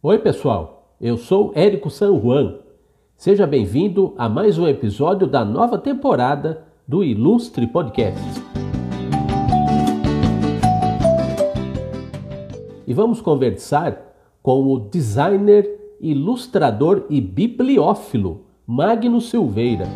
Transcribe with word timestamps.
Oi, 0.00 0.16
pessoal. 0.20 0.94
Eu 1.00 1.16
sou 1.16 1.50
Érico 1.56 1.90
San 1.90 2.16
Juan. 2.20 2.60
Seja 3.16 3.48
bem-vindo 3.48 4.14
a 4.16 4.28
mais 4.28 4.56
um 4.56 4.68
episódio 4.68 5.26
da 5.26 5.44
nova 5.44 5.76
temporada 5.76 6.62
do 6.86 7.02
Ilustre 7.02 7.66
Podcast. 7.66 8.22
E 12.86 12.94
vamos 12.94 13.20
conversar 13.20 14.14
com 14.40 14.72
o 14.72 14.78
designer, 14.78 15.68
ilustrador 16.00 17.04
e 17.10 17.20
bibliófilo 17.20 18.44
Magno 18.64 19.20
Silveira. 19.20 19.86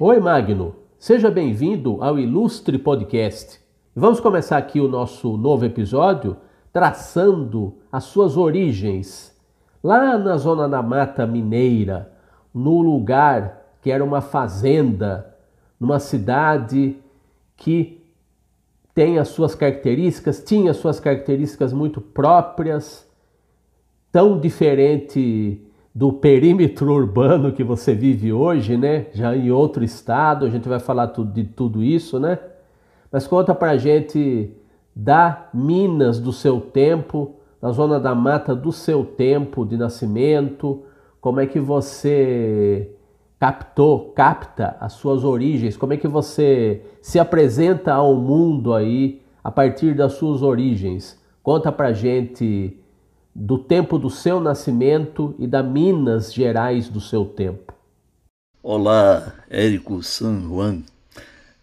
Oi, 0.00 0.18
Magno. 0.18 0.74
Seja 0.98 1.30
bem-vindo 1.30 1.98
ao 2.02 2.18
Ilustre 2.18 2.78
Podcast. 2.78 3.60
Vamos 3.94 4.18
começar 4.18 4.56
aqui 4.56 4.80
o 4.80 4.88
nosso 4.88 5.36
novo 5.36 5.66
episódio 5.66 6.38
traçando 6.72 7.74
as 7.90 8.04
suas 8.04 8.36
origens 8.36 9.36
lá 9.82 10.16
na 10.18 10.36
zona 10.36 10.68
da 10.68 10.82
Mata 10.82 11.26
Mineira, 11.26 12.12
no 12.54 12.80
lugar 12.80 13.60
que 13.82 13.90
era 13.90 14.04
uma 14.04 14.20
fazenda, 14.20 15.34
numa 15.78 15.98
cidade 15.98 16.96
que 17.56 18.00
tem 18.94 19.18
as 19.18 19.28
suas 19.28 19.54
características, 19.54 20.42
tinha 20.42 20.72
as 20.72 20.76
suas 20.76 21.00
características 21.00 21.72
muito 21.72 22.00
próprias, 22.00 23.08
tão 24.12 24.38
diferente 24.38 25.64
do 25.94 26.12
perímetro 26.12 26.92
urbano 26.92 27.52
que 27.52 27.64
você 27.64 27.94
vive 27.94 28.32
hoje, 28.32 28.76
né? 28.76 29.06
Já 29.12 29.34
em 29.34 29.50
outro 29.50 29.82
estado, 29.82 30.44
a 30.44 30.50
gente 30.50 30.68
vai 30.68 30.78
falar 30.78 31.06
de 31.06 31.44
tudo 31.44 31.82
isso, 31.82 32.18
né? 32.20 32.38
Mas 33.10 33.26
conta 33.26 33.54
pra 33.54 33.76
gente 33.76 34.54
da 34.94 35.48
Minas 35.52 36.18
do 36.18 36.32
seu 36.32 36.60
tempo, 36.60 37.36
da 37.60 37.70
zona 37.70 38.00
da 38.00 38.14
mata 38.14 38.54
do 38.54 38.72
seu 38.72 39.04
tempo 39.04 39.64
de 39.64 39.76
nascimento, 39.76 40.82
como 41.20 41.40
é 41.40 41.46
que 41.46 41.60
você 41.60 42.90
captou, 43.38 44.12
capta 44.12 44.76
as 44.80 44.94
suas 44.94 45.24
origens, 45.24 45.76
como 45.76 45.92
é 45.92 45.96
que 45.96 46.08
você 46.08 46.82
se 47.00 47.18
apresenta 47.18 47.94
ao 47.94 48.14
mundo 48.14 48.74
aí 48.74 49.22
a 49.42 49.50
partir 49.50 49.94
das 49.94 50.14
suas 50.14 50.42
origens. 50.42 51.18
Conta 51.42 51.72
pra 51.72 51.92
gente 51.92 52.78
do 53.34 53.58
tempo 53.58 53.98
do 53.98 54.10
seu 54.10 54.40
nascimento 54.40 55.34
e 55.38 55.46
da 55.46 55.62
Minas 55.62 56.32
Gerais 56.34 56.88
do 56.88 57.00
seu 57.00 57.24
tempo. 57.24 57.72
Olá, 58.62 59.32
Érico 59.48 60.02
San 60.02 60.42
Juan. 60.42 60.82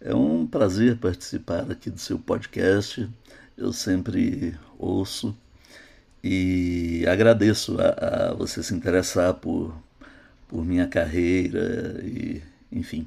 É 0.08 0.16
um 0.16 0.48
prazer 0.48 0.96
participar 0.96 1.70
aqui 1.70 1.90
do 1.90 2.00
seu 2.00 2.18
podcast. 2.18 3.10
Eu 3.58 3.74
sempre 3.74 4.56
ouço 4.80 5.36
e 6.24 7.06
agradeço 7.06 7.76
a, 7.78 8.30
a 8.30 8.34
você 8.34 8.64
se 8.64 8.74
interessar 8.74 9.34
por, 9.34 9.76
por 10.48 10.64
minha 10.64 10.88
carreira 10.88 12.00
e 12.06 12.42
enfim. 12.72 13.06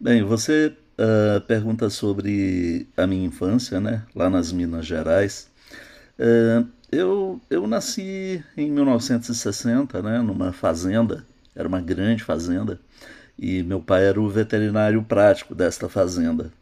Bem, 0.00 0.24
você 0.24 0.72
uh, 0.98 1.40
pergunta 1.42 1.88
sobre 1.88 2.88
a 2.96 3.06
minha 3.06 3.28
infância, 3.28 3.80
né? 3.80 4.02
Lá 4.12 4.28
nas 4.28 4.50
Minas 4.50 4.86
Gerais. 4.86 5.46
Uh, 6.18 6.66
eu, 6.90 7.40
eu 7.48 7.68
nasci 7.68 8.44
em 8.56 8.68
1960, 8.68 10.02
né, 10.02 10.18
numa 10.18 10.52
fazenda, 10.52 11.24
era 11.54 11.68
uma 11.68 11.80
grande 11.80 12.24
fazenda, 12.24 12.80
e 13.40 13.62
meu 13.62 13.80
pai 13.80 14.04
era 14.04 14.20
o 14.20 14.28
veterinário 14.28 15.02
prático 15.02 15.54
desta 15.54 15.88
fazenda. 15.88 16.52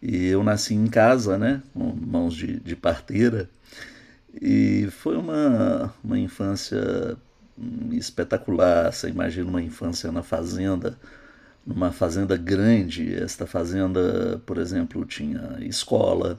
E 0.00 0.26
eu 0.26 0.42
nasci 0.42 0.74
em 0.74 0.86
casa, 0.86 1.36
né, 1.36 1.62
com 1.74 1.94
mãos 1.94 2.34
de, 2.34 2.58
de 2.60 2.74
parteira, 2.74 3.48
e 4.40 4.88
foi 4.90 5.16
uma, 5.18 5.92
uma 6.02 6.18
infância 6.18 7.16
espetacular. 7.92 8.90
Você 8.90 9.08
imagina 9.08 9.48
uma 9.48 9.62
infância 9.62 10.10
na 10.10 10.22
fazenda, 10.22 10.98
numa 11.66 11.92
fazenda 11.92 12.36
grande. 12.36 13.14
Esta 13.14 13.46
fazenda, 13.46 14.40
por 14.46 14.58
exemplo, 14.58 15.04
tinha 15.04 15.58
escola, 15.60 16.38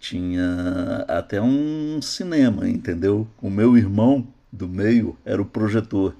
tinha 0.00 1.04
até 1.06 1.40
um 1.40 2.00
cinema, 2.00 2.68
entendeu? 2.68 3.28
O 3.42 3.50
meu 3.50 3.76
irmão 3.76 4.26
do 4.50 4.66
meio 4.66 5.16
era 5.24 5.40
o 5.40 5.46
projetor, 5.46 6.16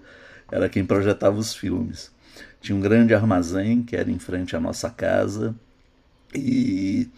era 0.53 0.69
quem 0.69 0.85
projetava 0.85 1.39
os 1.39 1.55
filmes. 1.55 2.11
Tinha 2.61 2.77
um 2.77 2.81
grande 2.81 3.15
armazém 3.15 3.83
que 3.83 3.97
era 3.97 4.11
em 4.11 4.19
frente 4.19 4.57
à 4.57 4.61
nossa 4.61 4.91
casa 4.91 5.55
e, 6.35 7.09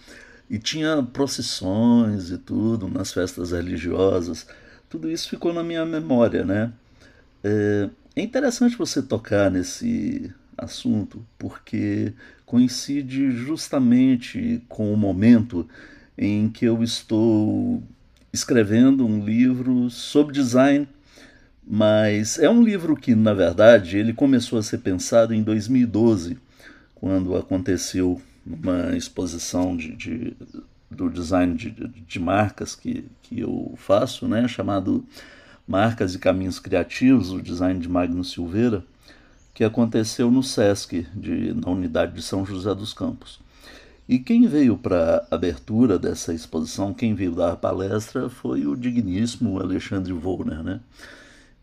e 0.48 0.58
tinha 0.58 1.02
procissões 1.02 2.30
e 2.30 2.38
tudo 2.38 2.88
nas 2.88 3.12
festas 3.12 3.52
religiosas. 3.52 4.46
Tudo 4.88 5.10
isso 5.10 5.28
ficou 5.28 5.52
na 5.52 5.62
minha 5.62 5.84
memória, 5.86 6.44
né? 6.44 6.72
É, 7.42 7.88
é 8.16 8.22
interessante 8.22 8.76
você 8.76 9.00
tocar 9.00 9.50
nesse 9.50 10.32
assunto 10.58 11.24
porque 11.38 12.12
coincide 12.44 13.30
justamente 13.30 14.62
com 14.68 14.92
o 14.92 14.96
momento 14.96 15.66
em 16.18 16.48
que 16.50 16.66
eu 16.66 16.82
estou 16.82 17.82
escrevendo 18.32 19.06
um 19.06 19.24
livro 19.24 19.88
sobre 19.88 20.34
design, 20.34 20.86
mas 21.72 22.36
é 22.36 22.50
um 22.50 22.64
livro 22.64 22.96
que, 22.96 23.14
na 23.14 23.32
verdade, 23.32 23.96
ele 23.96 24.12
começou 24.12 24.58
a 24.58 24.62
ser 24.62 24.78
pensado 24.78 25.32
em 25.32 25.40
2012, 25.40 26.36
quando 26.96 27.36
aconteceu 27.36 28.20
uma 28.44 28.96
exposição 28.96 29.76
de, 29.76 29.94
de 29.94 30.36
do 30.90 31.08
design 31.08 31.54
de, 31.54 31.70
de, 31.70 32.18
marcas 32.18 32.74
que, 32.74 33.04
que 33.22 33.38
eu 33.38 33.72
faço, 33.76 34.26
né, 34.26 34.48
chamado 34.48 35.06
Marcas 35.64 36.12
e 36.12 36.18
Caminhos 36.18 36.58
Criativos, 36.58 37.30
o 37.30 37.40
design 37.40 37.78
de 37.78 37.88
Magno 37.88 38.24
Silveira, 38.24 38.82
que 39.54 39.62
aconteceu 39.62 40.28
no 40.28 40.42
SESC, 40.42 41.06
de, 41.14 41.54
na 41.54 41.70
unidade 41.70 42.14
de 42.14 42.22
São 42.22 42.44
José 42.44 42.74
dos 42.74 42.92
Campos. 42.92 43.38
E 44.08 44.18
quem 44.18 44.48
veio 44.48 44.76
para 44.76 45.24
a 45.30 45.36
abertura 45.36 46.00
dessa 46.00 46.34
exposição, 46.34 46.92
quem 46.92 47.14
veio 47.14 47.36
dar 47.36 47.52
a 47.52 47.56
palestra 47.56 48.28
foi 48.28 48.66
o 48.66 48.74
digníssimo 48.74 49.60
Alexandre 49.60 50.12
Volner, 50.12 50.64
né? 50.64 50.80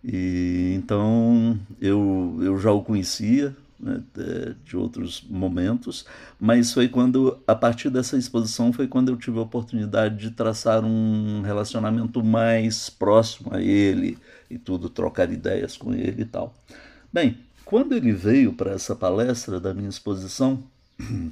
E 0.03 0.73
então 0.75 1.59
eu, 1.81 2.37
eu 2.41 2.59
já 2.59 2.71
o 2.71 2.83
conhecia 2.83 3.55
né, 3.79 4.01
de 4.65 4.75
outros 4.75 5.23
momentos, 5.29 6.05
mas 6.39 6.73
foi 6.73 6.87
quando, 6.87 7.37
a 7.45 7.55
partir 7.55 7.89
dessa 7.89 8.17
exposição, 8.17 8.73
foi 8.73 8.87
quando 8.87 9.09
eu 9.09 9.17
tive 9.17 9.37
a 9.37 9.43
oportunidade 9.43 10.17
de 10.17 10.31
traçar 10.31 10.83
um 10.83 11.41
relacionamento 11.41 12.23
mais 12.23 12.89
próximo 12.89 13.53
a 13.53 13.61
ele 13.61 14.17
e 14.49 14.57
tudo, 14.57 14.89
trocar 14.89 15.31
ideias 15.31 15.77
com 15.77 15.93
ele 15.93 16.23
e 16.23 16.25
tal. 16.25 16.55
Bem, 17.11 17.37
quando 17.63 17.93
ele 17.93 18.11
veio 18.11 18.53
para 18.53 18.71
essa 18.71 18.95
palestra 18.95 19.59
da 19.59 19.73
minha 19.73 19.89
exposição, 19.89 20.63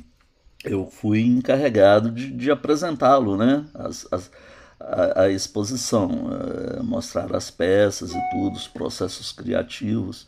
eu 0.64 0.88
fui 0.88 1.22
encarregado 1.22 2.12
de, 2.12 2.32
de 2.32 2.52
apresentá-lo, 2.52 3.38
né? 3.38 3.66
As, 3.74 4.08
as, 4.12 4.32
a, 4.80 5.24
a, 5.24 5.30
exposição, 5.30 6.10
uh, 6.10 6.84
mostrar 6.84 7.36
as 7.36 7.50
peças 7.50 8.12
e 8.12 8.30
tudo, 8.32 8.56
os 8.56 8.68
processos 8.68 9.32
criativos. 9.32 10.28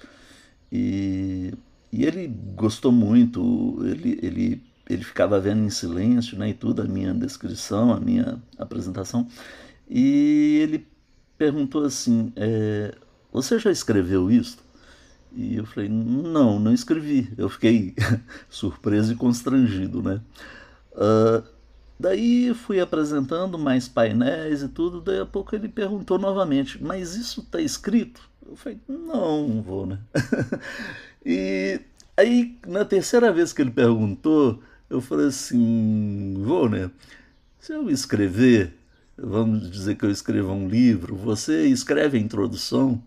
E, 0.72 1.53
e 1.91 2.06
ele 2.06 2.28
gostou 2.56 2.91
muito, 2.91 3.80
ele, 3.85 4.19
ele, 4.22 4.63
ele 4.90 5.03
ficava 5.03 5.40
vendo 5.40 5.63
em 5.63 5.69
silêncio 5.69 6.38
né, 6.38 6.50
e 6.50 6.53
tudo, 6.53 6.81
a 6.81 6.85
minha 6.85 7.13
descrição, 7.13 7.94
a 7.94 8.00
minha 8.00 8.41
apresentação. 8.58 9.28
E 9.90 10.59
ele 10.62 10.88
perguntou 11.38 11.85
assim: 11.85 12.31
é, 12.35 12.94
Você 13.31 13.59
já 13.59 13.72
escreveu 13.72 14.29
isso? 14.29 14.58
E 15.38 15.56
eu 15.56 15.66
falei, 15.68 15.88
não, 15.88 16.59
não 16.59 16.74
escrevi. 16.74 17.31
Eu 17.38 17.47
fiquei 17.47 17.94
surpreso 18.50 19.14
e 19.14 19.16
constrangido, 19.16 20.02
né? 20.02 20.19
Uh, 20.94 21.56
daí 22.00 22.53
fui 22.53 22.80
apresentando 22.80 23.58
mais 23.58 23.88
painéis 23.88 24.62
e 24.62 24.68
tudo, 24.68 25.02
daí 25.02 25.19
a 25.19 25.25
pouco 25.25 25.56
ele 25.56 25.68
perguntou 25.68 26.18
novamente, 26.18 26.81
mas 26.84 27.16
isso 27.16 27.41
está 27.41 27.59
escrito? 27.59 28.22
Eu 28.46 28.55
falei, 28.55 28.79
não, 28.88 29.61
vou, 29.61 29.85
né? 29.85 29.99
e 31.26 31.79
aí, 32.16 32.58
na 32.66 32.85
terceira 32.85 33.32
vez 33.32 33.52
que 33.52 33.61
ele 33.61 33.72
perguntou, 33.72 34.61
eu 34.90 35.02
falei 35.02 35.28
assim, 35.28 36.35
vou, 36.40 36.70
né? 36.70 36.90
Se 37.59 37.73
eu 37.73 37.90
escrever, 37.90 38.73
vamos 39.17 39.70
dizer 39.70 39.96
que 39.96 40.05
eu 40.05 40.11
escreva 40.11 40.53
um 40.53 40.70
livro, 40.70 41.16
você 41.16 41.67
escreve 41.67 42.17
a 42.17 42.22
introdução, 42.22 43.03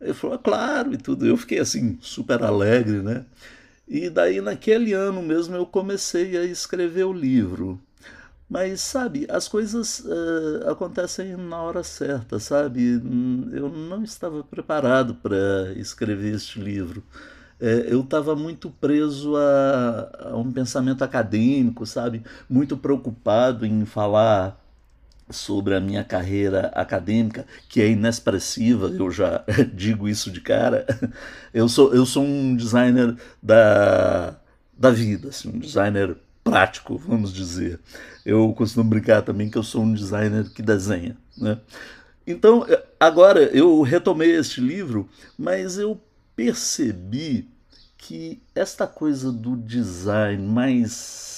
ele 0.00 0.14
falou, 0.14 0.38
claro, 0.38 0.92
e 0.92 0.98
tudo. 0.98 1.26
Eu 1.26 1.36
fiquei 1.36 1.58
assim, 1.58 1.98
super 2.00 2.42
alegre, 2.42 3.00
né? 3.00 3.24
E 3.88 4.08
daí, 4.08 4.40
naquele 4.40 4.92
ano 4.92 5.22
mesmo, 5.22 5.56
eu 5.56 5.66
comecei 5.66 6.36
a 6.36 6.44
escrever 6.44 7.04
o 7.04 7.12
livro. 7.12 7.80
Mas, 8.48 8.80
sabe, 8.82 9.26
as 9.30 9.48
coisas 9.48 10.00
uh, 10.00 10.70
acontecem 10.70 11.36
na 11.36 11.62
hora 11.62 11.82
certa, 11.82 12.38
sabe? 12.38 13.00
Eu 13.52 13.68
não 13.68 14.04
estava 14.04 14.44
preparado 14.44 15.14
para 15.14 15.72
escrever 15.76 16.34
este 16.34 16.60
livro. 16.60 17.02
É, 17.60 17.86
eu 17.88 18.00
estava 18.02 18.36
muito 18.36 18.70
preso 18.70 19.36
a, 19.36 20.30
a, 20.30 20.36
um 20.36 20.52
pensamento 20.52 21.02
acadêmico, 21.02 21.86
sabe? 21.86 22.22
Muito 22.48 22.76
preocupado 22.76 23.64
em 23.64 23.84
falar 23.86 24.60
sobre 25.30 25.74
a 25.74 25.80
minha 25.80 26.04
carreira 26.04 26.66
acadêmica, 26.74 27.46
que 27.68 27.80
é 27.80 27.88
inexpressiva, 27.88 28.88
eu 28.88 29.10
já 29.10 29.42
digo 29.72 30.08
isso 30.08 30.30
de 30.30 30.40
cara. 30.40 30.86
Eu 31.52 31.68
sou, 31.68 31.94
eu 31.94 32.04
sou 32.04 32.24
um 32.24 32.54
designer 32.56 33.16
da, 33.42 34.36
da 34.76 34.90
vida, 34.90 35.28
assim, 35.28 35.48
um 35.48 35.58
designer 35.58 36.16
prático, 36.44 36.96
vamos 36.98 37.32
dizer. 37.32 37.80
Eu 38.24 38.52
costumo 38.52 38.88
brincar 38.88 39.22
também 39.22 39.50
que 39.50 39.58
eu 39.58 39.62
sou 39.64 39.82
um 39.82 39.92
designer 39.92 40.48
que 40.50 40.62
desenha. 40.62 41.16
Né? 41.36 41.58
Então, 42.26 42.64
agora 43.00 43.40
eu 43.44 43.82
retomei 43.82 44.36
este 44.36 44.60
livro, 44.60 45.08
mas 45.36 45.78
eu 45.78 46.00
percebi 46.36 47.48
que 47.98 48.42
esta 48.54 48.86
coisa 48.86 49.32
do 49.32 49.56
design 49.56 50.46
mais 50.46 51.34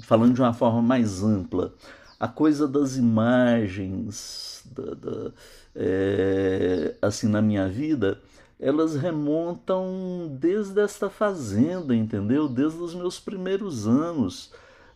falando 0.00 0.34
de 0.34 0.40
uma 0.40 0.54
forma 0.54 0.80
mais 0.80 1.22
ampla, 1.22 1.74
a 2.18 2.28
coisa 2.28 2.66
das 2.66 2.96
imagens, 2.96 4.62
da, 4.74 4.94
da, 4.94 5.32
é, 5.74 6.94
assim, 7.02 7.28
na 7.28 7.42
minha 7.42 7.68
vida, 7.68 8.18
elas 8.62 8.94
remontam 8.94 10.36
desde 10.40 10.80
esta 10.80 11.10
fazenda, 11.10 11.96
entendeu? 11.96 12.48
Desde 12.48 12.78
os 12.78 12.94
meus 12.94 13.18
primeiros 13.18 13.88
anos 13.88 14.52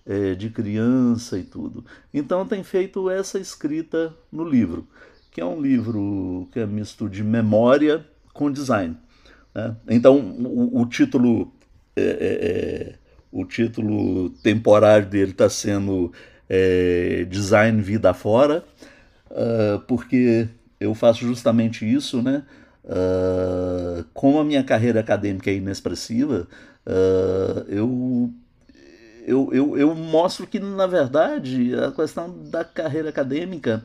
é, 0.06 0.36
de 0.36 0.48
criança 0.48 1.36
e 1.36 1.42
tudo. 1.42 1.84
Então 2.14 2.46
tem 2.46 2.62
feito 2.62 3.10
essa 3.10 3.40
escrita 3.40 4.14
no 4.30 4.44
livro, 4.48 4.86
que 5.32 5.40
é 5.40 5.44
um 5.44 5.60
livro 5.60 6.48
que 6.52 6.60
é 6.60 6.66
misto 6.66 7.08
de 7.08 7.24
memória 7.24 8.06
com 8.32 8.52
design. 8.52 8.96
Né? 9.52 9.76
Então 9.88 10.16
o, 10.16 10.82
o 10.82 10.86
título 10.86 11.52
é, 11.96 12.02
é, 12.02 12.06
é 12.06 12.94
o 13.32 13.44
título 13.44 14.30
temporário 14.44 15.08
dele 15.08 15.32
está 15.32 15.50
sendo 15.50 16.12
é, 16.48 17.26
Design 17.28 17.82
Vida 17.82 18.14
Fora, 18.14 18.64
uh, 19.28 19.80
porque 19.88 20.48
eu 20.78 20.94
faço 20.94 21.26
justamente 21.26 21.84
isso, 21.84 22.22
né? 22.22 22.44
Uh, 22.86 24.04
como 24.14 24.38
a 24.38 24.44
minha 24.44 24.62
carreira 24.62 25.00
acadêmica 25.00 25.50
é 25.50 25.54
inexpressiva, 25.54 26.46
uh, 26.86 27.68
eu, 27.68 28.30
eu, 29.26 29.50
eu, 29.52 29.76
eu, 29.76 29.94
mostro 29.94 30.46
que, 30.46 30.60
na 30.60 30.86
verdade, 30.86 31.74
a 31.74 31.90
questão 31.90 32.32
da 32.44 32.64
carreira 32.64 33.08
acadêmica 33.08 33.84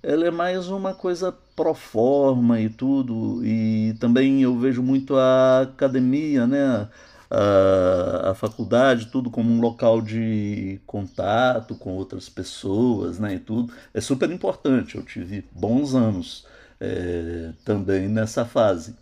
ela 0.00 0.26
é 0.26 0.30
mais 0.30 0.68
uma 0.68 0.94
coisa 0.94 1.34
pro 1.56 1.74
forma 1.74 2.60
e 2.60 2.68
tudo, 2.68 3.44
e 3.44 3.94
também 3.98 4.42
eu 4.42 4.56
vejo 4.56 4.80
muito 4.80 5.16
a 5.16 5.62
academia, 5.62 6.46
né? 6.46 6.88
a, 7.30 8.30
a 8.30 8.34
faculdade, 8.34 9.06
tudo 9.06 9.30
como 9.30 9.50
um 9.50 9.60
local 9.60 10.00
de 10.00 10.80
contato 10.86 11.74
com 11.74 11.90
outras 11.94 12.28
pessoas, 12.28 13.18
né, 13.18 13.34
e 13.34 13.38
tudo, 13.38 13.72
é 13.92 14.00
super 14.00 14.30
importante. 14.30 14.96
Eu 14.96 15.02
tive 15.02 15.44
bons 15.52 15.94
anos 15.94 16.46
é, 16.80 17.50
também 17.64 18.08
nessa 18.08 18.44
fase. 18.44 18.94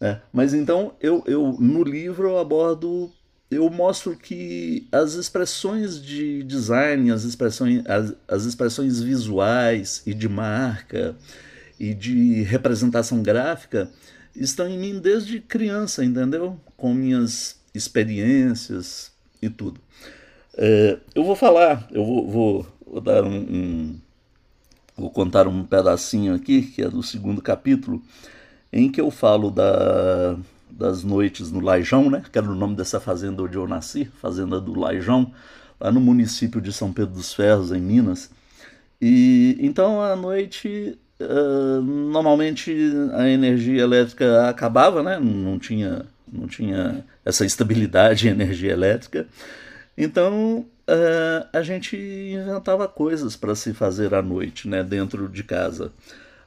Né? 0.00 0.20
Mas 0.32 0.54
então 0.54 0.94
eu, 1.00 1.22
eu 1.26 1.56
no 1.58 1.82
livro 1.82 2.28
eu 2.28 2.38
abordo 2.38 3.12
eu 3.50 3.68
mostro 3.68 4.16
que 4.16 4.86
as 4.92 5.14
expressões 5.14 6.00
de 6.00 6.44
design, 6.44 7.10
as 7.10 7.24
expressões, 7.24 7.84
as, 7.84 8.14
as 8.28 8.44
expressões 8.44 9.00
visuais 9.00 10.02
e 10.06 10.14
de 10.14 10.28
marca 10.28 11.16
e 11.78 11.92
de 11.92 12.42
representação 12.42 13.22
gráfica 13.22 13.90
estão 14.36 14.68
em 14.68 14.78
mim 14.78 15.00
desde 15.00 15.40
criança, 15.40 16.04
entendeu? 16.04 16.60
Com 16.76 16.94
minhas 16.94 17.58
experiências 17.74 19.10
e 19.42 19.50
tudo. 19.50 19.80
É, 20.56 20.98
eu 21.14 21.24
vou 21.24 21.34
falar, 21.34 21.88
eu 21.90 22.04
vou, 22.04 22.28
vou, 22.28 22.66
vou 22.86 23.00
dar 23.00 23.24
um, 23.24 23.36
um, 23.36 24.00
vou 25.00 25.10
contar 25.10 25.48
um 25.48 25.64
pedacinho 25.64 26.34
aqui 26.34 26.62
que 26.62 26.82
é 26.82 26.88
do 26.88 27.02
segundo 27.02 27.40
capítulo, 27.40 28.02
em 28.72 28.90
que 28.90 29.00
eu 29.00 29.10
falo 29.10 29.50
da, 29.50 30.36
das 30.70 31.02
noites 31.02 31.50
no 31.50 31.60
Laijão, 31.60 32.10
né? 32.10 32.22
Que 32.30 32.38
era 32.38 32.48
o 32.48 32.54
nome 32.54 32.76
dessa 32.76 33.00
fazenda 33.00 33.42
onde 33.42 33.56
eu 33.56 33.66
nasci, 33.66 34.04
fazenda 34.20 34.60
do 34.60 34.78
Laijão, 34.78 35.32
lá 35.80 35.90
no 35.90 36.00
município 36.00 36.60
de 36.60 36.72
São 36.72 36.92
Pedro 36.92 37.14
dos 37.14 37.32
Ferros, 37.32 37.72
em 37.72 37.80
Minas. 37.80 38.30
E 39.00 39.56
então 39.60 40.02
à 40.02 40.14
noite 40.14 40.98
Uh, 41.22 41.82
normalmente 41.82 42.74
a 43.12 43.28
energia 43.28 43.82
elétrica 43.82 44.48
acabava, 44.48 45.02
né? 45.02 45.20
não 45.20 45.58
tinha 45.58 46.06
não 46.32 46.46
tinha 46.46 47.04
essa 47.22 47.44
estabilidade 47.44 48.26
em 48.26 48.30
energia 48.30 48.72
elétrica. 48.72 49.26
Então 49.98 50.64
uh, 50.90 51.48
a 51.52 51.62
gente 51.62 51.96
inventava 51.96 52.88
coisas 52.88 53.36
para 53.36 53.54
se 53.54 53.72
fazer 53.72 54.12
à 54.14 54.20
noite, 54.20 54.68
né, 54.68 54.82
dentro 54.82 55.28
de 55.28 55.44
casa. 55.44 55.92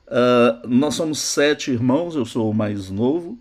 Uh, 0.07 0.67
nós 0.67 0.95
somos 0.95 1.19
sete 1.19 1.71
irmãos, 1.71 2.15
eu 2.15 2.25
sou 2.25 2.51
o 2.51 2.53
mais 2.53 2.89
novo, 2.89 3.37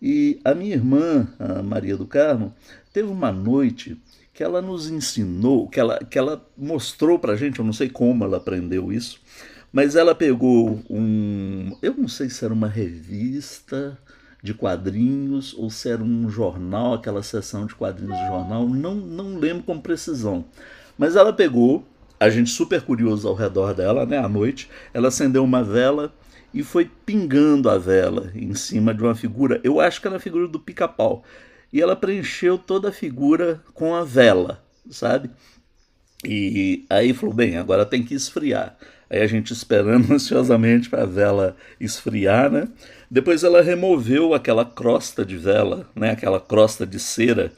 e 0.00 0.40
a 0.44 0.54
minha 0.54 0.74
irmã, 0.74 1.26
a 1.38 1.62
Maria 1.62 1.96
do 1.96 2.06
Carmo, 2.06 2.54
teve 2.92 3.08
uma 3.08 3.32
noite 3.32 4.00
que 4.32 4.42
ela 4.42 4.62
nos 4.62 4.88
ensinou, 4.88 5.68
que 5.68 5.80
ela, 5.80 5.98
que 5.98 6.18
ela 6.18 6.46
mostrou 6.56 7.18
para 7.18 7.32
a 7.32 7.36
gente, 7.36 7.58
eu 7.58 7.64
não 7.64 7.72
sei 7.72 7.88
como 7.88 8.22
ela 8.22 8.36
aprendeu 8.36 8.92
isso, 8.92 9.20
mas 9.72 9.96
ela 9.96 10.14
pegou 10.14 10.80
um. 10.88 11.76
Eu 11.82 11.94
não 11.94 12.08
sei 12.08 12.30
se 12.30 12.44
era 12.44 12.54
uma 12.54 12.68
revista 12.68 13.98
de 14.46 14.54
quadrinhos 14.54 15.52
ou 15.58 15.68
se 15.68 15.90
era 15.90 16.02
um 16.02 16.30
jornal, 16.30 16.94
aquela 16.94 17.22
sessão 17.22 17.66
de 17.66 17.74
quadrinhos 17.74 18.16
de 18.16 18.26
jornal, 18.26 18.68
não, 18.68 18.94
não 18.94 19.36
lembro 19.36 19.64
com 19.64 19.78
precisão. 19.80 20.44
Mas 20.96 21.16
ela 21.16 21.32
pegou, 21.32 21.84
a 22.18 22.30
gente 22.30 22.50
super 22.50 22.80
curioso 22.80 23.26
ao 23.26 23.34
redor 23.34 23.74
dela, 23.74 24.06
né, 24.06 24.18
à 24.18 24.28
noite, 24.28 24.70
ela 24.94 25.08
acendeu 25.08 25.42
uma 25.42 25.64
vela 25.64 26.14
e 26.54 26.62
foi 26.62 26.88
pingando 27.04 27.68
a 27.68 27.76
vela 27.76 28.30
em 28.34 28.54
cima 28.54 28.94
de 28.94 29.02
uma 29.02 29.14
figura, 29.14 29.60
eu 29.64 29.80
acho 29.80 30.00
que 30.00 30.06
era 30.06 30.16
a 30.16 30.20
figura 30.20 30.46
do 30.46 30.60
pica-pau. 30.60 31.24
E 31.72 31.82
ela 31.82 31.96
preencheu 31.96 32.56
toda 32.56 32.90
a 32.90 32.92
figura 32.92 33.60
com 33.74 33.94
a 33.94 34.04
vela, 34.04 34.64
sabe? 34.88 35.28
E 36.24 36.86
aí 36.88 37.12
falou: 37.12 37.34
bem, 37.34 37.56
agora 37.56 37.84
tem 37.84 38.02
que 38.02 38.14
esfriar. 38.14 38.76
Aí 39.10 39.20
a 39.20 39.26
gente 39.26 39.52
esperando 39.52 40.10
ansiosamente 40.14 40.88
para 40.88 41.02
a 41.02 41.06
vela 41.06 41.56
esfriar, 41.80 42.50
né? 42.50 42.68
Depois 43.10 43.44
ela 43.44 43.62
removeu 43.62 44.34
aquela 44.34 44.64
crosta 44.64 45.24
de 45.24 45.36
vela, 45.36 45.88
né? 45.94 46.10
Aquela 46.10 46.40
crosta 46.40 46.86
de 46.86 46.98
cera 46.98 47.52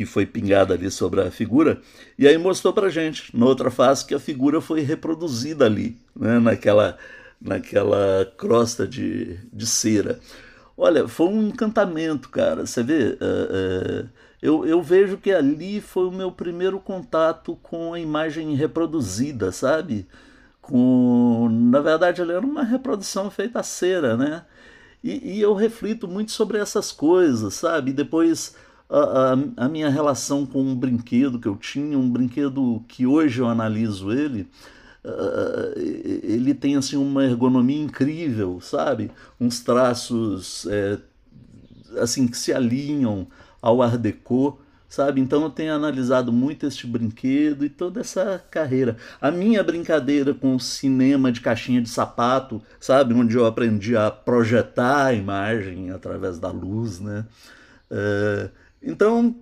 que 0.00 0.06
foi 0.06 0.24
pingada 0.24 0.74
ali 0.74 0.90
sobre 0.90 1.20
a 1.20 1.30
figura, 1.30 1.80
e 2.18 2.26
aí 2.26 2.38
mostrou 2.38 2.72
para 2.72 2.88
gente, 2.88 3.36
na 3.36 3.44
outra 3.44 3.70
face, 3.70 4.06
que 4.06 4.14
a 4.14 4.20
figura 4.20 4.60
foi 4.60 4.80
reproduzida 4.80 5.66
ali, 5.66 5.96
né? 6.16 6.38
naquela, 6.38 6.96
naquela 7.40 8.24
crosta 8.36 8.86
de, 8.86 9.38
de 9.52 9.66
cera. 9.66 10.18
Olha, 10.76 11.06
foi 11.06 11.26
um 11.26 11.48
encantamento, 11.48 12.30
cara. 12.30 12.66
Você 12.66 12.82
vê, 12.82 13.18
uh, 13.20 14.04
uh, 14.04 14.08
eu, 14.40 14.64
eu 14.64 14.82
vejo 14.82 15.18
que 15.18 15.30
ali 15.30 15.80
foi 15.80 16.06
o 16.06 16.12
meu 16.12 16.32
primeiro 16.32 16.78
contato 16.80 17.58
com 17.62 17.92
a 17.92 18.00
imagem 18.00 18.54
reproduzida, 18.54 19.52
sabe? 19.52 20.06
Com 20.70 21.48
na 21.50 21.80
verdade 21.80 22.22
ele 22.22 22.32
era 22.32 22.46
uma 22.46 22.62
reprodução 22.62 23.30
feita 23.30 23.60
a 23.60 23.62
cera 23.62 24.16
né? 24.16 24.44
E, 25.02 25.36
e 25.36 25.40
eu 25.40 25.54
reflito 25.54 26.06
muito 26.06 26.30
sobre 26.30 26.58
essas 26.58 26.92
coisas 26.92 27.54
sabe? 27.54 27.90
E 27.90 27.94
depois 27.94 28.54
a, 28.88 28.98
a, 28.98 29.64
a, 29.64 29.68
minha 29.68 29.88
relação 29.88 30.46
com 30.46 30.62
um 30.62 30.76
brinquedo 30.76 31.40
que 31.40 31.48
eu 31.48 31.56
tinha 31.56 31.98
um 31.98 32.08
brinquedo 32.08 32.84
que 32.86 33.06
hoje 33.06 33.40
eu 33.40 33.48
analiso 33.48 34.12
ele 34.12 34.48
uh, 35.04 35.78
ele 35.78 36.54
tem 36.54 36.76
assim 36.76 36.96
uma 36.96 37.24
ergonomia 37.24 37.82
incrível 37.82 38.60
sabe? 38.60 39.10
Uns 39.40 39.60
traços 39.60 40.66
é, 40.70 40.98
assim 42.00 42.28
que 42.28 42.36
se 42.36 42.52
alinham 42.52 43.26
ao 43.60 43.82
Art 43.82 43.96
Deco 43.96 44.60
sabe? 44.90 45.20
Então 45.20 45.44
eu 45.44 45.50
tenho 45.50 45.72
analisado 45.72 46.32
muito 46.32 46.66
este 46.66 46.84
brinquedo 46.84 47.64
e 47.64 47.68
toda 47.68 48.00
essa 48.00 48.44
carreira. 48.50 48.96
A 49.20 49.30
minha 49.30 49.62
brincadeira 49.62 50.34
com 50.34 50.56
o 50.56 50.60
cinema 50.60 51.30
de 51.30 51.40
caixinha 51.40 51.80
de 51.80 51.88
sapato, 51.88 52.60
sabe? 52.80 53.14
Onde 53.14 53.36
eu 53.36 53.46
aprendi 53.46 53.96
a 53.96 54.10
projetar 54.10 55.06
a 55.06 55.14
imagem 55.14 55.92
através 55.92 56.40
da 56.40 56.50
luz, 56.50 56.98
né? 56.98 57.24
Uh, 57.88 58.50
então, 58.82 59.36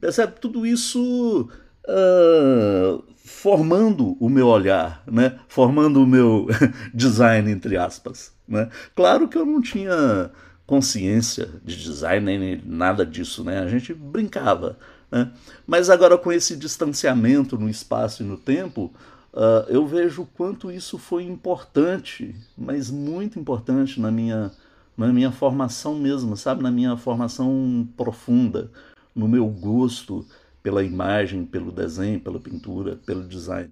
percebe? 0.00 0.40
Tudo 0.40 0.66
isso 0.66 1.50
uh, 1.86 3.04
formando 3.16 4.16
o 4.18 4.30
meu 4.30 4.46
olhar, 4.46 5.02
né? 5.06 5.38
Formando 5.48 6.02
o 6.02 6.06
meu 6.06 6.46
design, 6.94 7.50
entre 7.50 7.76
aspas. 7.76 8.32
Né? 8.48 8.70
Claro 8.94 9.28
que 9.28 9.36
eu 9.36 9.44
não 9.44 9.60
tinha 9.60 10.30
consciência 10.66 11.48
de 11.62 11.76
design 11.76 12.38
nem 12.38 12.62
nada 12.64 13.04
disso, 13.04 13.44
né? 13.44 13.58
A 13.60 13.68
gente 13.68 13.92
brincava. 13.92 14.78
Né? 15.14 15.30
Mas 15.64 15.88
agora, 15.88 16.18
com 16.18 16.32
esse 16.32 16.56
distanciamento 16.56 17.56
no 17.56 17.68
espaço 17.68 18.24
e 18.24 18.26
no 18.26 18.36
tempo, 18.36 18.90
uh, 19.32 19.64
eu 19.68 19.86
vejo 19.86 20.22
o 20.22 20.26
quanto 20.26 20.72
isso 20.72 20.98
foi 20.98 21.22
importante, 21.22 22.34
mas 22.58 22.90
muito 22.90 23.38
importante 23.38 24.00
na 24.00 24.10
minha, 24.10 24.50
na 24.96 25.12
minha 25.12 25.30
formação 25.30 25.94
mesmo, 25.94 26.36
sabe? 26.36 26.64
Na 26.64 26.70
minha 26.72 26.96
formação 26.96 27.86
profunda, 27.96 28.72
no 29.14 29.28
meu 29.28 29.46
gosto 29.46 30.26
pela 30.60 30.82
imagem, 30.82 31.44
pelo 31.44 31.70
desenho, 31.70 32.18
pela 32.18 32.40
pintura, 32.40 32.98
pelo 33.06 33.22
design. 33.22 33.68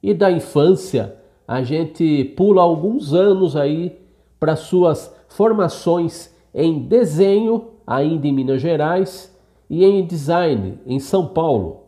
E 0.00 0.14
da 0.14 0.30
infância, 0.30 1.16
a 1.48 1.64
gente 1.64 2.32
pula 2.36 2.62
alguns 2.62 3.12
anos 3.12 3.56
aí 3.56 3.98
para 4.38 4.54
suas 4.54 5.12
formações 5.28 6.32
em 6.54 6.86
desenho, 6.86 7.70
ainda 7.84 8.28
em 8.28 8.32
Minas 8.32 8.62
Gerais, 8.62 9.33
e 9.68 9.84
em 9.84 10.06
design, 10.06 10.78
em 10.86 10.98
São 10.98 11.26
Paulo. 11.26 11.84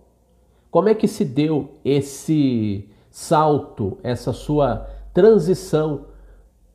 Como 0.70 0.88
é 0.88 0.94
que 0.94 1.08
se 1.08 1.24
deu 1.24 1.70
esse 1.84 2.88
salto, 3.10 3.98
essa 4.02 4.32
sua 4.32 4.86
transição 5.14 6.06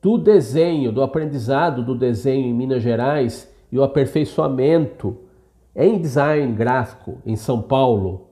do 0.00 0.18
desenho, 0.18 0.90
do 0.90 1.02
aprendizado 1.02 1.84
do 1.84 1.94
desenho 1.94 2.46
em 2.46 2.54
Minas 2.54 2.82
Gerais 2.82 3.48
e 3.70 3.78
o 3.78 3.82
aperfeiçoamento 3.84 5.16
em 5.74 5.98
design 5.98 6.52
gráfico 6.52 7.18
em 7.24 7.36
São 7.36 7.62
Paulo? 7.62 8.26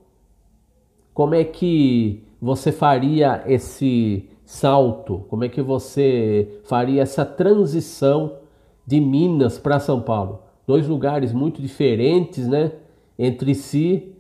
Como 1.14 1.34
é 1.34 1.44
que 1.44 2.24
você 2.40 2.72
faria 2.72 3.44
esse 3.46 4.28
salto? 4.44 5.24
Como 5.28 5.44
é 5.44 5.48
que 5.48 5.62
você 5.62 6.60
faria 6.64 7.02
essa 7.02 7.24
transição 7.24 8.38
de 8.84 9.00
Minas 9.00 9.58
para 9.58 9.78
São 9.78 10.00
Paulo? 10.00 10.49
Dois 10.70 10.86
lugares 10.86 11.32
muito 11.32 11.60
diferentes, 11.60 12.46
né, 12.46 12.70
entre 13.18 13.56
si, 13.56 14.12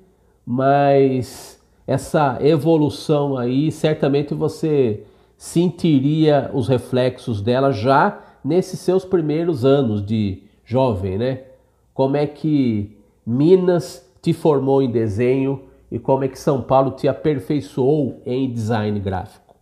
mas 0.44 1.62
essa 1.86 2.38
evolução 2.40 3.36
aí, 3.36 3.70
certamente 3.70 4.34
você 4.34 5.04
sentiria 5.38 6.50
os 6.52 6.66
reflexos 6.66 7.40
dela 7.40 7.70
já 7.70 8.20
nesses 8.42 8.80
seus 8.80 9.04
primeiros 9.04 9.64
anos 9.64 10.04
de 10.04 10.42
jovem, 10.64 11.18
né? 11.18 11.44
Como 11.94 12.16
é 12.16 12.26
que 12.26 12.98
Minas 13.24 14.04
te 14.20 14.32
formou 14.32 14.82
em 14.82 14.90
desenho 14.90 15.66
e 15.88 16.00
como 16.00 16.24
é 16.24 16.28
que 16.28 16.36
São 16.36 16.60
Paulo 16.60 16.96
te 16.96 17.06
aperfeiçoou 17.06 18.20
em 18.26 18.52
design 18.52 18.98
gráfico? 18.98 19.54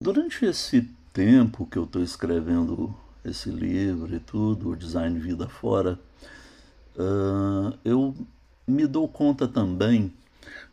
Durante 0.00 0.44
esse 0.44 0.88
tempo 1.12 1.66
que 1.66 1.78
eu 1.78 1.82
estou 1.82 2.00
escrevendo 2.00 2.94
esse 3.24 3.50
livro 3.50 4.14
e 4.14 4.18
tudo, 4.18 4.70
o 4.70 4.76
Design 4.76 5.18
Vida 5.18 5.48
Fora, 5.48 5.98
uh, 6.96 7.76
eu 7.84 8.14
me 8.66 8.86
dou 8.86 9.08
conta 9.08 9.46
também 9.46 10.12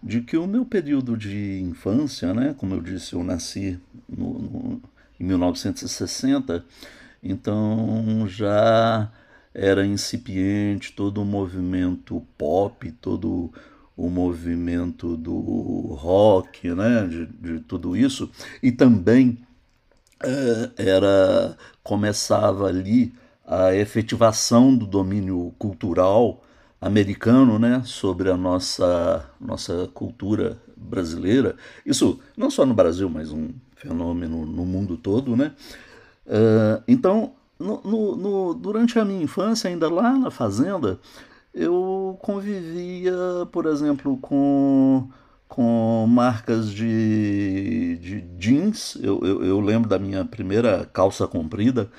de 0.02 0.22
que 0.22 0.38
o 0.38 0.48
meu 0.48 0.66
período 0.66 1.18
de 1.18 1.62
infância, 1.62 2.34
né, 2.34 2.56
como 2.58 2.74
eu 2.74 2.82
disse, 2.82 3.14
eu 3.14 3.24
nasci 3.24 3.80
no, 4.08 4.40
no, 4.40 4.82
em 5.20 5.24
1960, 5.24 6.66
então 7.22 8.26
já 8.28 9.12
era 9.54 9.86
incipiente 9.86 10.94
todo 10.94 11.22
o 11.22 11.26
movimento 11.26 12.26
pop, 12.38 12.92
todo 12.94 13.52
o 13.96 14.10
movimento 14.10 15.18
do 15.18 15.34
rock, 16.00 16.70
né, 16.74 17.06
de, 17.08 17.26
de 17.26 17.60
tudo 17.60 17.98
isso, 17.98 18.32
e 18.64 18.72
também 18.72 19.38
era 20.78 21.58
começava 21.84 22.68
ali 22.68 23.14
a 23.46 23.74
efetivação 23.76 24.76
do 24.76 24.86
domínio 24.86 25.54
cultural 25.58 26.44
americano, 26.82 27.60
né, 27.60 27.82
sobre 27.84 28.30
a 28.30 28.38
nossa 28.38 29.26
nossa 29.40 29.90
cultura 29.94 30.58
brasileira. 30.78 31.56
Isso 31.86 32.20
não 32.38 32.50
só 32.50 32.66
no 32.66 32.74
Brasil, 32.74 33.10
mas 33.10 33.32
um 33.32 33.50
fenômeno 33.76 34.46
no 34.46 34.66
mundo 34.66 34.98
todo, 34.98 35.36
né? 35.36 35.54
Uh, 36.26 36.84
então, 36.88 37.34
no, 37.58 37.82
no, 37.82 38.16
no, 38.16 38.54
durante 38.54 39.00
a 39.00 39.06
minha 39.06 39.24
infância, 39.24 39.70
ainda 39.70 39.90
lá 39.90 40.14
na 40.14 40.32
fazenda, 40.32 41.00
eu 41.54 42.18
convivia, 42.22 43.14
por 43.52 43.66
exemplo, 43.66 44.18
com, 44.18 45.10
com 45.50 46.06
marcas 46.08 46.72
de, 46.72 47.98
de 47.98 48.22
jeans. 48.38 48.96
Eu, 49.02 49.20
eu, 49.24 49.44
eu 49.44 49.60
lembro 49.60 49.90
da 49.90 50.00
minha 50.00 50.24
primeira 50.24 50.88
calça 50.94 51.28
comprida, 51.28 51.90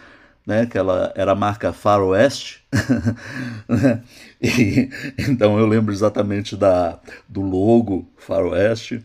né, 0.46 0.64
que 0.66 0.78
ela 0.78 1.12
era 1.16 1.32
a 1.32 1.34
marca 1.34 1.72
Far 1.72 2.02
West. 2.02 2.60
Né, 3.68 4.02
e, 4.42 4.88
então 5.28 5.58
eu 5.58 5.66
lembro 5.66 5.92
exatamente 5.92 6.56
da, 6.56 6.98
do 7.28 7.40
logo 7.40 8.08
Far 8.16 8.46
West. 8.46 8.98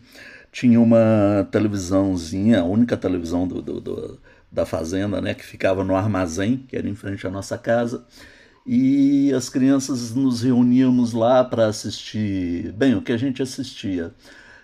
Tinha 0.50 0.80
uma 0.80 1.46
televisãozinha, 1.52 2.60
a 2.60 2.64
única 2.64 2.96
televisão 2.96 3.46
do, 3.46 3.62
do, 3.62 3.80
do, 3.80 4.20
da 4.50 4.64
fazenda, 4.64 5.20
né, 5.20 5.34
que 5.34 5.44
ficava 5.44 5.84
no 5.84 5.94
armazém, 5.94 6.56
que 6.68 6.76
era 6.76 6.88
em 6.88 6.94
frente 6.94 7.26
à 7.26 7.30
nossa 7.30 7.58
casa 7.58 8.04
e 8.66 9.32
as 9.32 9.48
crianças 9.48 10.14
nos 10.14 10.42
reuníamos 10.42 11.12
lá 11.12 11.44
para 11.44 11.66
assistir. 11.66 12.72
Bem, 12.72 12.94
o 12.96 13.02
que 13.02 13.12
a 13.12 13.16
gente 13.16 13.40
assistia 13.40 14.12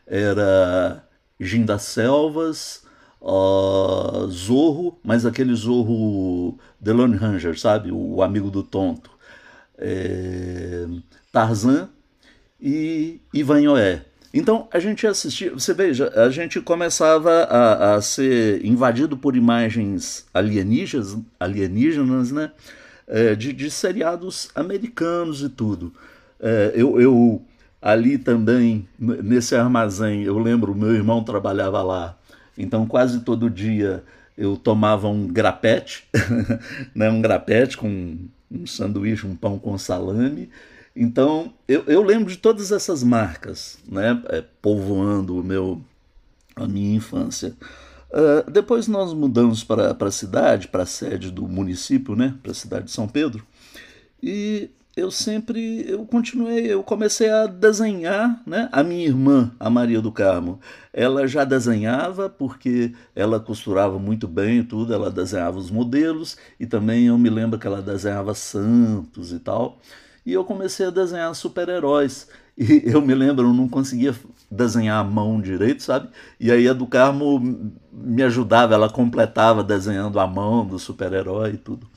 era 0.06 1.04
Gin 1.38 1.64
das 1.64 1.82
Selvas, 1.82 2.82
uh, 3.20 4.26
Zorro, 4.28 4.98
mas 5.04 5.24
aquele 5.24 5.54
Zorro 5.54 6.58
Delon 6.80 7.16
Ranger, 7.16 7.58
sabe? 7.58 7.92
O 7.92 8.22
amigo 8.22 8.50
do 8.50 8.62
tonto. 8.62 9.10
É, 9.78 10.86
Tarzan 11.30 11.88
e 12.60 13.20
Ivanhoé. 13.32 14.04
Então 14.34 14.66
a 14.72 14.78
gente 14.78 15.06
assistia, 15.06 15.52
você 15.52 15.74
veja, 15.74 16.10
a 16.14 16.30
gente 16.30 16.60
começava 16.60 17.30
a, 17.44 17.94
a 17.94 18.02
ser 18.02 18.64
invadido 18.64 19.16
por 19.16 19.36
imagens 19.36 20.26
alienígenas, 20.32 21.18
alienígenas 21.38 22.32
né? 22.32 22.50
É, 23.12 23.34
de, 23.34 23.52
de, 23.52 23.70
seriados 23.70 24.48
americanos 24.54 25.42
e 25.42 25.48
tudo. 25.50 25.92
É, 26.40 26.72
eu, 26.74 26.98
eu, 26.98 27.42
ali 27.80 28.16
também, 28.16 28.88
nesse 28.98 29.54
armazém, 29.54 30.22
eu 30.22 30.38
lembro, 30.38 30.74
meu 30.74 30.94
irmão 30.94 31.22
trabalhava 31.22 31.82
lá, 31.82 32.16
então 32.56 32.86
quase 32.86 33.20
todo 33.20 33.50
dia 33.50 34.02
eu 34.36 34.56
tomava 34.56 35.08
um 35.08 35.28
grapete, 35.28 36.08
né, 36.94 37.10
um 37.10 37.20
grapete 37.20 37.76
com 37.76 38.16
um 38.50 38.66
sanduíche, 38.66 39.26
um 39.26 39.36
pão 39.36 39.58
com 39.58 39.76
salame. 39.76 40.48
Então 40.96 41.52
eu, 41.68 41.84
eu 41.86 42.02
lembro 42.02 42.30
de 42.30 42.38
todas 42.38 42.72
essas 42.72 43.02
marcas, 43.02 43.78
né, 43.86 44.22
é, 44.30 44.42
povoando 44.62 45.38
o 45.38 45.44
meu, 45.44 45.82
a 46.56 46.66
minha 46.66 46.96
infância. 46.96 47.54
Uh, 48.12 48.50
depois 48.50 48.86
nós 48.86 49.14
mudamos 49.14 49.64
para, 49.64 49.96
a 49.98 50.10
cidade, 50.10 50.68
para 50.68 50.82
a 50.82 50.86
sede 50.86 51.30
do 51.30 51.48
município, 51.48 52.14
né, 52.14 52.34
para 52.42 52.52
a 52.52 52.54
cidade 52.54 52.84
de 52.84 52.90
São 52.90 53.08
Pedro, 53.08 53.42
e 54.22 54.68
eu 54.94 55.10
sempre, 55.10 55.88
eu 55.88 56.04
continuei, 56.04 56.66
eu 56.66 56.82
comecei 56.82 57.30
a 57.30 57.46
desenhar, 57.46 58.42
né, 58.46 58.68
a 58.70 58.82
minha 58.82 59.06
irmã, 59.06 59.50
a 59.58 59.70
Maria 59.70 60.02
do 60.02 60.12
Carmo, 60.12 60.60
ela 60.92 61.26
já 61.26 61.44
desenhava 61.44 62.28
porque 62.28 62.92
ela 63.16 63.40
costurava 63.40 63.98
muito 63.98 64.28
bem 64.28 64.62
tudo, 64.62 64.92
ela 64.92 65.10
desenhava 65.10 65.56
os 65.56 65.70
modelos, 65.70 66.36
e 66.60 66.66
também 66.66 67.06
eu 67.06 67.16
me 67.16 67.30
lembro 67.30 67.58
que 67.58 67.66
ela 67.66 67.80
desenhava 67.80 68.34
santos 68.34 69.32
e 69.32 69.38
tal, 69.38 69.80
e 70.26 70.34
eu 70.34 70.44
comecei 70.44 70.84
a 70.84 70.90
desenhar 70.90 71.34
super-heróis, 71.34 72.28
e 72.58 72.82
eu 72.92 73.00
me 73.00 73.14
lembro, 73.14 73.46
eu 73.46 73.54
não 73.54 73.66
conseguia 73.66 74.14
desenhar 74.52 75.00
a 75.00 75.04
mão 75.04 75.40
direito, 75.40 75.82
sabe? 75.82 76.08
E 76.38 76.52
aí 76.52 76.68
a 76.68 76.72
do 76.72 76.86
Carmo 76.86 77.72
me 77.90 78.22
ajudava, 78.22 78.74
ela 78.74 78.90
completava 78.90 79.64
desenhando 79.64 80.20
a 80.20 80.26
mão 80.26 80.66
do 80.66 80.78
super-herói 80.78 81.52
e 81.52 81.56
tudo. 81.56 81.88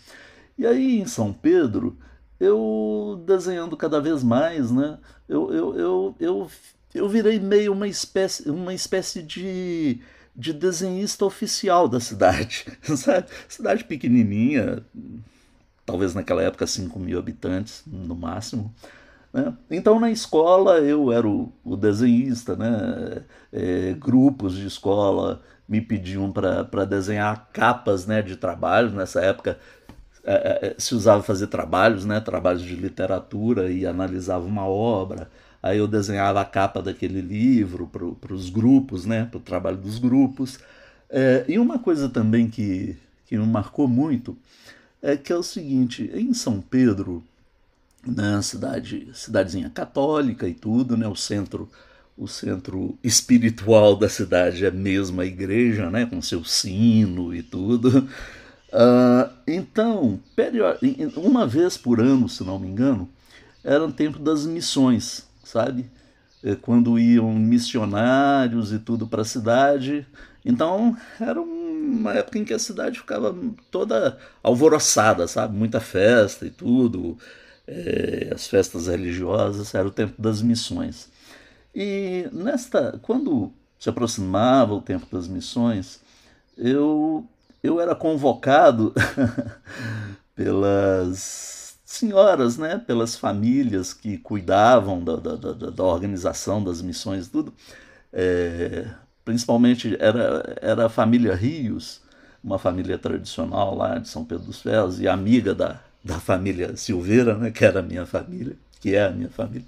E 0.58 0.66
aí 0.66 1.02
em 1.02 1.06
São 1.06 1.34
Pedro, 1.34 1.98
eu 2.40 3.22
desenhando 3.26 3.76
cada 3.76 4.00
vez 4.00 4.24
mais, 4.24 4.72
né? 4.72 4.98
Eu, 5.28 5.54
eu, 5.54 5.78
eu, 5.78 6.16
eu, 6.20 6.52
eu 6.94 7.10
virei 7.10 7.40
meio 7.40 7.74
uma 7.74 7.88
espécie, 7.88 8.50
uma 8.50 8.74
espécie 8.74 9.22
de, 9.22 10.00
de 10.34 10.54
desenhista 10.54 11.26
oficial 11.26 11.90
da 11.90 12.00
cidade, 12.00 12.66
sabe? 12.96 13.28
Cidade 13.50 13.84
pequenininha, 13.84 14.82
talvez 15.86 16.14
naquela 16.14 16.42
época 16.42 16.66
5 16.66 16.98
mil 17.00 17.20
habitantes 17.20 17.84
no 17.86 18.16
máximo. 18.16 18.74
Né? 19.36 19.54
Então, 19.70 20.00
na 20.00 20.10
escola, 20.10 20.80
eu 20.80 21.12
era 21.12 21.28
o, 21.28 21.52
o 21.62 21.76
desenhista, 21.76 22.56
né? 22.56 23.22
É, 23.52 23.94
grupos 24.00 24.56
de 24.56 24.66
escola 24.66 25.42
me 25.68 25.82
pediam 25.82 26.32
para 26.32 26.86
desenhar 26.86 27.50
capas 27.52 28.08
né, 28.08 28.22
de 28.22 28.38
trabalhos. 28.38 28.94
Nessa 28.94 29.20
época, 29.20 29.60
é, 30.24 30.34
é, 30.34 30.68
é, 30.68 30.76
se 30.78 30.96
usava 30.96 31.22
fazer 31.22 31.48
trabalhos, 31.48 32.06
né, 32.06 32.22
trabalhos 32.22 32.62
de 32.62 32.76
literatura 32.76 33.70
e 33.70 33.86
analisava 33.86 34.46
uma 34.46 34.66
obra. 34.66 35.30
Aí 35.62 35.80
eu 35.80 35.88
desenhava 35.88 36.40
a 36.40 36.46
capa 36.46 36.82
daquele 36.82 37.20
livro 37.20 37.88
para 38.22 38.34
os 38.34 38.50
grupos, 38.50 39.06
né, 39.06 39.26
para 39.26 39.38
o 39.38 39.42
trabalho 39.42 39.78
dos 39.78 40.00
grupos. 40.00 40.60
É, 41.10 41.44
e 41.46 41.60
uma 41.60 41.78
coisa 41.78 42.08
também 42.08 42.50
que, 42.50 42.96
que 43.26 43.38
me 43.38 43.46
marcou 43.46 43.86
muito 43.86 44.38
é 45.02 45.18
que 45.18 45.34
é 45.34 45.36
o 45.36 45.44
seguinte: 45.44 46.10
em 46.14 46.34
São 46.34 46.62
Pedro, 46.62 47.22
né, 48.06 48.42
cidade, 48.42 49.10
cidadezinha 49.14 49.70
católica 49.70 50.48
e 50.48 50.54
tudo, 50.54 50.98
né, 50.98 51.08
o 51.08 51.16
centro 51.16 51.70
o 52.18 52.30
centro 52.30 52.98
espiritual 53.04 53.94
da 53.98 54.08
cidade 54.08 54.66
é 54.66 54.72
mesmo 54.72 55.20
a 55.20 55.26
igreja, 55.26 55.90
né, 55.90 56.06
com 56.06 56.22
seu 56.22 56.46
sino 56.46 57.36
e 57.36 57.44
tudo. 57.44 58.08
Uh, 58.72 59.30
então, 59.46 60.20
uma 61.18 61.46
vez 61.46 61.76
por 61.76 62.00
ano, 62.00 62.30
se 62.30 62.42
não 62.42 62.58
me 62.58 62.70
engano, 62.70 63.10
era 63.62 63.84
o 63.84 63.92
tempo 63.92 64.18
das 64.18 64.46
missões, 64.46 65.28
sabe? 65.44 65.90
é, 66.46 66.56
quando 66.56 67.00
iam 67.00 67.34
missionários 67.34 68.72
e 68.72 68.78
tudo 68.78 69.08
para 69.08 69.24
a 69.24 69.26
cidade. 69.26 70.06
Então 70.46 70.96
era 71.20 71.42
uma 71.42 72.14
época 72.14 72.38
em 72.38 72.46
que 72.46 72.54
a 72.54 72.60
cidade 72.60 73.00
ficava 73.00 73.36
toda 73.72 74.18
alvoroçada, 74.44 75.28
sabe? 75.28 75.58
Muita 75.58 75.80
festa 75.80 76.46
e 76.46 76.52
tudo, 76.52 77.18
é, 77.68 78.32
as 78.34 78.48
festas 78.48 78.88
religiosas, 78.88 79.74
era 79.74 79.88
o 79.88 79.92
tempo 79.92 80.22
das 80.22 80.42
missões. 80.42 81.10
E 81.74 82.30
nesta, 82.32 83.00
quando 83.02 83.52
se 83.80 83.90
aproximava 83.90 84.74
o 84.74 84.82
tempo 84.82 85.06
das 85.12 85.28
missões, 85.28 86.02
eu, 86.58 87.28
eu 87.62 87.80
era 87.80 87.96
convocado 87.96 88.94
pelas 90.36 91.78
senhoras, 91.84 92.58
né, 92.58 92.78
pelas 92.78 93.16
famílias 93.16 93.94
que 93.94 94.18
cuidavam 94.18 95.04
da, 95.04 95.16
da, 95.16 95.36
da, 95.36 95.70
da 95.70 95.84
organização 95.84 96.64
das 96.64 96.82
missões, 96.82 97.28
tudo. 97.28 97.54
É, 98.12 98.88
principalmente 99.24 99.98
era, 100.00 100.58
era 100.62 100.86
a 100.86 100.90
família 100.90 101.36
Rios, 101.36 102.02
uma 102.44 102.60
família 102.60 102.98
tradicional 102.98 103.76
lá 103.76 103.98
de 103.98 104.08
São 104.08 104.24
Pedro 104.24 104.46
dos 104.46 104.62
Ferros 104.62 105.00
e 105.00 105.08
amiga 105.08 105.54
da, 105.54 105.82
da 106.06 106.20
família 106.20 106.78
Silveira, 106.78 107.36
né, 107.36 107.50
que 107.50 107.66
era 107.66 107.80
a 107.80 107.84
minha 107.84 108.06
família, 108.06 108.56
que 108.80 108.96
é 108.96 109.08
a 109.08 109.10
minha 109.10 109.30
família. 109.30 109.66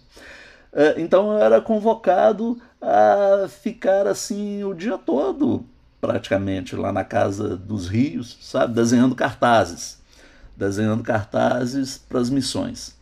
É, 0.72 1.02
então 1.02 1.34
eu 1.34 1.40
era 1.40 1.60
convocado 1.60 2.62
a 2.80 3.48
ficar 3.50 4.06
assim 4.06 4.64
o 4.64 4.76
dia 4.76 5.00
todo, 5.00 5.66
praticamente, 6.00 6.76
lá 6.76 6.94
na 6.94 7.04
casa 7.04 7.58
dos 7.58 7.88
rios, 7.88 8.38
sabe, 8.40 8.76
desenhando 8.76 9.16
cartazes, 9.16 9.98
desenhando 10.56 11.02
cartazes 11.02 11.98
para 11.98 12.20
as 12.20 12.30
missões. 12.30 12.96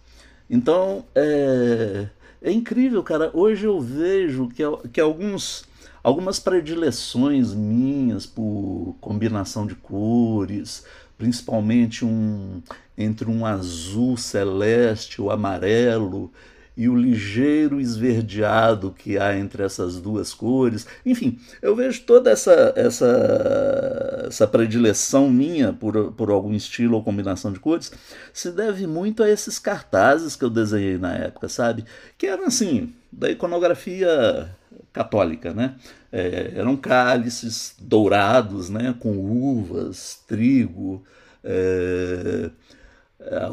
Então 0.49 1.03
é, 1.13 2.07
é 2.41 2.51
incrível, 2.53 3.03
cara. 3.03 3.29
Hoje 3.33 3.65
eu 3.65 3.81
vejo 3.81 4.47
que, 4.47 4.63
que 4.93 5.01
alguns 5.01 5.65
algumas 6.01 6.39
predileções 6.39 7.53
minhas 7.53 8.27
por 8.27 8.95
combinação 9.01 9.65
de 9.65 9.73
cores, 9.73 10.85
principalmente 11.17 12.05
um 12.05 12.61
entre 12.97 13.29
um 13.29 13.45
azul 13.45 14.17
celeste, 14.17 15.21
o 15.21 15.29
amarelo 15.29 16.31
e 16.77 16.89
o 16.89 16.95
ligeiro 16.95 17.79
esverdeado 17.79 18.91
que 18.91 19.17
há 19.17 19.37
entre 19.37 19.63
essas 19.63 19.99
duas 19.99 20.33
cores. 20.33 20.85
Enfim, 21.05 21.39
eu 21.61 21.75
vejo 21.75 22.01
toda 22.03 22.29
essa, 22.29 22.73
essa, 22.75 24.25
essa 24.27 24.47
predileção 24.47 25.29
minha 25.29 25.71
por, 25.71 26.11
por 26.11 26.29
algum 26.29 26.53
estilo 26.53 26.97
ou 26.97 27.03
combinação 27.03 27.51
de 27.51 27.59
cores 27.59 27.91
se 28.33 28.51
deve 28.51 28.85
muito 28.87 29.23
a 29.23 29.29
esses 29.29 29.57
cartazes 29.57 30.35
que 30.35 30.43
eu 30.43 30.49
desenhei 30.49 30.97
na 30.97 31.13
época, 31.13 31.47
sabe? 31.47 31.85
Que 32.17 32.27
eram 32.27 32.45
assim, 32.45 32.93
da 33.11 33.29
iconografia 33.29 34.53
católica, 34.91 35.53
né? 35.53 35.75
É, 36.11 36.53
eram 36.55 36.75
cálices 36.75 37.75
dourados, 37.79 38.69
né? 38.69 38.95
Com 38.99 39.17
uvas, 39.17 40.21
trigo, 40.27 41.03
é, 41.43 42.49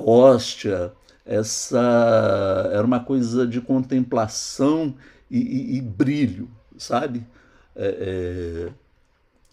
hóstia, 0.05 0.93
essa 1.25 2.71
era 2.73 2.85
uma 2.85 3.00
coisa 3.00 3.47
de 3.47 3.61
contemplação 3.61 4.95
e, 5.31 5.38
e, 5.38 5.76
e 5.76 5.81
brilho, 5.81 6.50
sabe? 6.76 7.26
É, 7.76 8.69
é... 8.69 8.73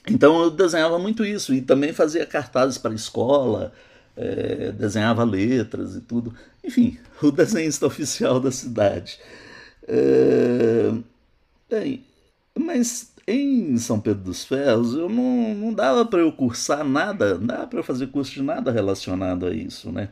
Então 0.09 0.41
eu 0.41 0.49
desenhava 0.49 0.97
muito 0.97 1.23
isso 1.23 1.53
e 1.53 1.61
também 1.61 1.93
fazia 1.93 2.25
cartazes 2.25 2.77
para 2.77 2.91
a 2.91 2.95
escola, 2.95 3.71
é, 4.15 4.71
desenhava 4.71 5.23
letras 5.23 5.95
e 5.95 6.01
tudo. 6.01 6.33
Enfim, 6.63 6.97
o 7.21 7.31
desenhista 7.31 7.85
oficial 7.85 8.39
da 8.39 8.51
cidade. 8.51 9.19
É, 9.87 10.91
bem, 11.69 12.03
mas 12.57 13.11
em 13.31 13.77
São 13.77 13.99
Pedro 13.99 14.23
dos 14.23 14.43
Ferros 14.43 14.93
eu 14.93 15.09
não, 15.09 15.53
não 15.55 15.73
dava 15.73 16.05
para 16.05 16.19
eu 16.19 16.31
cursar 16.31 16.83
nada, 16.83 17.37
não 17.37 17.47
dava 17.47 17.67
para 17.67 17.79
eu 17.79 17.83
fazer 17.83 18.07
curso 18.07 18.31
de 18.31 18.43
nada 18.43 18.71
relacionado 18.71 19.45
a 19.45 19.53
isso, 19.53 19.91
né? 19.91 20.09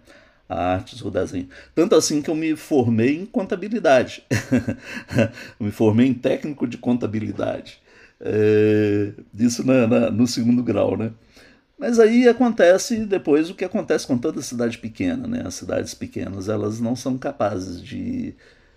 a 0.50 0.74
artes 0.74 1.01
ou 1.01 1.12
desenho. 1.12 1.50
Tanto 1.75 1.95
assim 1.95 2.21
que 2.21 2.30
eu 2.30 2.36
me 2.36 2.56
formei 2.56 3.15
em 3.15 3.25
contabilidade. 3.25 4.23
me 5.60 5.71
formei 5.71 6.08
em 6.08 6.13
técnico 6.13 6.65
de 6.65 6.77
contabilidade. 6.77 7.82
É, 8.19 9.12
isso 9.38 9.65
na, 9.65 9.88
na, 9.88 10.12
no 10.12 10.25
segundo 10.25 10.63
grau, 10.63 10.97
né? 10.97 11.12
Mas 11.77 11.99
aí 11.99 12.27
acontece 12.27 13.06
depois 13.06 13.49
o 13.49 13.56
que 13.56 13.63
acontece 13.63 14.08
com 14.08 14.17
toda 14.17 14.41
cidade 14.41 14.77
pequena, 14.77 15.27
né? 15.27 15.43
As 15.45 15.56
cidades 15.56 15.93
pequenas, 15.93 16.49
elas 16.49 16.80
não 16.80 16.95
são 16.95 17.17
capazes 17.17 17.82
de, 17.84 18.34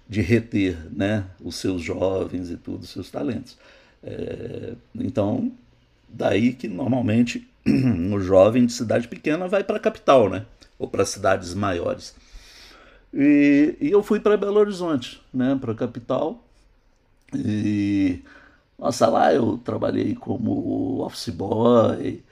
de 0.08 0.20
reter, 0.20 0.76
né? 0.92 1.24
Os 1.40 1.56
seus 1.56 1.82
jovens 1.82 2.50
e 2.50 2.56
tudo, 2.56 2.82
os 2.82 2.90
seus 2.90 3.10
talentos. 3.10 3.56
É, 4.02 4.74
então, 4.94 5.52
daí 6.08 6.52
que 6.52 6.68
normalmente 6.68 7.48
o 8.12 8.20
jovem 8.20 8.66
de 8.66 8.72
cidade 8.72 9.08
pequena 9.08 9.48
vai 9.48 9.62
para 9.64 9.76
a 9.76 9.80
capital, 9.80 10.28
né? 10.28 10.46
ou 10.80 10.88
para 10.88 11.04
cidades 11.04 11.54
maiores. 11.54 12.14
E, 13.12 13.76
e 13.80 13.90
eu 13.90 14.02
fui 14.02 14.18
para 14.18 14.36
Belo 14.36 14.58
Horizonte, 14.58 15.20
né, 15.32 15.56
para 15.60 15.72
a 15.72 15.74
capital. 15.74 16.42
E 17.34 18.22
nossa, 18.78 19.06
lá 19.06 19.32
eu 19.32 19.58
trabalhei 19.58 20.14
como 20.14 21.02
office 21.04 21.28
boy, 21.28 22.22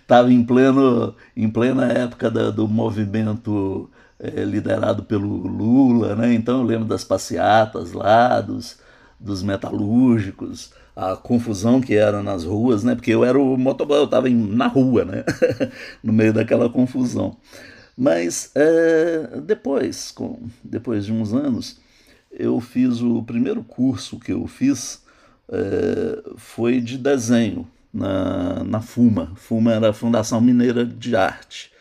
estava 0.00 0.28
é, 0.28 0.32
em, 0.34 0.44
pleno, 0.44 1.14
em 1.36 1.48
plena 1.48 1.86
época 1.86 2.30
da, 2.30 2.50
do 2.50 2.66
movimento 2.66 3.88
é, 4.18 4.44
liderado 4.44 5.04
pelo 5.04 5.28
Lula, 5.28 6.16
né? 6.16 6.34
então 6.34 6.58
eu 6.58 6.64
lembro 6.64 6.88
das 6.88 7.04
passeatas 7.04 7.92
lá, 7.92 8.40
dos, 8.40 8.78
dos 9.24 9.42
metalúrgicos, 9.42 10.70
a 10.94 11.16
confusão 11.16 11.80
que 11.80 11.94
era 11.94 12.22
nas 12.22 12.44
ruas, 12.44 12.84
né? 12.84 12.94
Porque 12.94 13.10
eu 13.10 13.24
era 13.24 13.38
o 13.38 13.56
motoboy, 13.56 13.98
eu 13.98 14.04
estava 14.04 14.28
na 14.28 14.66
rua, 14.66 15.04
né? 15.04 15.24
no 16.04 16.12
meio 16.12 16.32
daquela 16.32 16.68
confusão. 16.68 17.36
Mas 17.96 18.50
é, 18.54 19.40
depois, 19.42 20.10
com, 20.10 20.42
depois 20.62 21.06
de 21.06 21.12
uns 21.12 21.32
anos, 21.32 21.80
eu 22.30 22.60
fiz 22.60 23.00
o 23.00 23.22
primeiro 23.22 23.64
curso 23.64 24.20
que 24.20 24.32
eu 24.32 24.46
fiz 24.46 25.02
é, 25.48 26.22
foi 26.36 26.80
de 26.80 26.98
desenho 26.98 27.66
na, 27.92 28.62
na 28.62 28.80
FUMA. 28.82 29.32
FUMA 29.36 29.72
era 29.72 29.90
a 29.90 29.94
Fundação 29.94 30.40
Mineira 30.40 30.84
de 30.84 31.16
Arte. 31.16 31.72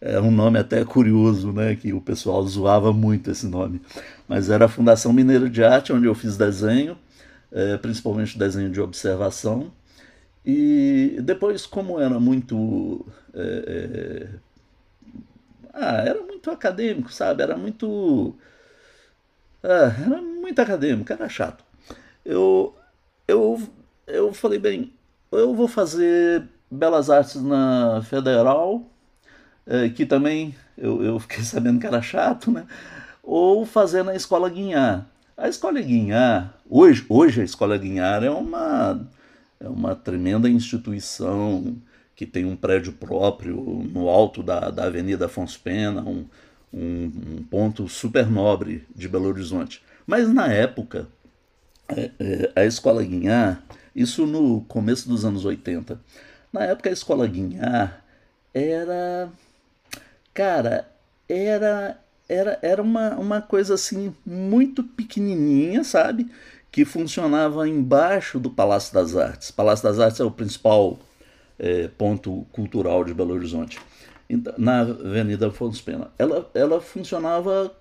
É 0.00 0.20
um 0.20 0.30
nome 0.30 0.58
até 0.58 0.84
curioso, 0.84 1.52
né? 1.52 1.74
Que 1.76 1.92
o 1.92 2.00
pessoal 2.00 2.42
zoava 2.46 2.92
muito 2.92 3.30
esse 3.30 3.46
nome. 3.46 3.80
Mas 4.28 4.50
era 4.50 4.66
a 4.66 4.68
Fundação 4.68 5.12
Mineira 5.12 5.48
de 5.50 5.62
Arte, 5.64 5.92
onde 5.92 6.06
eu 6.06 6.14
fiz 6.14 6.36
desenho 6.36 6.96
é, 7.52 7.76
principalmente 7.76 8.38
desenho 8.38 8.70
de 8.70 8.80
observação. 8.80 9.72
E 10.44 11.18
depois, 11.22 11.66
como 11.66 12.00
era 12.00 12.18
muito. 12.20 13.06
É, 13.34 14.24
é, 14.24 14.28
ah, 15.74 15.96
era 16.02 16.22
muito 16.22 16.50
acadêmico, 16.50 17.12
sabe? 17.12 17.42
Era 17.42 17.56
muito. 17.56 18.34
Ah, 19.62 19.94
era 20.00 20.22
muito 20.22 20.60
acadêmico, 20.60 21.12
era 21.12 21.28
chato. 21.28 21.64
Eu, 22.24 22.74
eu, 23.26 23.60
eu 24.06 24.32
falei, 24.32 24.58
bem, 24.58 24.92
eu 25.32 25.54
vou 25.54 25.68
fazer 25.68 26.48
Belas 26.70 27.10
Artes 27.10 27.42
na 27.42 28.02
Federal, 28.02 28.86
que 29.94 30.06
também 30.06 30.54
eu, 30.76 31.02
eu 31.02 31.18
fiquei 31.18 31.42
sabendo 31.44 31.80
que 31.80 31.86
era 31.86 32.00
chato, 32.00 32.50
né? 32.50 32.66
Ou 33.22 33.66
fazer 33.66 34.02
na 34.02 34.14
Escola 34.14 34.48
Guinhar. 34.48 35.06
A 35.36 35.48
Escola 35.48 35.80
Guinhar, 35.80 36.54
hoje, 36.68 37.04
hoje 37.08 37.40
a 37.40 37.44
Escola 37.44 37.76
Guinhar 37.76 38.24
é 38.24 38.30
uma, 38.30 39.08
é 39.60 39.68
uma 39.68 39.94
tremenda 39.94 40.48
instituição 40.48 41.76
que 42.16 42.26
tem 42.26 42.44
um 42.44 42.56
prédio 42.56 42.92
próprio 42.92 43.54
no 43.92 44.08
alto 44.08 44.42
da, 44.42 44.70
da 44.70 44.86
Avenida 44.86 45.26
Afonso 45.26 45.60
Pena, 45.60 46.02
um, 46.02 46.24
um, 46.72 47.04
um 47.36 47.42
ponto 47.48 47.88
super 47.88 48.28
nobre 48.28 48.84
de 48.92 49.08
Belo 49.08 49.28
Horizonte. 49.28 49.80
Mas 50.04 50.28
na 50.28 50.48
época, 50.48 51.06
é, 51.88 52.10
é, 52.18 52.52
a 52.56 52.64
Escola 52.64 53.04
Guinhar, 53.04 53.62
isso 53.94 54.26
no 54.26 54.62
começo 54.62 55.08
dos 55.08 55.24
anos 55.24 55.44
80, 55.44 56.00
na 56.52 56.64
época 56.64 56.90
a 56.90 56.92
Escola 56.92 57.26
Guinhar 57.26 58.04
era. 58.52 59.30
Cara, 60.38 60.88
era 61.28 61.98
era, 62.28 62.60
era 62.62 62.80
uma, 62.80 63.16
uma 63.16 63.42
coisa 63.42 63.74
assim 63.74 64.14
muito 64.24 64.84
pequenininha, 64.84 65.82
sabe? 65.82 66.30
Que 66.70 66.84
funcionava 66.84 67.68
embaixo 67.68 68.38
do 68.38 68.48
Palácio 68.48 68.94
das 68.94 69.16
Artes. 69.16 69.50
Palácio 69.50 69.82
das 69.82 69.98
Artes 69.98 70.20
é 70.20 70.24
o 70.24 70.30
principal 70.30 71.00
é, 71.58 71.88
ponto 71.88 72.46
cultural 72.52 73.02
de 73.02 73.12
Belo 73.12 73.34
Horizonte, 73.34 73.80
então, 74.30 74.54
na 74.56 74.82
Avenida 74.82 75.48
Afonso 75.48 75.82
Pena. 75.82 76.12
Ela, 76.16 76.48
ela 76.54 76.80
funcionava, 76.80 77.74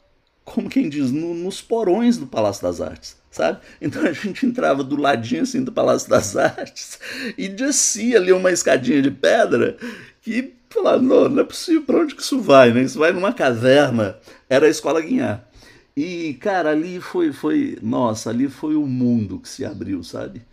como 0.43 0.67
quem 0.67 0.89
diz, 0.89 1.12
no, 1.12 1.36
nos 1.36 1.62
porões 1.62 2.17
do 2.17 2.26
Palácio 2.26 2.63
das 2.63 2.82
Artes, 2.82 3.17
sabe? 3.30 3.60
Então 3.80 4.02
a 4.02 4.13
gente 4.13 4.48
entrava 4.48 4.84
do 4.84 4.96
ladinho 4.96 5.43
assim 5.43 5.63
do 5.63 5.72
Palácio 5.72 6.10
das 6.10 6.36
Artes 6.36 6.98
e 7.38 7.48
descia 7.48 8.17
ali 8.17 8.34
uma 8.34 8.50
escadinha 8.50 9.00
de 9.00 9.12
pedra 9.12 9.78
que 10.24 10.57
falava, 10.69 11.01
não, 11.01 11.30
não 11.30 11.41
é 11.41 11.43
possível, 11.43 11.84
para 11.84 11.99
onde 11.99 12.15
que 12.15 12.21
isso 12.21 12.39
vai, 12.41 12.71
né? 12.73 12.82
Isso 12.84 12.99
vai 12.99 13.12
numa 13.12 13.34
caverna, 13.34 14.17
era 14.49 14.65
a 14.67 14.69
Escola 14.69 15.01
Guinhar. 15.01 15.47
E, 15.95 16.36
cara, 16.36 16.71
ali 16.71 17.01
foi, 17.01 17.34
foi. 17.34 17.77
Nossa, 17.82 18.30
ali 18.30 18.47
foi 18.47 18.75
o 18.75 18.86
mundo 18.86 19.39
que 19.39 19.49
se 19.49 19.65
abriu, 19.65 20.03
sabe? 20.03 20.43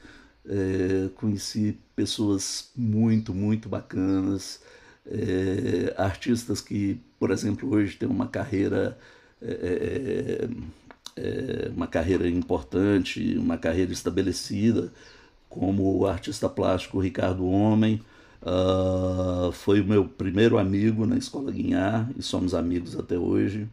É, 0.48 1.08
conheci 1.16 1.78
pessoas 1.94 2.70
muito, 2.74 3.34
muito 3.34 3.68
bacanas, 3.68 4.60
é, 5.06 5.94
artistas 5.98 6.60
que, 6.62 6.98
por 7.18 7.30
exemplo, 7.30 7.70
hoje 7.74 7.96
têm 7.96 8.08
uma 8.08 8.26
carreira. 8.28 8.98
É, 9.42 10.46
é, 10.46 10.48
é 11.16 11.68
uma 11.76 11.86
carreira 11.86 12.28
importante, 12.28 13.36
uma 13.38 13.58
carreira 13.58 13.92
estabelecida, 13.92 14.92
como 15.48 15.98
o 15.98 16.06
artista 16.06 16.48
plástico 16.48 16.98
Ricardo 16.98 17.46
Homem, 17.46 18.02
uh, 18.44 19.50
foi 19.52 19.80
o 19.80 19.84
meu 19.84 20.06
primeiro 20.06 20.58
amigo 20.58 21.06
na 21.06 21.16
Escola 21.16 21.50
Guinhar 21.50 22.08
e 22.16 22.22
somos 22.22 22.54
amigos 22.54 22.98
até 22.98 23.18
hoje. 23.18 23.68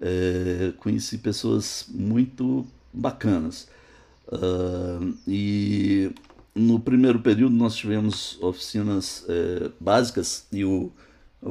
É, 0.00 0.72
conheci 0.78 1.18
pessoas 1.18 1.86
muito 1.88 2.66
bacanas. 2.92 3.68
Uh, 4.26 5.14
e 5.26 6.12
no 6.54 6.80
primeiro 6.80 7.20
período 7.20 7.54
nós 7.54 7.74
tivemos 7.76 8.38
oficinas 8.42 9.24
é, 9.28 9.70
básicas 9.80 10.46
e 10.52 10.64
o, 10.64 10.92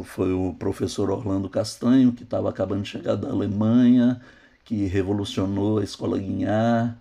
foi 0.04 0.34
o 0.34 0.54
professor 0.54 1.10
Orlando 1.10 1.50
Castanho, 1.50 2.12
que 2.12 2.24
estava 2.24 2.50
acabando 2.50 2.84
de 2.84 2.90
chegar 2.90 3.16
da 3.16 3.30
Alemanha, 3.30 4.22
que 4.64 4.86
revolucionou 4.86 5.80
a 5.80 5.84
Escola 5.84 6.18
Guinhar. 6.18 6.98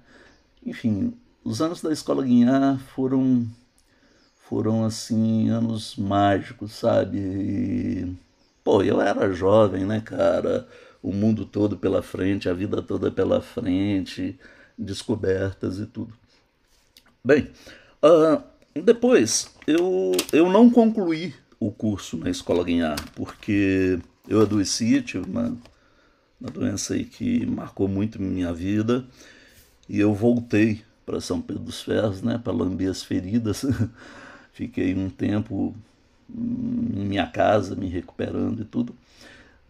Enfim, 0.65 1.15
os 1.45 1.61
anos 1.61 1.83
da 1.83 1.93
Escola 1.93 2.25
Guinhar 2.25 2.79
foram 2.95 3.47
foram 4.49 4.85
assim 4.85 5.51
anos 5.51 5.95
mágicos, 5.97 6.73
sabe? 6.73 7.19
E, 7.19 8.17
pô, 8.65 8.83
eu 8.83 9.01
era 9.01 9.31
jovem, 9.33 9.85
né, 9.85 10.01
cara? 10.01 10.67
O 11.03 11.13
mundo 11.13 11.45
todo 11.45 11.77
pela 11.77 12.03
frente, 12.03 12.49
a 12.49 12.55
vida 12.55 12.81
toda 12.81 13.11
pela 13.11 13.43
frente, 13.43 14.39
descobertas 14.77 15.79
e 15.79 15.87
tudo. 15.87 16.15
Bem, 17.23 17.51
uh, 18.03 18.43
depois 18.81 19.55
eu, 19.67 20.13
eu 20.33 20.49
não 20.49 20.71
concluí 20.71 21.35
o 21.61 21.71
curso 21.71 22.17
na 22.17 22.31
Escola 22.31 22.65
Guinhar, 22.65 22.97
porque 23.15 23.99
eu 24.27 24.41
adoeci, 24.41 25.03
tive 25.03 25.29
uma, 25.29 25.59
uma 26.41 26.51
doença 26.51 26.95
aí 26.95 27.05
que 27.05 27.45
marcou 27.45 27.87
muito 27.87 28.21
minha 28.21 28.53
vida, 28.53 29.05
e 29.87 30.01
eu 30.01 30.15
voltei 30.15 30.83
para 31.05 31.21
São 31.21 31.41
Pedro 31.41 31.65
dos 31.65 31.83
Ferros, 31.83 32.23
né, 32.23 32.41
para 32.43 32.53
lamber 32.53 32.91
as 32.91 33.03
feridas. 33.03 33.67
Fiquei 34.59 34.93
um 34.93 35.09
tempo 35.09 35.73
em 36.29 37.05
minha 37.07 37.29
casa, 37.29 37.77
me 37.77 37.87
recuperando 37.87 38.61
e 38.61 38.65
tudo. 38.65 38.93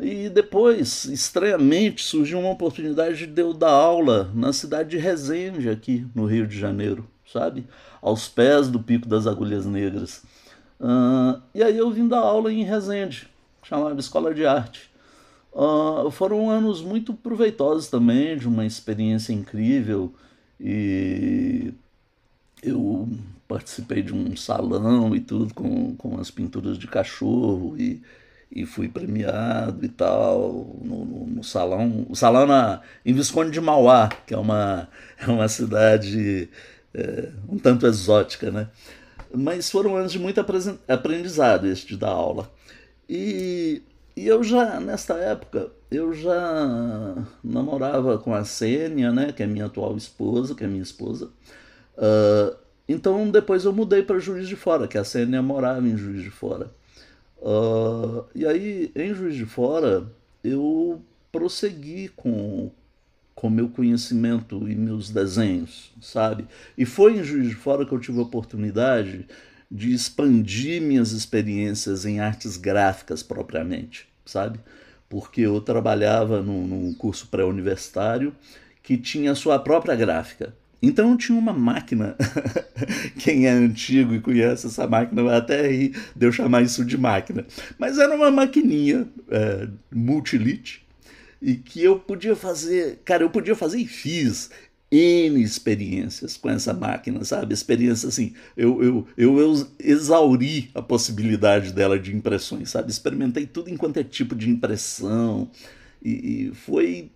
E 0.01 0.31
depois, 0.31 1.05
estranhamente, 1.05 2.03
surgiu 2.03 2.38
uma 2.38 2.48
oportunidade 2.48 3.27
de 3.27 3.42
eu 3.42 3.53
dar 3.53 3.68
aula 3.68 4.31
na 4.35 4.51
cidade 4.51 4.88
de 4.88 4.96
Resende, 4.96 5.68
aqui 5.68 6.07
no 6.14 6.24
Rio 6.24 6.46
de 6.46 6.59
Janeiro, 6.59 7.07
sabe? 7.31 7.66
Aos 8.01 8.31
pés 8.31 8.68
do 8.68 8.81
Pico 8.81 9.07
das 9.07 9.27
Agulhas 9.27 9.66
Negras. 9.66 10.22
Uh, 10.81 11.38
e 11.55 11.62
aí 11.62 11.77
eu 11.77 11.90
vim 11.90 12.09
dar 12.09 12.20
aula 12.20 12.51
em 12.51 12.64
Resende, 12.64 13.29
chamava 13.62 14.01
Escola 14.01 14.33
de 14.33 14.46
Arte. 14.46 14.90
Uh, 15.53 16.11
foram 16.11 16.48
anos 16.48 16.81
muito 16.81 17.12
proveitosos 17.12 17.88
também, 17.88 18.38
de 18.38 18.48
uma 18.48 18.64
experiência 18.64 19.35
incrível. 19.35 20.14
E 20.59 21.74
eu 22.62 23.07
participei 23.49 24.03
de 24.03 24.15
um 24.15 24.37
salão 24.37 25.17
e 25.17 25.21
tudo 25.21 25.55
com, 25.55 25.97
com 25.97 26.21
as 26.21 26.31
pinturas 26.31 26.77
de 26.77 26.87
cachorro 26.87 27.75
e, 27.79 28.03
e 28.53 28.67
fui 28.67 28.89
premiado 28.89 29.85
e 29.85 29.89
tal 29.89 30.79
no, 30.85 31.05
no, 31.05 31.27
no 31.27 31.43
salão. 31.45 32.07
O 32.11 32.15
salão 32.15 32.47
na, 32.47 32.83
em 33.05 33.15
Visconde 33.15 33.51
de 33.51 33.61
Mauá 33.61 34.11
que 34.27 34.35
é 34.35 34.39
uma, 34.39 34.87
é 35.19 35.27
uma 35.31 35.49
cidade 35.49 36.49
é, 36.93 37.31
um 37.49 37.59
tanto 37.59 37.87
exótica 37.87 38.51
né? 38.51 38.69
Mas 39.35 39.71
foram 39.71 39.97
anos 39.97 40.13
de 40.13 40.19
muito 40.19 40.41
aprendizado 40.89 41.67
este 41.67 41.97
dar 41.97 42.09
aula. 42.09 42.51
E, 43.09 43.83
e 44.15 44.27
eu 44.27 44.45
já 44.45 44.79
nesta 44.79 45.15
época 45.15 45.69
eu 45.91 46.13
já 46.13 47.15
namorava 47.43 48.19
com 48.19 48.35
a 48.35 48.45
Sênia 48.45 49.11
né 49.11 49.33
que 49.33 49.43
é 49.43 49.47
minha 49.47 49.65
atual 49.67 49.97
esposa 49.97 50.55
que 50.55 50.65
é 50.65 50.67
minha 50.67 50.83
esposa 50.83 51.31
uh, 51.97 52.67
então 52.88 53.31
depois 53.31 53.64
eu 53.64 53.72
mudei 53.72 54.03
para 54.03 54.18
Juiz 54.18 54.48
de 54.48 54.57
Fora, 54.57 54.88
que 54.88 54.98
a 54.98 55.05
Sênia 55.05 55.42
morava 55.42 55.87
em 55.87 55.96
Juiz 55.96 56.22
de 56.22 56.31
Fora. 56.31 56.70
Uh, 57.40 58.24
e 58.35 58.46
aí, 58.46 58.90
em 58.96 59.14
Juiz 59.14 59.37
de 59.37 59.46
Fora, 59.46 60.11
eu 60.42 61.01
prossegui 61.31 62.09
com 62.16 62.70
com 63.38 63.48
meu 63.48 63.68
conhecimento 63.68 64.68
e 64.68 64.74
meus 64.74 65.11
desenhos, 65.11 65.92
sabe? 66.01 66.44
E 66.77 66.85
foi 66.85 67.18
em 67.18 67.22
Juiz 67.22 67.48
de 67.48 67.55
Fora 67.55 67.87
que 67.87 67.92
eu 67.92 68.01
tive 68.01 68.18
a 68.18 68.22
oportunidade 68.22 69.29
de 69.70 69.92
expandir 69.94 70.83
minhas 70.83 71.12
experiências 71.12 72.05
em 72.05 72.18
artes 72.18 72.57
gráficas 72.57 73.22
propriamente, 73.22 74.09
sabe? 74.27 74.59
Porque 75.09 75.42
eu 75.42 75.61
trabalhava 75.61 76.42
num, 76.42 76.66
num 76.66 76.92
curso 76.92 77.29
pré-universitário 77.29 78.35
que 78.83 78.98
tinha 78.98 79.37
sua 79.37 79.61
própria 79.61 79.94
gráfica. 79.94 80.53
Então 80.81 81.17
tinha 81.17 81.37
uma 81.37 81.53
máquina. 81.53 82.17
Quem 83.19 83.47
é 83.47 83.51
antigo 83.51 84.14
e 84.14 84.21
conhece 84.21 84.67
essa 84.69 84.87
máquina 84.87 85.23
vai 85.23 85.37
até 85.37 85.69
rir 85.69 85.97
de 86.14 86.27
eu 86.27 86.33
chamar 86.33 86.62
isso 86.62 86.85
de 86.85 86.97
máquina. 86.97 87.45
Mas 87.79 87.99
era 87.99 88.14
uma 88.14 88.31
maquininha 88.31 89.09
é, 89.29 89.69
multilite 89.93 90.87
e 91.43 91.55
que 91.57 91.83
eu 91.83 91.99
podia 91.99 92.37
fazer. 92.37 93.01
Cara, 93.05 93.23
eu 93.23 93.31
podia 93.31 93.57
fazer 93.57 93.79
e 93.79 93.87
fiz 93.87 94.51
N 94.91 95.43
experiências 95.43 96.37
com 96.37 96.49
essa 96.49 96.73
máquina, 96.73 97.23
sabe? 97.25 97.53
Experiência 97.53 98.09
assim, 98.09 98.33
eu, 98.57 98.83
eu, 98.83 99.09
eu 99.17 99.69
exauri 99.79 100.71
a 100.75 100.81
possibilidade 100.81 101.73
dela 101.73 101.99
de 101.99 102.14
impressões, 102.14 102.71
sabe? 102.71 102.91
Experimentei 102.91 103.47
tudo 103.47 103.69
enquanto 103.69 103.99
é 103.99 104.05
tipo 104.05 104.35
de 104.35 104.49
impressão 104.49 105.51
e, 106.03 106.49
e 106.49 106.55
foi 106.55 107.11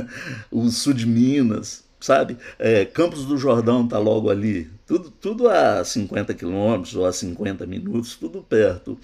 o 0.52 0.68
sul 0.68 0.92
de 0.92 1.06
Minas, 1.06 1.84
sabe? 1.98 2.36
É, 2.58 2.84
Campos 2.84 3.24
do 3.24 3.38
Jordão 3.38 3.84
está 3.84 3.98
logo 3.98 4.30
ali, 4.30 4.70
tudo, 4.86 5.10
tudo 5.10 5.48
a 5.48 5.84
50 5.84 6.34
quilômetros 6.34 6.94
ou 6.94 7.06
a 7.06 7.12
50 7.12 7.66
minutos, 7.66 8.16
tudo 8.16 8.42
perto. 8.42 8.98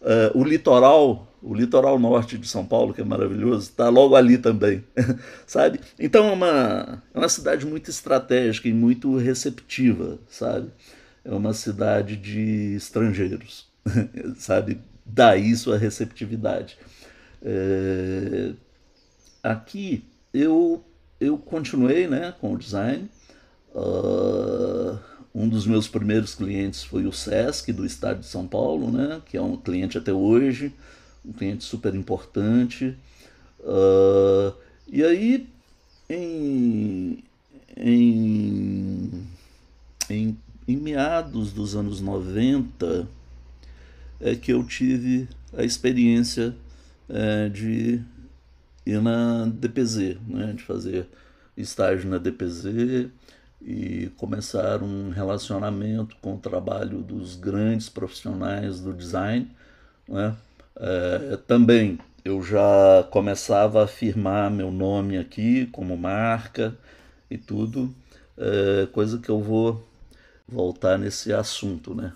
Uh, 0.00 0.38
o 0.38 0.44
litoral, 0.44 1.26
o 1.42 1.54
litoral 1.54 1.98
norte 1.98 2.38
de 2.38 2.46
São 2.46 2.64
Paulo, 2.64 2.92
que 2.92 3.00
é 3.00 3.04
maravilhoso, 3.04 3.70
está 3.70 3.88
logo 3.88 4.14
ali 4.14 4.38
também, 4.38 4.84
sabe? 5.46 5.80
Então 5.98 6.28
é 6.28 6.32
uma, 6.32 7.02
é 7.14 7.18
uma 7.18 7.28
cidade 7.28 7.66
muito 7.66 7.90
estratégica 7.90 8.68
e 8.68 8.72
muito 8.72 9.16
receptiva, 9.16 10.18
sabe? 10.28 10.70
É 11.24 11.32
uma 11.32 11.52
cidade 11.52 12.16
de 12.16 12.74
estrangeiros, 12.76 13.66
sabe? 14.36 14.80
Daí 15.04 15.56
sua 15.56 15.78
receptividade. 15.78 16.78
É... 17.42 18.52
Aqui 19.42 20.04
eu 20.32 20.84
eu 21.20 21.38
continuei 21.38 22.06
né, 22.06 22.34
com 22.40 22.52
o 22.52 22.58
design. 22.58 23.08
Uh, 23.74 24.98
um 25.36 25.46
dos 25.46 25.66
meus 25.66 25.86
primeiros 25.86 26.34
clientes 26.34 26.82
foi 26.82 27.04
o 27.04 27.12
SESC, 27.12 27.70
do 27.70 27.84
estado 27.84 28.20
de 28.20 28.26
São 28.26 28.46
Paulo, 28.46 28.90
né, 28.90 29.20
que 29.26 29.36
é 29.36 29.42
um 29.42 29.54
cliente 29.54 29.98
até 29.98 30.10
hoje, 30.10 30.72
um 31.22 31.30
cliente 31.30 31.62
super 31.62 31.94
importante. 31.94 32.96
Uh, 33.60 34.54
e 34.88 35.04
aí, 35.04 35.46
em, 36.08 37.22
em, 37.76 39.10
em, 40.08 40.38
em 40.66 40.76
meados 40.76 41.52
dos 41.52 41.76
anos 41.76 42.00
90, 42.00 43.06
é 44.18 44.34
que 44.34 44.54
eu 44.54 44.64
tive 44.64 45.28
a 45.54 45.62
experiência 45.62 46.56
é, 47.10 47.50
de 47.50 48.00
ir 48.86 49.02
na 49.02 49.44
DPZ, 49.44 50.16
né, 50.26 50.54
de 50.56 50.62
fazer 50.62 51.06
estágio 51.58 52.08
na 52.08 52.16
DPZ 52.16 53.10
e 53.60 54.10
começar 54.16 54.82
um 54.82 55.10
relacionamento 55.10 56.16
com 56.20 56.34
o 56.34 56.38
trabalho 56.38 56.98
dos 56.98 57.36
grandes 57.36 57.88
profissionais 57.88 58.80
do 58.80 58.92
design. 58.92 59.50
Né? 60.08 60.36
É, 60.76 61.38
também 61.46 61.98
eu 62.24 62.42
já 62.42 63.06
começava 63.10 63.84
a 63.84 63.86
firmar 63.86 64.50
meu 64.50 64.70
nome 64.70 65.16
aqui 65.16 65.66
como 65.66 65.96
marca 65.96 66.76
e 67.30 67.38
tudo, 67.38 67.94
é, 68.36 68.86
coisa 68.92 69.18
que 69.18 69.28
eu 69.28 69.40
vou 69.40 69.82
voltar 70.46 70.98
nesse 70.98 71.32
assunto, 71.32 71.94
né? 71.94 72.12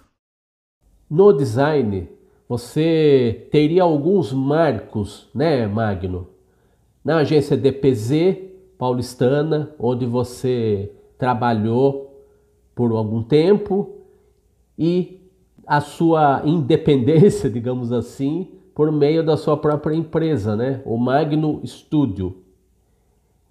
No 1.08 1.32
design, 1.32 2.08
você 2.48 3.48
teria 3.50 3.82
alguns 3.82 4.32
marcos, 4.32 5.28
né, 5.34 5.66
Magno? 5.66 6.28
Na 7.04 7.18
agência 7.18 7.56
DPZ 7.56 8.36
paulistana, 8.78 9.74
onde 9.78 10.06
você 10.06 10.92
trabalhou 11.20 12.24
por 12.74 12.90
algum 12.92 13.22
tempo 13.22 13.90
e 14.78 15.20
a 15.66 15.80
sua 15.80 16.42
independência, 16.44 17.48
digamos 17.50 17.92
assim, 17.92 18.48
por 18.74 18.90
meio 18.90 19.22
da 19.22 19.36
sua 19.36 19.56
própria 19.56 19.94
empresa, 19.94 20.56
né? 20.56 20.80
O 20.86 20.96
Magno 20.96 21.60
Studio. 21.64 22.38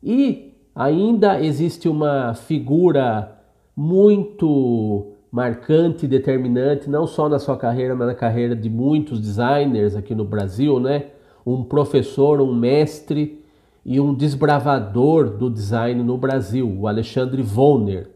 E 0.01 0.55
ainda 0.73 1.39
existe 1.39 1.88
uma 1.88 2.34
figura 2.34 3.39
muito 3.75 5.13
marcante, 5.32 6.08
determinante, 6.08 6.89
não 6.89 7.05
só 7.05 7.29
na 7.29 7.38
sua 7.38 7.55
carreira, 7.55 7.95
mas 7.95 8.08
na 8.08 8.15
carreira 8.15 8.55
de 8.55 8.69
muitos 8.69 9.21
designers 9.21 9.95
aqui 9.95 10.15
no 10.15 10.25
Brasil, 10.25 10.79
né? 10.79 11.12
Um 11.45 11.63
professor, 11.63 12.41
um 12.41 12.53
mestre 12.53 13.38
e 13.86 14.00
um 14.00 14.13
desbravador 14.13 15.38
do 15.38 15.50
design 15.50 16.04
no 16.04 16.18
Brasil, 16.18 16.70
o 16.70 16.88
Alexandre 16.88 17.42
Vonner. 17.42 18.12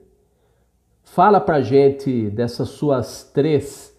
Fala 1.03 1.39
pra 1.39 1.61
gente 1.61 2.29
dessas 2.29 2.69
suas 2.69 3.23
três 3.33 3.95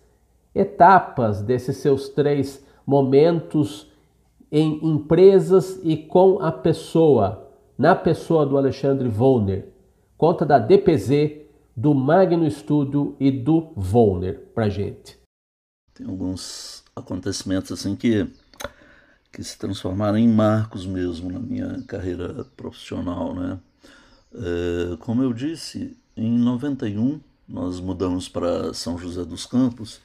etapas, 0.54 1.42
desses 1.42 1.76
seus 1.78 2.08
três 2.08 2.64
momentos 2.86 3.90
em 4.50 4.78
empresas 4.86 5.80
e 5.82 5.96
com 5.96 6.38
a 6.40 6.52
pessoa, 6.52 7.50
na 7.76 7.94
pessoa 7.94 8.46
do 8.46 8.56
Alexandre 8.56 9.08
Vonner. 9.08 9.68
Conta 10.16 10.46
da 10.46 10.58
DPZ 10.58 11.44
do 11.76 11.92
Magno 11.92 12.48
Studio 12.48 13.16
e 13.18 13.30
do 13.30 13.72
Volner 13.74 14.40
pra 14.54 14.68
gente. 14.68 15.18
Tem 15.92 16.06
alguns 16.06 16.84
acontecimentos 16.94 17.72
assim 17.72 17.96
que, 17.96 18.26
que 19.34 19.42
se 19.42 19.58
transformaram 19.58 20.16
em 20.16 20.28
marcos 20.28 20.86
mesmo 20.86 21.30
na 21.30 21.40
minha 21.40 21.82
carreira 21.88 22.46
profissional, 22.56 23.34
né? 23.34 23.58
É, 24.32 24.96
como 24.98 25.22
eu 25.22 25.32
disse, 25.32 25.96
em 26.16 26.38
91 26.38 27.20
nós 27.48 27.80
mudamos 27.80 28.28
para 28.28 28.72
São 28.72 28.96
José 28.96 29.24
dos 29.24 29.44
Campos 29.44 30.00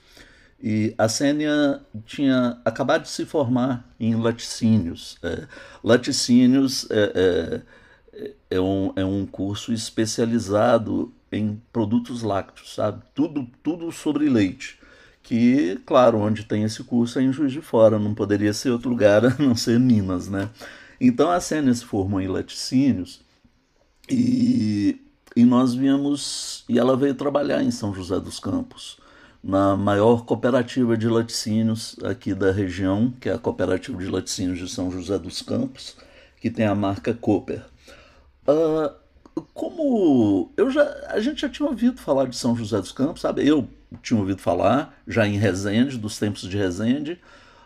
e 0.62 0.96
a 0.98 1.08
Sênia 1.08 1.80
tinha 2.06 2.60
acabado 2.66 3.04
de 3.04 3.10
se 3.10 3.24
formar 3.24 3.88
em 4.00 4.16
laticínios. 4.16 5.18
É, 5.22 5.48
laticínios 5.84 6.90
é, 6.90 7.62
é, 8.14 8.32
é, 8.50 8.60
um, 8.60 8.92
é 8.96 9.06
um 9.06 9.28
curso 9.28 9.72
especializado 9.72 11.14
em 11.32 11.62
produtos 11.72 12.24
lácteos, 12.24 12.74
sabe? 12.74 13.04
Tudo, 13.14 13.48
tudo 13.62 13.92
sobre 13.92 14.28
leite. 14.28 14.79
Que, 15.30 15.80
claro, 15.86 16.18
onde 16.18 16.44
tem 16.44 16.64
esse 16.64 16.84
curso 16.84 17.20
é 17.20 17.22
em 17.22 17.32
Juiz 17.32 17.52
de 17.52 17.62
Fora, 17.62 18.00
não 18.00 18.16
poderia 18.16 18.52
ser 18.52 18.72
outro 18.72 18.90
lugar 18.90 19.24
a 19.30 19.36
não 19.38 19.56
ser 19.56 19.80
Minas, 19.80 20.28
né? 20.28 20.50
Então 21.00 21.30
a 21.30 21.40
Sênia 21.40 21.72
se 21.72 21.86
formou 21.86 22.20
em 22.20 22.28
laticínios 22.28 23.22
e, 24.10 25.00
e 25.36 25.46
nós 25.46 25.76
viemos, 25.76 26.66
e 26.68 26.80
ela 26.80 26.98
veio 26.98 27.14
trabalhar 27.14 27.62
em 27.62 27.70
São 27.70 27.94
José 27.94 28.20
dos 28.20 28.40
Campos, 28.40 28.98
na 29.44 29.78
maior 29.78 30.26
cooperativa 30.26 30.98
de 30.98 31.08
laticínios 31.08 31.96
aqui 32.04 32.34
da 32.34 32.52
região, 32.52 33.14
que 33.22 33.30
é 33.30 33.34
a 33.34 33.38
Cooperativa 33.38 34.00
de 34.00 34.08
Laticínios 34.10 34.58
de 34.58 34.68
São 34.68 34.90
José 34.90 35.20
dos 35.20 35.44
Campos, 35.44 35.96
que 36.42 36.50
tem 36.50 36.66
a 36.66 36.74
marca 36.74 37.14
Cooper. 37.14 37.64
Uh, 38.48 38.92
como 39.54 40.52
eu 40.58 40.72
já, 40.72 40.84
a 41.10 41.20
gente 41.20 41.42
já 41.42 41.50
tinha 41.50 41.70
ouvido 41.70 42.02
falar 42.02 42.26
de 42.26 42.36
São 42.36 42.56
José 42.56 42.80
dos 42.80 42.92
Campos, 42.92 43.22
sabe? 43.22 43.48
Eu 43.48 43.70
tinha 44.02 44.20
ouvido 44.20 44.42
falar 44.42 44.98
já 45.08 45.28
em 45.28 45.38
Resende, 45.38 45.98
dos 45.98 46.18
tempos 46.18 46.42
de 46.42 46.58
Resende, 46.58 47.20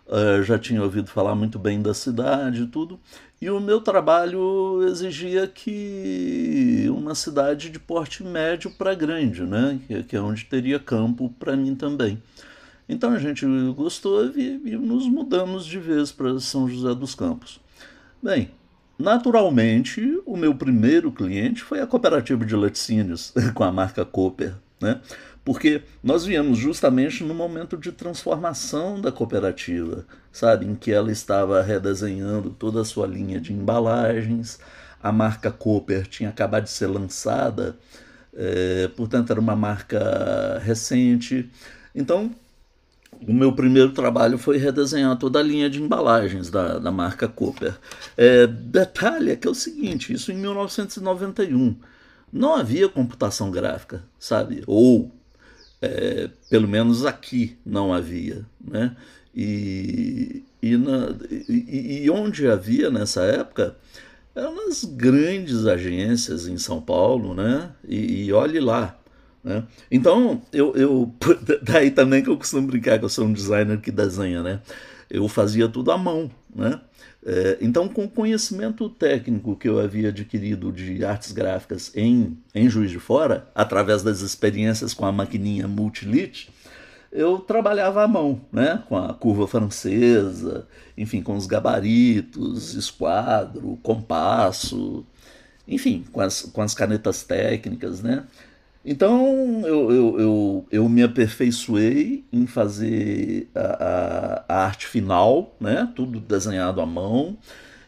uh, 0.07 0.43
já 0.43 0.57
tinha 0.57 0.81
ouvido 0.81 1.09
falar 1.09 1.35
muito 1.35 1.59
bem 1.59 1.81
da 1.81 1.93
cidade 1.93 2.63
e 2.63 2.67
tudo. 2.67 2.99
E 3.41 3.49
o 3.49 3.59
meu 3.59 3.81
trabalho 3.81 4.87
exigia 4.87 5.47
que 5.47 6.85
uma 6.89 7.13
cidade 7.13 7.69
de 7.69 7.77
porte 7.77 8.23
médio 8.23 8.71
para 8.71 8.93
grande, 8.93 9.43
né? 9.43 9.79
Que, 9.85 10.03
que, 10.03 10.15
é 10.15 10.21
onde 10.21 10.45
teria 10.45 10.79
campo 10.79 11.29
para 11.37 11.55
mim 11.55 11.75
também. 11.75 12.21
Então 12.87 13.11
a 13.11 13.19
gente 13.19 13.45
gostou 13.75 14.27
e, 14.27 14.61
e 14.63 14.77
nos 14.77 15.07
mudamos 15.07 15.65
de 15.65 15.77
vez 15.77 16.11
para 16.11 16.39
São 16.39 16.69
José 16.69 16.95
dos 16.95 17.15
Campos. 17.15 17.59
Bem, 18.21 18.49
Naturalmente, 18.97 20.21
o 20.25 20.37
meu 20.37 20.53
primeiro 20.53 21.11
cliente 21.11 21.61
foi 21.61 21.81
a 21.81 21.87
cooperativa 21.87 22.45
de 22.45 22.55
laticínios, 22.55 23.33
com 23.53 23.63
a 23.63 23.71
marca 23.71 24.05
Cooper, 24.05 24.53
né? 24.79 25.01
Porque 25.43 25.81
nós 26.01 26.25
viemos 26.25 26.57
justamente 26.57 27.23
no 27.23 27.33
momento 27.33 27.75
de 27.77 27.91
transformação 27.91 28.99
da 28.99 29.11
cooperativa, 29.11 30.05
sabe, 30.31 30.65
em 30.65 30.75
que 30.75 30.91
ela 30.91 31.11
estava 31.11 31.61
redesenhando 31.61 32.49
toda 32.49 32.81
a 32.81 32.85
sua 32.85 33.05
linha 33.05 33.39
de 33.41 33.51
embalagens, 33.51 34.59
a 35.01 35.11
marca 35.11 35.51
Cooper 35.51 36.07
tinha 36.07 36.29
acabado 36.29 36.63
de 36.63 36.69
ser 36.69 36.87
lançada, 36.87 37.75
é, 38.33 38.87
portanto 38.95 39.31
era 39.31 39.39
uma 39.39 39.55
marca 39.55 40.59
recente, 40.63 41.49
então 41.93 42.31
o 43.27 43.33
meu 43.33 43.53
primeiro 43.53 43.91
trabalho 43.91 44.37
foi 44.37 44.57
redesenhar 44.57 45.17
toda 45.17 45.39
a 45.39 45.43
linha 45.43 45.69
de 45.69 45.81
embalagens 45.81 46.49
da, 46.49 46.79
da 46.79 46.91
marca 46.91 47.27
Cooper. 47.27 47.77
É, 48.17 48.47
detalhe 48.47 49.31
é 49.31 49.35
que 49.35 49.47
é 49.47 49.51
o 49.51 49.55
seguinte, 49.55 50.13
isso 50.13 50.31
em 50.31 50.37
1991. 50.37 51.75
Não 52.31 52.55
havia 52.55 52.89
computação 52.89 53.51
gráfica, 53.51 54.03
sabe? 54.17 54.63
Ou, 54.65 55.11
é, 55.83 56.29
pelo 56.49 56.67
menos 56.67 57.05
aqui, 57.05 57.57
não 57.65 57.93
havia. 57.93 58.45
Né? 58.65 58.95
E, 59.35 60.43
e, 60.61 60.77
na, 60.77 61.13
e, 61.29 62.03
e 62.05 62.09
onde 62.09 62.47
havia 62.47 62.89
nessa 62.89 63.23
época 63.23 63.75
eram 64.33 64.65
nas 64.65 64.85
grandes 64.85 65.65
agências 65.65 66.47
em 66.47 66.57
São 66.57 66.81
Paulo, 66.81 67.35
né? 67.35 67.69
E, 67.87 68.25
e 68.25 68.33
olhe 68.33 68.59
lá, 68.59 68.97
né? 69.43 69.63
Então, 69.91 70.41
eu, 70.51 70.75
eu. 70.75 71.13
Daí 71.61 71.91
também 71.91 72.23
que 72.23 72.29
eu 72.29 72.37
costumo 72.37 72.67
brincar 72.67 72.97
que 72.97 73.05
eu 73.05 73.09
sou 73.09 73.25
um 73.25 73.33
designer 73.33 73.79
que 73.79 73.91
desenha, 73.91 74.41
né? 74.41 74.61
Eu 75.09 75.27
fazia 75.27 75.67
tudo 75.67 75.91
à 75.91 75.97
mão, 75.97 76.31
né? 76.55 76.79
É, 77.25 77.57
então, 77.61 77.87
com 77.87 78.03
o 78.03 78.09
conhecimento 78.09 78.89
técnico 78.89 79.55
que 79.55 79.69
eu 79.69 79.79
havia 79.79 80.09
adquirido 80.09 80.71
de 80.73 81.05
artes 81.05 81.31
gráficas 81.31 81.91
em, 81.95 82.37
em 82.53 82.69
Juiz 82.69 82.91
de 82.91 82.99
Fora, 82.99 83.47
através 83.55 84.03
das 84.03 84.19
experiências 84.19 84.93
com 84.93 85.05
a 85.05 85.11
maquininha 85.11 85.67
Multilit, 85.67 86.49
eu 87.11 87.37
trabalhava 87.39 88.03
à 88.03 88.07
mão, 88.07 88.41
né? 88.51 88.83
com 88.89 88.97
a 88.97 89.13
curva 89.13 89.47
francesa, 89.47 90.67
enfim, 90.97 91.21
com 91.21 91.37
os 91.37 91.45
gabaritos, 91.45 92.73
esquadro, 92.73 93.79
compasso, 93.81 95.05
enfim, 95.67 96.03
com 96.11 96.19
as, 96.19 96.41
com 96.41 96.61
as 96.61 96.73
canetas 96.73 97.23
técnicas, 97.23 98.01
né? 98.01 98.25
Então 98.85 99.61
eu, 99.65 99.91
eu, 99.91 100.19
eu, 100.19 100.65
eu, 100.69 100.89
me 100.89 101.03
aperfeiçoei 101.03 102.25
em 102.33 102.45
fazer 102.45 103.47
a, 103.55 104.43
a, 104.49 104.55
a, 104.55 104.65
arte 104.65 104.87
final, 104.87 105.55
né? 105.59 105.89
tudo 105.95 106.19
desenhado 106.19 106.81
à 106.81 106.85
mão, 106.85 107.37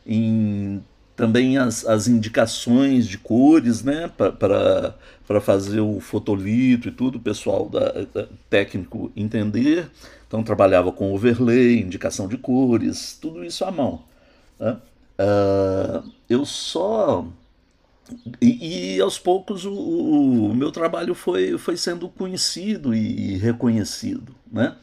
em 0.07 0.81
também 1.15 1.57
as, 1.57 1.85
as 1.85 2.07
indicações 2.07 3.07
de 3.07 3.17
cores 3.17 3.83
né? 3.83 4.09
para 4.17 5.41
fazer 5.41 5.81
o 5.81 5.99
fotolito 5.99 6.87
e 6.87 6.91
tudo, 6.91 7.17
o 7.17 7.21
pessoal 7.21 7.67
da, 7.67 7.91
da, 8.13 8.27
técnico 8.49 9.11
entender. 9.15 9.89
Então 10.27 10.43
trabalhava 10.43 10.91
com 10.91 11.13
overlay, 11.13 11.79
indicação 11.79 12.27
de 12.27 12.37
cores, 12.37 13.17
tudo 13.21 13.43
isso 13.43 13.65
à 13.65 13.71
mão. 13.71 14.03
Né? 14.59 14.77
Uh, 15.19 16.09
eu 16.29 16.45
só 16.45 17.25
e, 18.41 18.95
e, 18.95 19.01
aos 19.01 19.17
poucos 19.17 19.65
o, 19.65 19.73
o, 19.73 20.53
meu 20.53 20.71
trabalho 20.71 21.15
foi, 21.15 21.57
foi 21.57 21.75
sendo 21.75 22.07
conhecido 22.07 22.93
e 22.93 23.37
reconhecido. 23.37 24.35
Né? 24.51 24.75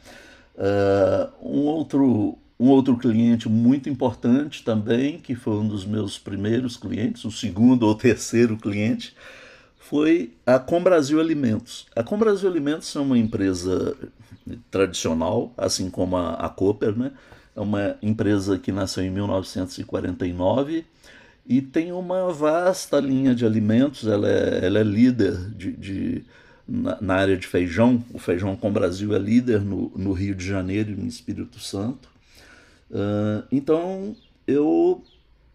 Uh, 0.55 1.49
um, 1.49 1.65
outro, 1.65 2.37
um 2.59 2.69
outro 2.69 2.97
cliente 2.97 3.47
muito 3.47 3.89
importante 3.89 4.63
também, 4.63 5.17
que 5.17 5.35
foi 5.35 5.55
um 5.55 5.67
dos 5.67 5.85
meus 5.85 6.19
primeiros 6.19 6.75
clientes, 6.75 7.23
o 7.23 7.31
segundo 7.31 7.83
ou 7.83 7.95
terceiro 7.95 8.57
cliente, 8.57 9.15
foi 9.77 10.33
a 10.45 10.59
Com 10.59 10.81
Brasil 10.83 11.19
Alimentos. 11.19 11.85
A 11.95 12.03
Com 12.03 12.17
Brasil 12.17 12.49
Alimentos 12.49 12.93
é 12.95 12.99
uma 12.99 13.17
empresa 13.17 13.95
tradicional, 14.69 15.53
assim 15.57 15.89
como 15.89 16.17
a, 16.17 16.33
a 16.33 16.49
Cooper, 16.49 16.97
né? 16.97 17.11
É 17.55 17.61
uma 17.61 17.95
empresa 18.01 18.57
que 18.57 18.71
nasceu 18.71 19.03
em 19.03 19.11
1949 19.11 20.85
e 21.45 21.61
tem 21.61 21.91
uma 21.91 22.31
vasta 22.31 22.99
linha 22.99 23.35
de 23.35 23.45
alimentos. 23.45 24.07
Ela 24.07 24.29
é, 24.29 24.65
ela 24.65 24.79
é 24.79 24.83
líder 24.83 25.37
de, 25.51 25.71
de 25.71 26.25
na, 26.67 26.97
na, 27.01 27.15
área 27.15 27.37
de 27.37 27.45
feijão. 27.45 28.03
O 28.13 28.19
Feijão 28.19 28.55
com 28.55 28.71
Brasil 28.71 29.13
é 29.15 29.19
líder 29.19 29.61
no, 29.61 29.91
no 29.95 30.13
Rio 30.13 30.35
de 30.35 30.45
Janeiro 30.45 30.91
e 30.91 30.95
no 30.95 31.07
Espírito 31.07 31.59
Santo. 31.59 32.09
Uh, 32.89 33.43
então 33.51 34.15
eu 34.47 35.03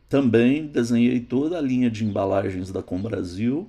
também 0.08 0.66
desenhei 0.66 1.20
toda 1.20 1.58
a 1.58 1.60
linha 1.60 1.90
de 1.90 2.04
embalagens 2.04 2.70
da 2.70 2.82
Com 2.82 3.00
Brasil. 3.00 3.68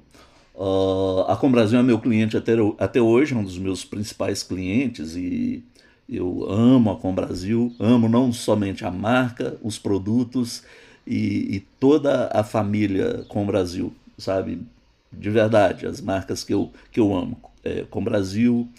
Uh, 0.55 1.21
a 1.27 1.37
Com 1.37 1.49
Brasil 1.51 1.79
é 1.79 1.83
meu 1.83 1.99
cliente 1.99 2.35
até, 2.35 2.53
até 2.77 3.01
hoje, 3.01 3.33
é 3.33 3.37
um 3.37 3.43
dos 3.43 3.57
meus 3.57 3.85
principais 3.85 4.43
clientes 4.43 5.15
e 5.15 5.63
eu 6.07 6.45
amo 6.49 6.91
a 6.91 6.97
Com 6.97 7.13
Brasil, 7.13 7.73
amo 7.79 8.09
não 8.09 8.33
somente 8.33 8.83
a 8.83 8.91
marca, 8.91 9.57
os 9.61 9.77
produtos 9.77 10.63
e, 11.09 11.55
e 11.55 11.59
toda 11.79 12.29
a 12.31 12.43
família 12.43 13.25
Com 13.27 13.43
Brasil, 13.43 13.91
sabe? 14.15 14.61
De 15.11 15.29
verdade, 15.31 15.87
as 15.87 15.99
marcas 15.99 16.43
que 16.43 16.53
eu, 16.53 16.71
que 16.91 16.99
eu 16.99 17.15
amo. 17.15 17.41
É, 17.63 17.83
Com 17.89 18.03
Brasil, 18.03 18.69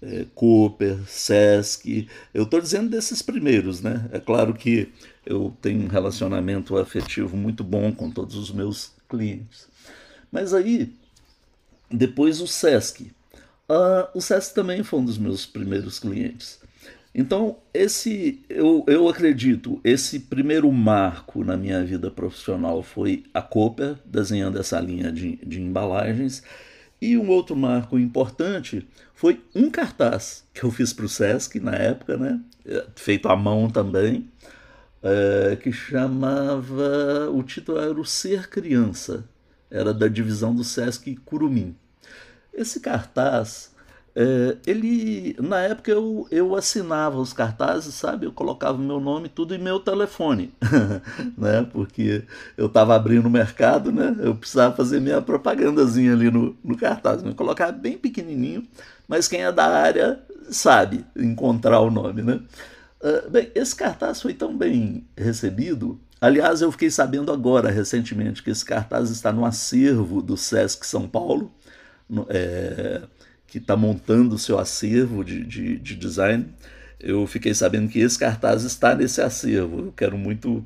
é, 0.00 0.24
Cooper, 0.34 0.98
Sesc. 1.08 2.08
Eu 2.32 2.44
estou 2.44 2.60
dizendo 2.60 2.88
desses 2.88 3.20
primeiros, 3.20 3.80
né? 3.82 4.08
É 4.12 4.20
claro 4.20 4.54
que 4.54 4.92
eu 5.26 5.52
tenho 5.60 5.84
um 5.84 5.88
relacionamento 5.88 6.76
afetivo 6.78 7.36
muito 7.36 7.64
bom 7.64 7.90
com 7.92 8.08
todos 8.08 8.36
os 8.36 8.52
meus 8.52 8.92
clientes. 9.08 9.68
Mas 10.30 10.54
aí, 10.54 10.94
depois 11.90 12.40
o 12.40 12.46
Sesc. 12.46 13.10
Uh, 13.68 14.06
o 14.14 14.20
Sesc 14.20 14.54
também 14.54 14.84
foi 14.84 15.00
um 15.00 15.04
dos 15.04 15.18
meus 15.18 15.44
primeiros 15.44 15.98
clientes. 15.98 16.59
Então, 17.14 17.58
esse 17.74 18.40
eu, 18.48 18.84
eu 18.86 19.08
acredito, 19.08 19.80
esse 19.82 20.20
primeiro 20.20 20.70
marco 20.70 21.42
na 21.42 21.56
minha 21.56 21.84
vida 21.84 22.10
profissional 22.10 22.82
foi 22.82 23.24
a 23.34 23.42
Cooper, 23.42 23.96
desenhando 24.04 24.58
essa 24.58 24.78
linha 24.78 25.10
de, 25.10 25.36
de 25.44 25.60
embalagens. 25.60 26.42
E 27.02 27.16
um 27.16 27.28
outro 27.28 27.56
marco 27.56 27.98
importante 27.98 28.86
foi 29.14 29.42
um 29.54 29.70
cartaz 29.70 30.44
que 30.54 30.62
eu 30.62 30.70
fiz 30.70 30.92
para 30.92 31.04
o 31.04 31.08
Sesc 31.08 31.58
na 31.58 31.74
época, 31.74 32.16
né? 32.16 32.40
É, 32.64 32.86
feito 32.94 33.28
à 33.28 33.34
mão 33.34 33.68
também, 33.68 34.28
é, 35.02 35.56
que 35.56 35.72
chamava. 35.72 37.30
O 37.32 37.42
título 37.42 37.78
era 37.78 37.98
O 37.98 38.04
Ser 38.04 38.48
Criança, 38.48 39.24
era 39.70 39.92
da 39.92 40.06
divisão 40.08 40.54
do 40.54 40.62
Sesc 40.62 41.16
Curumim. 41.24 41.74
Esse 42.52 42.80
cartaz 42.80 43.69
é, 44.22 44.58
ele, 44.66 45.34
na 45.40 45.60
época 45.60 45.90
eu, 45.90 46.28
eu 46.30 46.54
assinava 46.54 47.16
os 47.16 47.32
cartazes, 47.32 47.94
sabe? 47.94 48.26
Eu 48.26 48.32
colocava 48.32 48.76
meu 48.76 49.00
nome 49.00 49.30
tudo 49.30 49.54
e 49.54 49.58
meu 49.58 49.80
telefone, 49.80 50.52
né? 51.38 51.66
Porque 51.72 52.24
eu 52.54 52.66
estava 52.66 52.94
abrindo 52.94 53.24
o 53.24 53.30
mercado, 53.30 53.90
né? 53.90 54.14
Eu 54.20 54.34
precisava 54.34 54.76
fazer 54.76 55.00
minha 55.00 55.22
propagandazinha 55.22 56.12
ali 56.12 56.30
no, 56.30 56.54
no 56.62 56.76
cartaz. 56.76 57.22
Eu 57.24 57.34
colocava 57.34 57.72
bem 57.72 57.96
pequenininho, 57.96 58.62
mas 59.08 59.26
quem 59.26 59.42
é 59.42 59.50
da 59.50 59.64
área 59.64 60.20
sabe 60.50 61.02
encontrar 61.16 61.80
o 61.80 61.90
nome, 61.90 62.20
né? 62.20 62.40
Uh, 63.02 63.30
bem, 63.30 63.50
esse 63.54 63.74
cartaz 63.74 64.20
foi 64.20 64.34
tão 64.34 64.54
bem 64.54 65.02
recebido. 65.16 65.98
Aliás, 66.20 66.60
eu 66.60 66.70
fiquei 66.70 66.90
sabendo 66.90 67.32
agora, 67.32 67.70
recentemente, 67.70 68.42
que 68.42 68.50
esse 68.50 68.66
cartaz 68.66 69.08
está 69.08 69.32
no 69.32 69.46
acervo 69.46 70.20
do 70.20 70.36
Sesc 70.36 70.86
São 70.86 71.08
Paulo. 71.08 71.50
No, 72.06 72.26
é, 72.28 73.00
que 73.50 73.58
está 73.58 73.76
montando 73.76 74.36
o 74.36 74.38
seu 74.38 74.58
acervo 74.58 75.24
de, 75.24 75.44
de, 75.44 75.76
de, 75.76 75.96
design, 75.96 76.46
eu 77.00 77.26
fiquei 77.26 77.52
sabendo 77.52 77.88
que 77.88 77.98
esse 77.98 78.16
cartaz 78.16 78.62
está 78.62 78.94
nesse 78.94 79.20
acervo. 79.20 79.86
Eu 79.86 79.92
quero 79.92 80.16
muito 80.16 80.64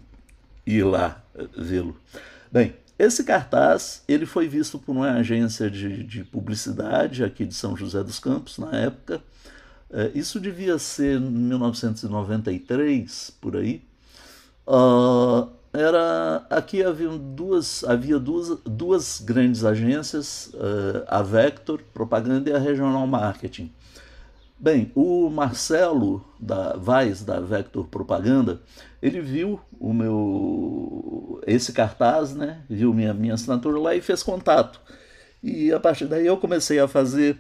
ir 0.66 0.85
lá 0.85 1.25
eh, 1.35 1.49
vê-lo. 1.57 1.99
Bem, 2.53 2.75
esse 2.99 3.25
cartaz 3.25 4.03
ele 4.07 4.27
foi 4.27 4.47
visto 4.47 4.79
por 4.79 4.92
uma 4.92 5.12
agência 5.12 5.70
de, 5.70 6.05
de 6.05 6.25
publicidade 6.25 7.25
aqui 7.25 7.47
de 7.47 7.55
São 7.55 7.75
José 7.75 8.05
dos 8.05 8.18
Campos 8.18 8.59
na 8.59 8.77
época. 8.77 9.23
É, 9.90 10.11
isso 10.14 10.38
devia 10.38 10.79
ser 10.79 11.18
em 11.18 11.31
1993 11.31 13.31
por 13.40 13.57
aí. 13.57 13.83
Uh, 14.66 15.49
era 15.74 16.46
aqui 16.48 16.84
havia 16.84 17.08
duas 17.08 17.82
havia 17.82 18.18
duas, 18.18 18.56
duas 18.64 19.20
grandes 19.20 19.64
agências 19.64 20.46
uh, 20.54 21.04
a 21.08 21.20
Vector 21.20 21.80
Propaganda 21.92 22.48
e 22.48 22.52
a 22.52 22.58
Regional 22.58 23.04
Marketing. 23.08 23.72
Bem 24.56 24.92
o 24.94 25.28
Marcelo 25.28 26.24
da 26.38 26.76
Vaz 26.76 27.24
da 27.24 27.40
Vector 27.40 27.88
Propaganda 27.88 28.62
ele 29.02 29.20
viu 29.20 29.60
o 29.80 29.92
meu 29.92 31.42
esse 31.44 31.72
cartaz 31.72 32.34
né 32.37 32.60
viu 32.70 32.94
minha 32.94 33.12
minha 33.12 33.34
assinatura 33.34 33.78
lá 33.80 33.96
e 33.96 34.00
fez 34.00 34.22
contato. 34.22 34.80
E 35.42 35.72
a 35.72 35.80
partir 35.80 36.06
daí 36.06 36.24
eu 36.24 36.37
comecei 36.37 36.78
a 36.78 36.87
fazer 36.87 37.37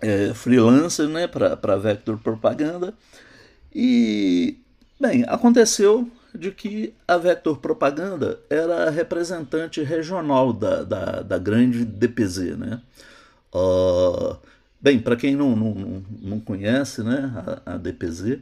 é, 0.00 0.32
freelancer 0.32 1.06
né 1.08 1.28
para 1.28 1.58
para 1.58 1.76
Vector 1.76 2.16
Propaganda. 2.16 2.94
E 3.72 4.58
bem 4.98 5.24
aconteceu 5.28 6.10
de 6.34 6.50
que 6.50 6.94
a 7.06 7.16
Vector 7.16 7.58
Propaganda 7.58 8.38
era 8.48 8.88
a 8.88 8.90
representante 8.90 9.82
regional 9.82 10.52
da, 10.52 10.82
da, 10.84 11.22
da 11.22 11.38
grande 11.38 11.84
DPZ. 11.84 12.56
Né? 12.56 12.80
Uh, 13.54 14.36
bem, 14.80 14.98
para 14.98 15.16
quem 15.16 15.34
não, 15.34 15.56
não, 15.56 16.04
não 16.20 16.40
conhece 16.40 17.02
né, 17.02 17.32
a, 17.66 17.74
a, 17.74 17.76
DPZ, 17.76 18.38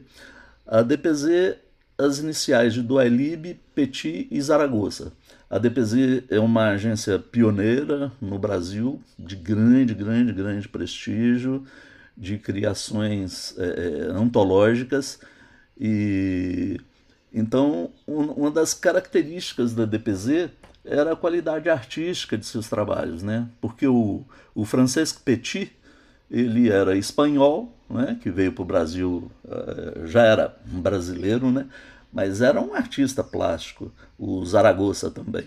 a 0.67 0.81
DPZ, 0.81 1.57
as 1.97 2.19
iniciais 2.19 2.73
de 2.73 2.81
Duailib, 2.81 3.59
Petit 3.73 4.27
e 4.29 4.41
Zaragoza. 4.41 5.11
A 5.49 5.57
DPZ 5.57 6.23
é 6.29 6.39
uma 6.39 6.69
agência 6.69 7.17
pioneira 7.17 8.11
no 8.21 8.37
Brasil, 8.37 9.01
de 9.17 9.35
grande, 9.35 9.95
grande, 9.95 10.31
grande 10.31 10.67
prestígio, 10.67 11.65
de 12.15 12.37
criações 12.37 13.55
é, 13.57 14.11
antológicas 14.11 15.19
e 15.79 16.79
então, 17.33 17.91
uma 18.07 18.49
das 18.49 18.73
características 18.73 19.73
da 19.73 19.85
DPZ 19.85 20.49
era 20.83 21.13
a 21.13 21.15
qualidade 21.15 21.69
artística 21.69 22.37
de 22.37 22.45
seus 22.45 22.67
trabalhos, 22.67 23.21
né? 23.21 23.47
Porque 23.61 23.87
o, 23.87 24.23
o 24.55 24.65
Petit, 25.23 25.71
ele 26.29 26.69
era 26.69 26.97
espanhol, 26.97 27.71
né? 27.89 28.17
Que 28.21 28.31
veio 28.31 28.51
para 28.51 28.61
o 28.63 28.65
Brasil, 28.65 29.31
eh, 29.47 30.01
já 30.05 30.23
era 30.23 30.57
um 30.71 30.81
brasileiro, 30.81 31.51
né? 31.51 31.67
Mas 32.11 32.41
era 32.41 32.59
um 32.59 32.73
artista 32.73 33.23
plástico, 33.23 33.91
o 34.17 34.43
Zaragoza 34.43 35.11
também. 35.11 35.45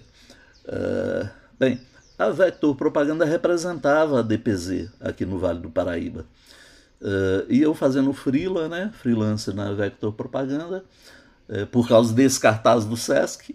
Uh, 0.64 1.29
bem, 1.59 1.81
a 2.16 2.31
Vector 2.31 2.73
Propaganda 2.77 3.25
representava 3.25 4.21
a 4.21 4.23
DPZ 4.23 4.90
aqui 5.01 5.27
no 5.27 5.40
Vale 5.40 5.59
do 5.59 5.68
Paraíba. 5.68 6.25
Uh, 7.01 7.45
e 7.49 7.61
eu 7.61 7.75
fazendo 7.75 8.12
freela, 8.12 8.68
né? 8.68 8.92
Freelancer 8.95 9.53
na 9.53 9.73
Vector 9.73 10.12
Propaganda, 10.12 10.85
é, 11.52 11.66
por 11.66 11.86
causa 11.86 12.14
desse 12.14 12.40
cartaz 12.40 12.86
do 12.86 12.96
Sesc. 12.96 13.54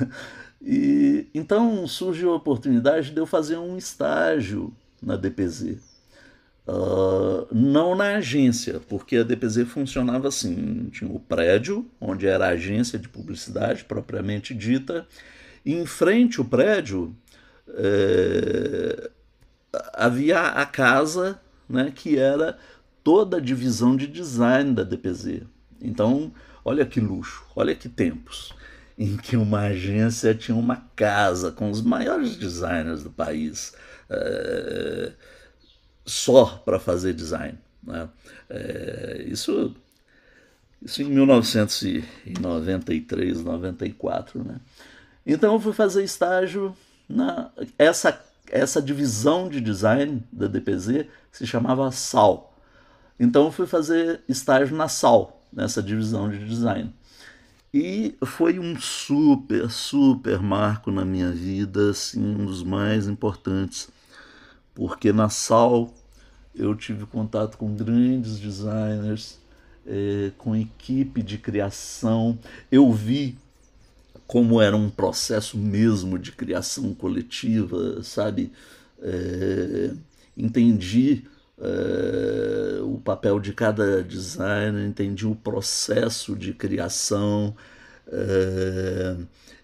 e 0.62 1.28
então 1.34 1.86
surgiu 1.86 2.32
a 2.32 2.36
oportunidade 2.36 3.10
de 3.10 3.20
eu 3.20 3.26
fazer 3.26 3.58
um 3.58 3.76
estágio 3.76 4.72
na 5.02 5.16
DPZ. 5.16 5.78
Uh, 6.66 6.72
ah, 6.72 7.46
não 7.52 7.94
na 7.94 8.16
agência, 8.16 8.80
porque 8.88 9.18
a 9.18 9.22
DPZ 9.22 9.68
funcionava 9.68 10.28
assim: 10.28 10.88
tinha 10.90 11.10
o 11.10 11.20
prédio, 11.20 11.86
onde 12.00 12.26
era 12.26 12.46
a 12.46 12.52
agência 12.52 12.98
de 12.98 13.08
publicidade 13.08 13.84
propriamente 13.84 14.54
dita, 14.54 15.06
e 15.64 15.74
em 15.74 15.84
frente 15.84 16.40
ao 16.40 16.44
prédio 16.44 17.14
é, 17.68 19.10
havia 19.92 20.40
a 20.40 20.64
casa, 20.64 21.38
né, 21.68 21.92
que 21.94 22.18
era 22.18 22.58
toda 23.04 23.36
a 23.36 23.40
divisão 23.40 23.94
de 23.94 24.06
design 24.06 24.74
da 24.74 24.82
DPZ. 24.82 25.42
Então, 25.80 26.32
Olha 26.68 26.84
que 26.84 26.98
luxo, 26.98 27.44
olha 27.54 27.76
que 27.76 27.88
tempos 27.88 28.52
em 28.98 29.16
que 29.16 29.36
uma 29.36 29.60
agência 29.60 30.34
tinha 30.34 30.56
uma 30.56 30.82
casa 30.96 31.52
com 31.52 31.70
os 31.70 31.80
maiores 31.80 32.34
designers 32.34 33.04
do 33.04 33.10
país 33.10 33.72
é, 34.10 35.12
só 36.04 36.60
para 36.64 36.80
fazer 36.80 37.14
design. 37.14 37.56
Né? 37.84 38.08
É, 38.50 39.26
isso, 39.28 39.76
isso 40.82 41.02
em 41.02 41.10
1993, 41.10 43.44
94. 43.44 44.42
Né? 44.42 44.56
Então 45.24 45.54
eu 45.54 45.60
fui 45.60 45.72
fazer 45.72 46.02
estágio 46.02 46.76
na 47.08 47.52
essa 47.78 48.20
essa 48.50 48.82
divisão 48.82 49.48
de 49.48 49.60
design 49.60 50.20
da 50.32 50.48
DPZ 50.48 51.06
se 51.30 51.46
chamava 51.46 51.92
SAL. 51.92 52.58
Então 53.20 53.44
eu 53.44 53.52
fui 53.52 53.68
fazer 53.68 54.22
estágio 54.28 54.76
na 54.76 54.88
SAL, 54.88 55.35
nessa 55.56 55.82
divisão 55.82 56.28
de 56.28 56.46
design. 56.46 56.92
E 57.72 58.14
foi 58.24 58.58
um 58.58 58.78
super, 58.78 59.70
super 59.70 60.40
marco 60.40 60.92
na 60.92 61.04
minha 61.04 61.30
vida, 61.32 61.90
assim, 61.90 62.20
um 62.20 62.44
dos 62.44 62.62
mais 62.62 63.08
importantes, 63.08 63.88
porque 64.74 65.12
na 65.12 65.30
SAL 65.30 65.92
eu 66.54 66.74
tive 66.74 67.06
contato 67.06 67.56
com 67.56 67.74
grandes 67.74 68.38
designers, 68.38 69.38
é, 69.86 70.30
com 70.36 70.54
equipe 70.54 71.22
de 71.22 71.38
criação, 71.38 72.38
eu 72.70 72.92
vi 72.92 73.36
como 74.26 74.60
era 74.60 74.76
um 74.76 74.90
processo 74.90 75.56
mesmo 75.56 76.18
de 76.18 76.32
criação 76.32 76.92
coletiva, 76.94 78.02
sabe? 78.02 78.52
É, 79.00 79.92
entendi 80.36 81.24
é, 81.60 82.80
o 82.82 82.98
papel 82.98 83.40
de 83.40 83.52
cada 83.52 84.02
designer, 84.02 84.86
entendi 84.86 85.26
o 85.26 85.34
processo 85.34 86.36
de 86.36 86.52
criação. 86.52 87.54
É, 88.08 89.16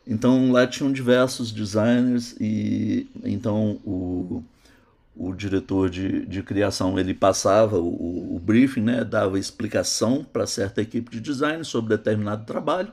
então 0.07 0.51
lá 0.51 0.66
tinham 0.66 0.93
diversos 0.93 1.53
designers 1.53 2.34
e 2.40 3.09
então 3.22 3.78
o, 3.84 4.43
o 5.16 5.32
diretor 5.32 5.88
de, 5.88 6.26
de 6.26 6.43
criação 6.43 6.99
ele 6.99 7.14
passava 7.14 7.78
o, 7.78 8.36
o 8.36 8.40
briefing, 8.40 8.80
né, 8.80 9.05
dava 9.05 9.38
explicação 9.38 10.24
para 10.24 10.47
certa 10.47 10.80
equipe 10.80 11.11
de 11.11 11.20
design 11.20 11.64
sobre 11.64 11.97
determinado 11.97 12.45
trabalho. 12.45 12.90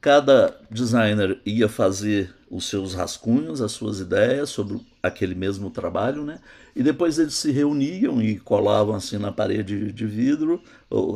Cada 0.00 0.56
designer 0.70 1.38
ia 1.44 1.68
fazer 1.68 2.34
os 2.50 2.68
seus 2.68 2.94
rascunhos, 2.94 3.60
as 3.60 3.72
suas 3.72 4.00
ideias 4.00 4.48
sobre 4.50 4.80
aquele 5.02 5.34
mesmo 5.34 5.70
trabalho, 5.70 6.24
né? 6.24 6.38
E 6.74 6.82
depois 6.82 7.18
eles 7.18 7.34
se 7.34 7.50
reuniam 7.50 8.20
e 8.20 8.38
colavam 8.38 8.94
assim 8.94 9.18
na 9.18 9.32
parede 9.32 9.92
de 9.92 10.06
vidro 10.06 10.62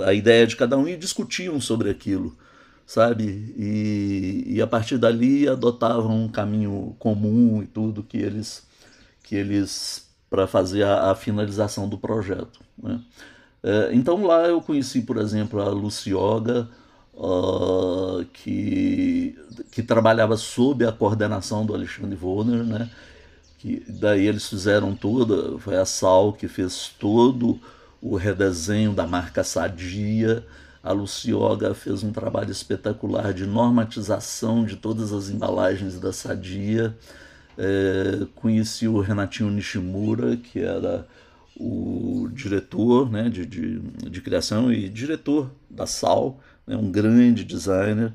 a 0.05 0.13
ideia 0.13 0.47
de 0.47 0.57
cada 0.57 0.77
um 0.77 0.89
e 0.89 0.97
discutiam 0.97 1.61
sobre 1.61 1.91
aquilo, 1.91 2.37
sabe? 2.87 3.55
E, 3.57 4.45
e 4.47 4.63
a 4.63 4.67
partir 4.67 4.99
dali 4.99 5.49
adotavam 5.49 6.25
um 6.25 6.29
caminho 6.29 6.97
comum 6.99 7.63
e 7.63 7.67
tudo 7.67 8.03
que 8.03 8.19
eles 8.19 8.67
que 9.23 9.35
eles 9.35 10.07
para 10.29 10.47
fazer 10.47 10.83
a, 10.83 11.13
a, 11.13 11.15
finalização 11.15 11.89
do 11.89 11.97
projeto. 11.97 12.61
Né? 12.83 13.01
É, 13.63 13.91
então 13.93 14.27
lá 14.27 14.47
eu 14.49 14.61
conheci, 14.61 15.01
por 15.01 15.17
exemplo, 15.17 15.63
a 15.63 15.69
Lucioga, 15.69 16.69
uh, 17.15 18.25
que, 18.33 19.39
que 19.71 19.83
trabalhava 19.83 20.37
sob 20.37 20.85
a 20.85 20.93
coordenação 20.93 21.65
do 21.65 21.75
Alexandre 21.75 22.19
Wohner, 22.21 22.65
né? 22.65 22.91
Que 23.65 23.83
daí 23.89 24.27
eles 24.27 24.47
fizeram 24.47 24.95
tudo, 24.95 25.59
foi 25.59 25.79
a 25.79 25.87
Sal 25.87 26.35
que 26.35 26.47
fez 26.47 26.89
todo 27.01 27.59
o 27.99 28.15
redesenho 28.15 28.93
da 28.93 29.07
marca 29.07 29.43
Sadia, 29.43 30.45
a 30.83 30.93
Lucioga 30.93 31.73
fez 31.73 32.03
um 32.03 32.13
trabalho 32.13 32.51
espetacular 32.51 33.33
de 33.33 33.47
normatização 33.47 34.67
de 34.67 34.77
todas 34.77 35.15
as 35.15 35.31
embalagens 35.31 35.99
da 35.99 36.13
Sadia, 36.13 36.95
é, 37.57 38.27
conheci 38.35 38.87
o 38.87 39.01
Renatinho 39.01 39.49
Nishimura, 39.49 40.37
que 40.37 40.61
era 40.61 41.09
o 41.59 42.29
diretor 42.35 43.11
né, 43.11 43.31
de, 43.31 43.47
de, 43.47 43.79
de 43.79 44.21
criação 44.21 44.71
e 44.71 44.91
diretor 44.91 45.51
da 45.71 45.87
SAL, 45.87 46.39
né, 46.67 46.77
um 46.77 46.91
grande 46.91 47.43
designer, 47.43 48.13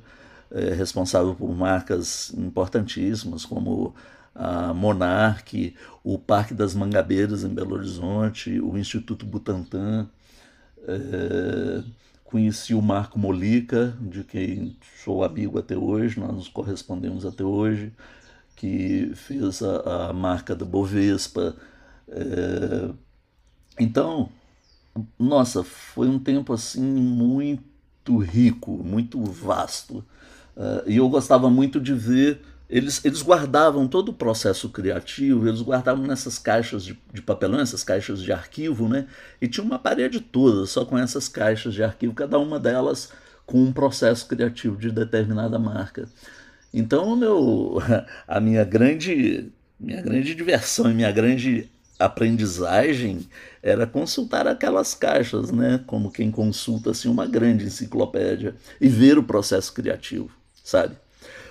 é, 0.51 0.75
responsável 0.75 1.33
por 1.33 1.51
marcas 1.55 2.31
importantíssimas 2.37 3.45
como 3.45 3.95
a 4.33 4.73
Monarch, 4.73 5.75
o 6.03 6.17
Parque 6.17 6.53
das 6.53 6.73
Mangabeiras 6.73 7.43
em 7.43 7.49
Belo 7.49 7.75
Horizonte, 7.75 8.59
o 8.59 8.77
Instituto 8.77 9.25
Butantan. 9.25 10.07
É, 10.87 11.83
conheci 12.23 12.73
o 12.73 12.81
Marco 12.81 13.19
Molica, 13.19 13.95
de 13.99 14.23
quem 14.23 14.77
sou 15.03 15.23
amigo 15.23 15.59
até 15.59 15.75
hoje, 15.77 16.19
nós 16.19 16.33
nos 16.33 16.47
correspondemos 16.47 17.25
até 17.25 17.43
hoje 17.43 17.91
que 18.55 19.11
fez 19.15 19.61
a, 19.63 20.09
a 20.09 20.13
marca 20.13 20.53
da 20.53 20.65
Bovespa. 20.65 21.55
É, 22.09 22.89
então, 23.79 24.29
nossa, 25.17 25.63
foi 25.63 26.09
um 26.09 26.19
tempo 26.19 26.51
assim 26.53 26.81
muito 26.81 28.17
rico, 28.17 28.71
muito 28.71 29.23
vasto. 29.23 30.03
Uh, 30.57 30.83
e 30.87 30.97
eu 30.97 31.07
gostava 31.07 31.49
muito 31.49 31.79
de 31.79 31.93
ver. 31.93 32.41
Eles, 32.69 33.03
eles 33.03 33.23
guardavam 33.23 33.87
todo 33.87 34.09
o 34.09 34.13
processo 34.13 34.69
criativo, 34.69 35.47
eles 35.47 35.61
guardavam 35.61 36.05
nessas 36.05 36.37
caixas 36.37 36.83
de, 36.83 36.99
de 37.11 37.21
papelão, 37.21 37.59
essas 37.59 37.83
caixas 37.83 38.21
de 38.21 38.31
arquivo, 38.31 38.87
né? 38.87 39.07
E 39.41 39.47
tinha 39.47 39.63
uma 39.63 39.79
parede 39.79 40.19
toda 40.19 40.67
só 40.67 40.85
com 40.85 40.97
essas 40.97 41.27
caixas 41.27 41.73
de 41.73 41.83
arquivo, 41.83 42.13
cada 42.13 42.37
uma 42.37 42.59
delas 42.59 43.11
com 43.43 43.63
um 43.63 43.73
processo 43.73 44.27
criativo 44.27 44.77
de 44.77 44.91
determinada 44.91 45.57
marca. 45.57 46.07
Então, 46.71 47.15
meu, 47.15 47.79
a 48.27 48.39
minha 48.39 48.63
grande, 48.63 49.51
minha 49.79 50.01
grande 50.01 50.35
diversão 50.35 50.91
e 50.91 50.93
minha 50.93 51.11
grande 51.11 51.67
aprendizagem 51.97 53.27
era 53.63 53.87
consultar 53.87 54.47
aquelas 54.47 54.93
caixas, 54.93 55.51
né, 55.51 55.83
como 55.87 56.11
quem 56.11 56.31
consulta 56.31 56.91
assim 56.91 57.09
uma 57.09 57.25
grande 57.25 57.65
enciclopédia 57.65 58.55
e 58.79 58.87
ver 58.87 59.17
o 59.17 59.23
processo 59.23 59.73
criativo, 59.73 60.29
sabe? 60.63 60.95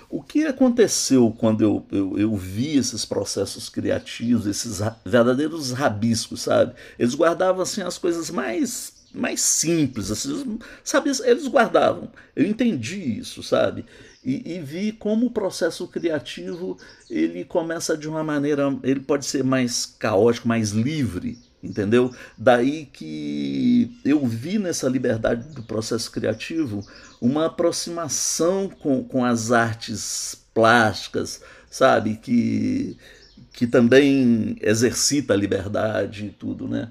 O 0.09 0.23
que 0.23 0.45
aconteceu 0.45 1.31
quando 1.37 1.61
eu, 1.61 1.85
eu, 1.91 2.17
eu, 2.17 2.35
vi 2.35 2.77
esses 2.77 3.05
processos 3.05 3.69
criativos, 3.69 4.47
esses 4.47 4.81
verdadeiros 5.05 5.71
rabiscos, 5.71 6.41
sabe? 6.41 6.73
Eles 6.97 7.13
guardavam 7.13 7.61
assim 7.61 7.81
as 7.81 7.97
coisas 7.97 8.31
mais 8.31 8.97
mais 9.11 9.41
simples, 9.41 10.11
assim, 10.11 10.59
sabe? 10.83 11.11
Eles 11.23 11.47
guardavam. 11.47 12.11
Eu 12.35 12.45
entendi 12.45 13.19
isso, 13.19 13.41
sabe? 13.41 13.85
E, 14.23 14.55
e, 14.55 14.59
vi 14.59 14.91
como 14.91 15.27
o 15.27 15.31
processo 15.31 15.87
criativo 15.87 16.77
ele 17.09 17.43
começa 17.45 17.97
de 17.97 18.07
uma 18.07 18.23
maneira, 18.23 18.77
ele 18.83 18.99
pode 18.99 19.25
ser 19.25 19.43
mais 19.43 19.85
caótico, 19.85 20.47
mais 20.47 20.71
livre, 20.71 21.39
entendeu? 21.63 22.13
Daí 22.37 22.85
que 22.85 23.99
eu 24.05 24.25
vi 24.25 24.57
nessa 24.59 24.87
liberdade 24.87 25.53
do 25.53 25.63
processo 25.63 26.11
criativo 26.11 26.85
uma 27.21 27.47
aproximação 27.47 28.69
com, 28.69 29.03
com 29.03 29.25
as 29.25 29.51
artes 29.51 30.35
plásticas, 30.53 31.41
sabe? 31.69 32.15
Que, 32.15 32.97
que 33.53 33.67
também 33.67 34.57
exercita 34.61 35.33
a 35.33 35.37
liberdade 35.37 36.25
e 36.25 36.29
tudo, 36.29 36.67
né? 36.67 36.89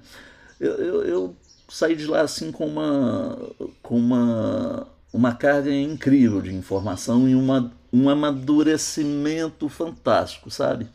Eu, 0.60 0.74
eu, 0.74 1.02
eu 1.04 1.36
saí 1.68 1.94
de 1.94 2.06
lá 2.06 2.22
assim 2.22 2.50
com 2.50 2.66
uma, 2.66 3.38
com 3.82 3.96
uma 3.96 4.86
uma 5.12 5.34
carga 5.34 5.72
incrível 5.72 6.40
de 6.40 6.54
informação 6.54 7.28
e 7.28 7.34
uma, 7.34 7.72
um 7.92 8.08
amadurecimento 8.08 9.68
fantástico, 9.68 10.50
sabe? 10.50 10.86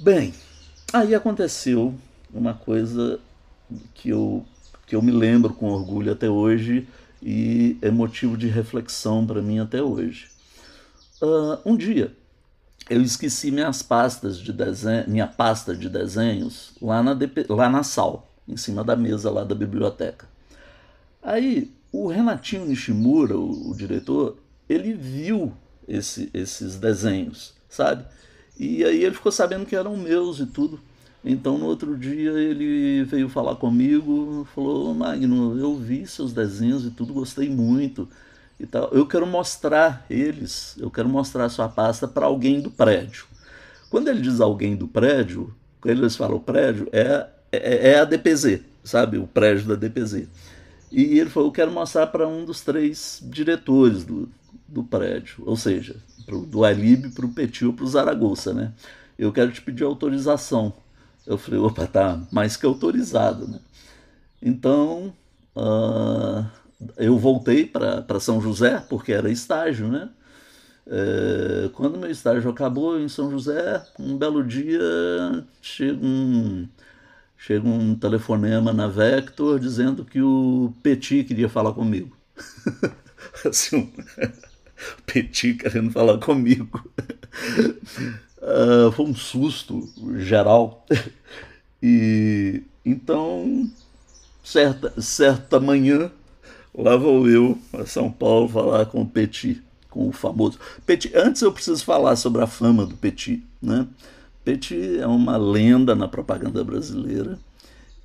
Bem, 0.00 0.34
aí 0.92 1.14
aconteceu 1.14 1.94
uma 2.34 2.54
coisa 2.54 3.20
que 3.94 4.10
eu, 4.10 4.44
que 4.86 4.94
eu 4.94 5.02
me 5.02 5.12
lembro 5.12 5.54
com 5.54 5.70
orgulho 5.70 6.12
até 6.12 6.28
hoje 6.28 6.86
e 7.22 7.78
é 7.80 7.90
motivo 7.90 8.36
de 8.36 8.48
reflexão 8.48 9.26
para 9.26 9.40
mim 9.40 9.58
até 9.58 9.82
hoje. 9.82 10.28
Uh, 11.22 11.58
um 11.64 11.76
dia 11.76 12.14
eu 12.88 13.00
esqueci 13.00 13.50
minhas 13.50 13.82
pastas 13.82 14.38
de 14.38 14.52
desenho, 14.52 15.08
minha 15.08 15.26
pasta 15.26 15.74
de 15.74 15.88
desenhos 15.88 16.72
lá 16.80 17.02
na, 17.02 17.16
lá 17.48 17.68
na 17.70 17.82
sala, 17.82 18.22
em 18.46 18.56
cima 18.56 18.84
da 18.84 18.94
mesa 18.94 19.30
lá 19.30 19.42
da 19.42 19.54
biblioteca. 19.54 20.28
Aí 21.22 21.72
o 21.90 22.08
Renatinho 22.08 22.66
Nishimura, 22.66 23.38
o, 23.38 23.70
o 23.70 23.76
diretor, 23.76 24.36
ele 24.68 24.92
viu 24.92 25.52
esse, 25.88 26.28
esses 26.34 26.76
desenhos, 26.76 27.54
sabe? 27.68 28.04
E 28.58 28.84
aí 28.84 29.02
ele 29.02 29.14
ficou 29.14 29.32
sabendo 29.32 29.64
que 29.64 29.76
eram 29.76 29.96
meus 29.96 30.38
e 30.38 30.46
tudo. 30.46 30.78
Então 31.24 31.56
no 31.56 31.66
outro 31.66 31.96
dia 31.96 32.32
ele 32.32 33.04
veio 33.04 33.28
falar 33.28 33.56
comigo, 33.56 34.46
falou: 34.54 34.94
Magno, 34.94 35.58
eu 35.58 35.74
vi 35.76 36.06
seus 36.06 36.32
desenhos 36.32 36.84
e 36.84 36.90
tudo, 36.90 37.14
gostei 37.14 37.48
muito 37.48 38.06
e 38.60 38.66
tal. 38.66 38.90
Eu 38.92 39.06
quero 39.06 39.26
mostrar 39.26 40.04
eles, 40.10 40.76
eu 40.78 40.90
quero 40.90 41.08
mostrar 41.08 41.46
a 41.46 41.48
sua 41.48 41.68
pasta 41.68 42.06
para 42.06 42.26
alguém 42.26 42.60
do 42.60 42.70
prédio. 42.70 43.24
Quando 43.88 44.08
ele 44.08 44.20
diz 44.20 44.40
alguém 44.40 44.76
do 44.76 44.86
prédio, 44.86 45.54
quando 45.80 45.98
eles 45.98 46.16
falam 46.16 46.38
prédio, 46.38 46.88
é, 46.92 47.26
é, 47.50 47.90
é 47.92 47.98
a 48.00 48.04
DPZ, 48.04 48.60
sabe? 48.82 49.18
O 49.18 49.26
prédio 49.26 49.68
da 49.68 49.76
DPZ. 49.76 50.26
E 50.92 51.18
ele 51.18 51.30
falou: 51.30 51.48
Eu 51.48 51.52
quero 51.52 51.70
mostrar 51.70 52.06
para 52.08 52.28
um 52.28 52.44
dos 52.44 52.60
três 52.60 53.22
diretores 53.24 54.04
do, 54.04 54.28
do 54.68 54.84
prédio, 54.84 55.42
ou 55.46 55.56
seja, 55.56 55.96
pro, 56.26 56.40
do 56.40 56.64
Alib, 56.64 57.10
para 57.10 57.24
o 57.24 57.32
Petit 57.32 57.64
ou 57.64 57.72
para 57.72 57.84
o 57.84 57.88
Zaragoza, 57.88 58.52
né? 58.52 58.72
Eu 59.18 59.32
quero 59.32 59.50
te 59.52 59.62
pedir 59.62 59.84
autorização. 59.84 60.72
Eu 61.26 61.38
falei: 61.38 61.60
opa, 61.60 61.86
tá 61.86 62.20
mais 62.30 62.56
que 62.56 62.66
autorizado, 62.66 63.48
né? 63.48 63.60
Então, 64.42 65.12
uh, 65.56 66.46
eu 66.96 67.18
voltei 67.18 67.64
para 67.66 68.20
São 68.20 68.40
José, 68.40 68.78
porque 68.88 69.12
era 69.12 69.30
estágio, 69.30 69.88
né? 69.88 70.10
É, 70.86 71.70
quando 71.72 71.98
meu 71.98 72.10
estágio 72.10 72.50
acabou 72.50 73.00
em 73.00 73.08
São 73.08 73.30
José, 73.30 73.82
um 73.98 74.18
belo 74.18 74.44
dia 74.44 74.80
chega 75.62 75.98
um, 76.04 76.68
chega 77.38 77.66
um 77.66 77.94
telefonema 77.94 78.72
na 78.72 78.86
Vector 78.86 79.58
dizendo 79.58 80.04
que 80.04 80.20
o 80.20 80.74
Petit 80.82 81.24
queria 81.24 81.48
falar 81.48 81.72
comigo. 81.72 82.14
assim, 83.48 83.92
o 84.98 85.02
Petit 85.06 85.54
querendo 85.54 85.90
falar 85.90 86.18
comigo. 86.18 86.82
Uh, 88.44 88.92
foi 88.92 89.06
um 89.06 89.14
susto 89.14 89.88
geral. 90.18 90.84
E 91.86 92.62
então, 92.82 93.70
certa, 94.42 94.98
certa 95.02 95.60
manhã, 95.60 96.10
lá 96.74 96.96
vou 96.96 97.28
eu 97.28 97.58
a 97.74 97.84
São 97.84 98.10
Paulo 98.10 98.48
falar 98.48 98.86
com 98.86 99.02
o 99.02 99.06
Petit 99.06 99.62
com 99.94 100.08
o 100.08 100.12
famoso. 100.12 100.58
Petit, 100.84 101.12
antes 101.14 101.40
eu 101.40 101.52
preciso 101.52 101.84
falar 101.84 102.16
sobre 102.16 102.42
a 102.42 102.48
fama 102.48 102.84
do 102.84 102.96
Petit. 102.96 103.42
Né? 103.62 103.86
Petit 104.44 104.98
é 104.98 105.06
uma 105.06 105.36
lenda 105.36 105.94
na 105.94 106.08
propaganda 106.08 106.64
brasileira 106.64 107.38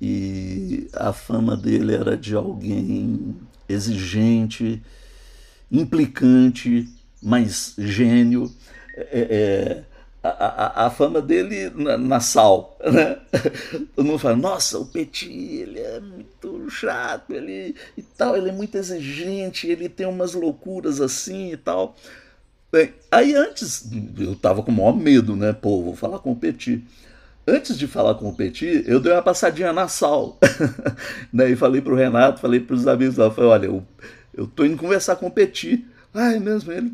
e 0.00 0.88
a 0.94 1.12
fama 1.12 1.56
dele 1.56 1.92
era 1.92 2.16
de 2.16 2.34
alguém 2.34 3.36
exigente, 3.68 4.80
implicante, 5.70 6.88
mas 7.20 7.74
gênio. 7.76 8.50
É, 8.96 9.20
é, 9.20 9.84
a, 10.22 10.28
a, 10.82 10.86
a, 10.86 10.90
fama 10.90 11.22
dele 11.22 11.70
na, 11.74 11.96
na, 11.96 12.20
sal, 12.20 12.76
né? 12.84 13.18
Todo 13.96 14.04
mundo 14.04 14.18
fala, 14.18 14.36
nossa, 14.36 14.78
o 14.78 14.84
Petit, 14.84 15.30
ele 15.30 15.80
é 15.80 15.98
muito 15.98 16.68
chato, 16.70 17.32
ele 17.32 17.74
e 17.96 18.02
tal, 18.02 18.36
ele 18.36 18.50
é 18.50 18.52
muito 18.52 18.76
exigente, 18.76 19.66
ele 19.66 19.88
tem 19.88 20.06
umas 20.06 20.34
loucuras 20.34 21.00
assim 21.00 21.52
e 21.52 21.56
tal. 21.56 21.96
Bem, 22.70 22.92
aí 23.10 23.34
antes, 23.34 23.88
eu 24.18 24.36
tava 24.36 24.62
com 24.62 24.70
o 24.70 24.74
maior 24.74 24.96
medo, 24.96 25.34
né? 25.34 25.52
Pô, 25.52 25.82
vou 25.82 25.96
falar 25.96 26.18
com 26.18 26.32
o 26.32 26.36
Petit. 26.36 26.84
Antes 27.46 27.76
de 27.76 27.88
falar 27.88 28.14
com 28.14 28.28
o 28.28 28.36
Petit, 28.36 28.84
eu 28.86 29.00
dei 29.00 29.12
uma 29.12 29.22
passadinha 29.22 29.72
na 29.72 29.88
sal. 29.88 30.38
né? 31.32 31.50
E 31.50 31.56
falei 31.56 31.80
pro 31.80 31.96
Renato, 31.96 32.40
falei 32.40 32.60
pros 32.60 32.86
amigos 32.86 33.16
lá, 33.16 33.30
falei, 33.30 33.50
olha, 33.50 33.66
eu, 33.66 33.82
eu 34.34 34.46
tô 34.46 34.64
indo 34.64 34.76
conversar 34.76 35.16
com 35.16 35.26
o 35.26 35.30
Petit. 35.30 35.84
É 36.14 36.38
mesmo? 36.38 36.70
Ele. 36.70 36.92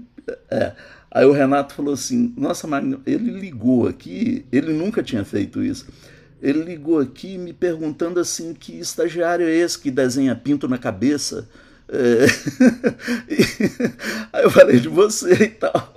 É. 0.50 0.72
Aí 1.10 1.24
o 1.24 1.32
Renato 1.32 1.74
falou 1.74 1.94
assim: 1.94 2.32
Nossa, 2.36 2.66
Magno, 2.66 3.00
ele 3.06 3.30
ligou 3.30 3.86
aqui, 3.86 4.44
ele 4.50 4.72
nunca 4.72 5.02
tinha 5.02 5.24
feito 5.24 5.62
isso. 5.62 5.86
Ele 6.42 6.62
ligou 6.62 7.00
aqui 7.00 7.38
me 7.38 7.52
perguntando 7.52 8.20
assim: 8.20 8.54
que 8.54 8.78
estagiário 8.78 9.46
é 9.46 9.54
esse 9.54 9.78
que 9.78 9.90
desenha 9.90 10.34
pinto 10.34 10.68
na 10.68 10.78
cabeça? 10.78 11.48
É... 11.88 12.26
Aí 14.32 14.42
eu 14.44 14.50
falei 14.50 14.80
de 14.80 14.88
você 14.88 15.32
e 15.32 15.48
tal. 15.48 15.94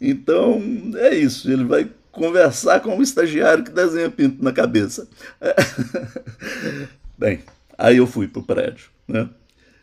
Então 0.00 0.62
é 0.96 1.14
isso, 1.14 1.50
ele 1.50 1.64
vai 1.64 1.90
conversar 2.10 2.80
com 2.80 2.96
o 2.96 3.02
estagiário 3.02 3.62
que 3.64 3.70
desenha 3.70 4.10
pinto 4.10 4.42
na 4.42 4.52
cabeça. 4.52 5.06
Bem, 7.18 7.40
aí 7.78 7.96
eu 7.96 8.06
fui 8.06 8.28
pro 8.28 8.42
prédio, 8.42 8.90
né? 9.08 9.28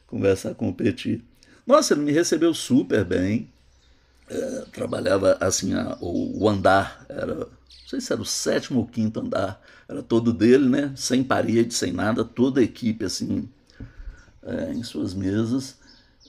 Conversar 0.05 0.53
com 0.53 0.69
o 0.69 0.73
Petit. 0.73 1.23
Nossa, 1.65 1.93
ele 1.93 2.03
me 2.03 2.11
recebeu 2.11 2.53
super 2.53 3.03
bem 3.03 3.49
é, 4.29 4.65
trabalhava 4.71 5.37
assim, 5.39 5.73
a, 5.73 5.97
o, 5.99 6.43
o, 6.43 6.49
andar 6.49 7.05
era, 7.09 7.35
não 7.35 7.47
sei 7.87 8.01
se 8.01 8.11
era 8.11 8.21
o 8.21 8.25
sétimo 8.25 8.79
ou 8.79 8.87
quinto 8.87 9.19
andar, 9.19 9.61
era 9.87 10.01
todo 10.01 10.33
dele, 10.33 10.67
né? 10.67 10.93
Sem 10.95 11.23
parede, 11.23 11.73
sem 11.73 11.91
nada, 11.91 12.23
toda 12.23 12.59
a 12.61 12.63
equipe 12.63 13.05
assim, 13.05 13.49
é, 14.43 14.73
em 14.73 14.83
suas 14.83 15.13
mesas. 15.13 15.77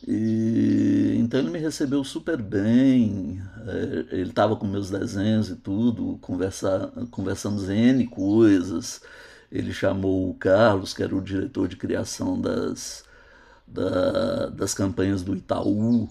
E 0.06 1.14
então 1.18 1.40
ele 1.40 1.50
me 1.50 1.58
recebeu 1.58 2.04
super 2.04 2.40
bem, 2.42 3.40
é, 3.66 4.16
ele 4.16 4.30
estava 4.30 4.56
com 4.56 4.66
meus 4.66 4.90
desenhos 4.90 5.48
e 5.48 5.56
tudo, 5.56 6.18
conversa, 6.20 6.92
conversamos 7.10 7.68
N 7.68 8.06
coisas. 8.08 9.00
Ele 9.50 9.72
chamou 9.72 10.30
o 10.30 10.34
Carlos, 10.34 10.92
que 10.92 11.02
era 11.02 11.14
o 11.14 11.22
diretor 11.22 11.68
de 11.68 11.76
criação 11.76 12.40
das, 12.40 13.04
da, 13.66 14.46
das 14.48 14.74
campanhas 14.74 15.22
do 15.22 15.36
Itaú. 15.36 16.08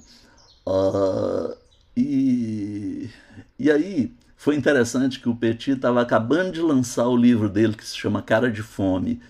Uh, 0.65 1.62
e, 1.95 3.09
e 3.57 3.71
aí 3.71 4.11
foi 4.35 4.55
interessante 4.55 5.19
que 5.19 5.29
o 5.29 5.35
Petit 5.35 5.71
estava 5.71 6.01
acabando 6.01 6.51
de 6.51 6.61
lançar 6.61 7.07
o 7.07 7.15
livro 7.15 7.47
dele 7.47 7.75
que 7.75 7.87
se 7.87 7.95
chama 7.95 8.21
Cara 8.21 8.51
de 8.51 8.61
Fome, 8.61 9.21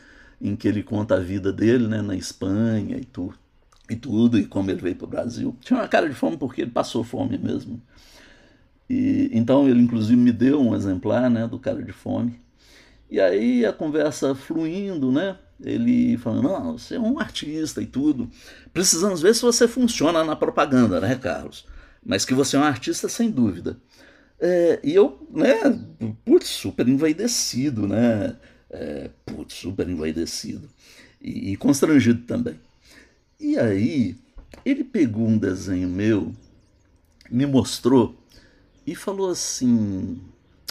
em 0.41 0.55
que 0.55 0.68
ele 0.68 0.82
conta 0.84 1.16
a 1.16 1.20
vida 1.20 1.53
dele 1.53 1.88
né, 1.88 2.01
na 2.01 2.16
Espanha 2.16 2.97
e, 2.97 3.05
tu, 3.05 3.34
e 3.89 3.95
tudo, 3.95 4.38
e 4.38 4.45
como 4.45 4.72
ele 4.72 4.82
veio 4.82 4.95
para 4.95 5.05
o 5.05 5.09
Brasil. 5.09 5.55
Tinha 5.61 5.80
uma 5.80 5.88
cara 5.88 6.09
de 6.09 6.16
fome 6.16 6.36
porque 6.36 6.61
ele 6.61 6.72
passou 6.72 7.03
fome 7.03 7.38
mesmo. 7.38 7.82
E, 8.89 9.30
então 9.32 9.70
ele 9.70 9.82
inclusive 9.82 10.18
me 10.18 10.32
deu 10.32 10.61
um 10.61 10.76
exemplar 10.76 11.30
né, 11.30 11.47
do 11.47 11.59
Cara 11.59 11.82
de 11.82 11.93
Fome. 11.93 12.41
E 13.09 13.22
aí 13.22 13.66
a 13.66 13.72
conversa 13.72 14.34
fluindo, 14.34 15.11
né? 15.11 15.38
Ele 15.64 16.18
falando, 16.18 16.43
não, 16.43 16.78
você 16.78 16.95
é 16.95 16.99
um 16.99 17.20
artista 17.20 17.82
e 17.82 17.86
tudo. 17.86 18.30
Precisamos 18.74 19.22
ver 19.22 19.36
se 19.36 19.43
você 19.43 19.68
funciona 19.68 20.24
na 20.24 20.36
propaganda, 20.36 20.99
né, 20.99 21.16
Carlos? 21.16 21.66
Mas 22.06 22.26
que 22.26 22.34
você 22.34 22.56
é 22.56 22.60
um 22.60 22.64
artista 22.64 23.08
sem 23.08 23.30
dúvida. 23.30 23.78
É, 24.39 24.80
e 24.84 24.93
eu, 24.93 25.26
né, 25.32 25.56
putz, 26.26 26.49
super 26.49 26.88
envaidecido, 26.88 27.88
né? 27.88 28.36
É, 28.70 29.10
putz, 29.26 29.54
super 29.54 29.88
envaidecido. 29.88 30.70
E, 31.22 31.51
e 31.54 31.56
constrangido 31.56 32.24
também. 32.24 32.60
E 33.39 33.58
aí, 33.58 34.16
ele 34.66 34.84
pegou 34.84 35.28
um 35.28 35.38
desenho 35.38 35.88
meu, 35.88 36.34
me 37.30 37.45
mostrou 37.45 38.16
e 38.86 38.95
falou 38.95 39.30
assim: 39.30 40.22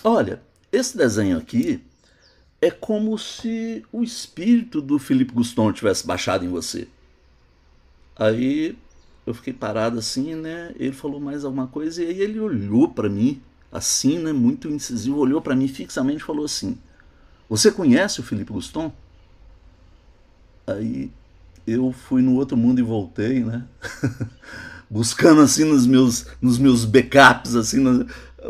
Olha, 0.05 0.43
esse 0.71 0.97
desenho 0.97 1.39
aqui 1.39 1.83
é 2.61 2.71
como 2.71 3.19
se 3.19 3.85
o 3.93 4.03
espírito 4.03 4.81
do 4.81 4.99
Felipe 4.99 5.33
Guston 5.33 5.73
tivesse 5.73 6.07
baixado 6.07 6.45
em 6.45 6.49
você. 6.49 6.87
Aí 8.17 8.77
eu 9.25 9.33
fiquei 9.35 9.53
parado 9.53 9.99
assim, 9.99 10.35
né? 10.35 10.73
Ele 10.77 10.93
falou 10.93 11.21
mais 11.21 11.45
alguma 11.45 11.67
coisa 11.67 12.03
e 12.03 12.09
aí 12.09 12.21
ele 12.21 12.41
olhou 12.41 12.89
para 12.89 13.09
mim, 13.09 13.41
assim, 13.71 14.19
né? 14.19 14.33
Muito 14.33 14.69
incisivo, 14.69 15.19
olhou 15.19 15.41
para 15.41 15.55
mim 15.55 15.69
fixamente 15.69 16.23
e 16.23 16.25
falou 16.25 16.45
assim: 16.45 16.77
Você 17.49 17.71
conhece 17.71 18.21
o 18.21 18.23
Felipe 18.23 18.53
Guston? 18.53 18.93
Aí 20.67 21.11
eu 21.67 21.93
fui 21.93 22.23
no 22.23 22.35
outro 22.35 22.57
mundo 22.57 22.81
e 22.81 22.83
voltei, 22.83 23.45
né? 23.45 23.65
Buscando 24.91 25.41
assim 25.41 25.65
nos 25.65 25.87
meus, 25.87 26.27
nos 26.41 26.59
meus 26.59 26.85
backups, 26.85 27.55
assim, 27.55 27.79
no, 27.79 28.07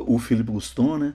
o 0.06 0.18
Felipe 0.18 0.50
Guston, 0.50 0.98
né? 0.98 1.14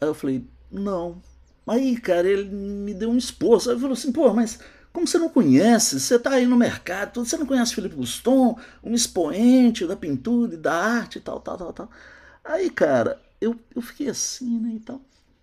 Aí 0.00 0.08
eu 0.08 0.14
falei: 0.14 0.44
Não. 0.70 1.22
Aí, 1.66 1.96
cara, 1.96 2.28
ele 2.28 2.44
me 2.44 2.94
deu 2.94 3.10
um 3.10 3.16
esforço. 3.16 3.70
Aí 3.70 3.74
ele 3.74 3.80
falou 3.80 3.94
assim: 3.94 4.12
Pô, 4.12 4.32
mas 4.34 4.58
como 4.96 5.06
você 5.06 5.18
não 5.18 5.28
conhece, 5.28 6.00
você 6.00 6.14
está 6.14 6.30
aí 6.30 6.46
no 6.46 6.56
mercado, 6.56 7.22
você 7.22 7.36
não 7.36 7.44
conhece 7.44 7.74
Felipe 7.74 7.96
Guston, 7.96 8.58
um 8.82 8.94
expoente 8.94 9.86
da 9.86 9.94
pintura 9.94 10.54
e 10.54 10.56
da 10.56 10.72
arte 10.72 11.18
e 11.18 11.20
tal, 11.20 11.38
tal, 11.38 11.58
tal, 11.58 11.72
tal. 11.74 11.90
Aí, 12.42 12.70
cara, 12.70 13.20
eu, 13.38 13.54
eu 13.74 13.82
fiquei 13.82 14.08
assim, 14.08 14.58
né, 14.58 14.72
e 14.76 14.80
tal. 14.80 14.98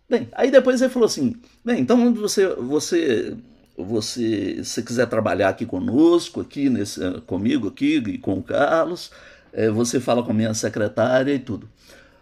Bem, 0.09 0.27
aí 0.31 0.49
depois 0.49 0.81
ele 0.81 0.91
falou 0.91 1.05
assim, 1.05 1.35
bem, 1.63 1.81
então 1.81 2.15
você, 2.15 2.47
você, 2.55 3.37
você, 3.77 4.63
se 4.63 4.81
quiser 4.81 5.05
trabalhar 5.05 5.49
aqui 5.49 5.67
conosco, 5.67 6.41
aqui 6.41 6.67
nesse, 6.67 6.99
comigo 7.27 7.67
aqui 7.67 7.97
e 7.97 8.17
com 8.17 8.39
o 8.39 8.43
Carlos, 8.43 9.11
é, 9.51 9.69
você 9.69 9.99
fala 9.99 10.23
com 10.23 10.31
a 10.31 10.33
minha 10.33 10.55
secretária 10.55 11.31
e 11.31 11.37
tudo. 11.37 11.69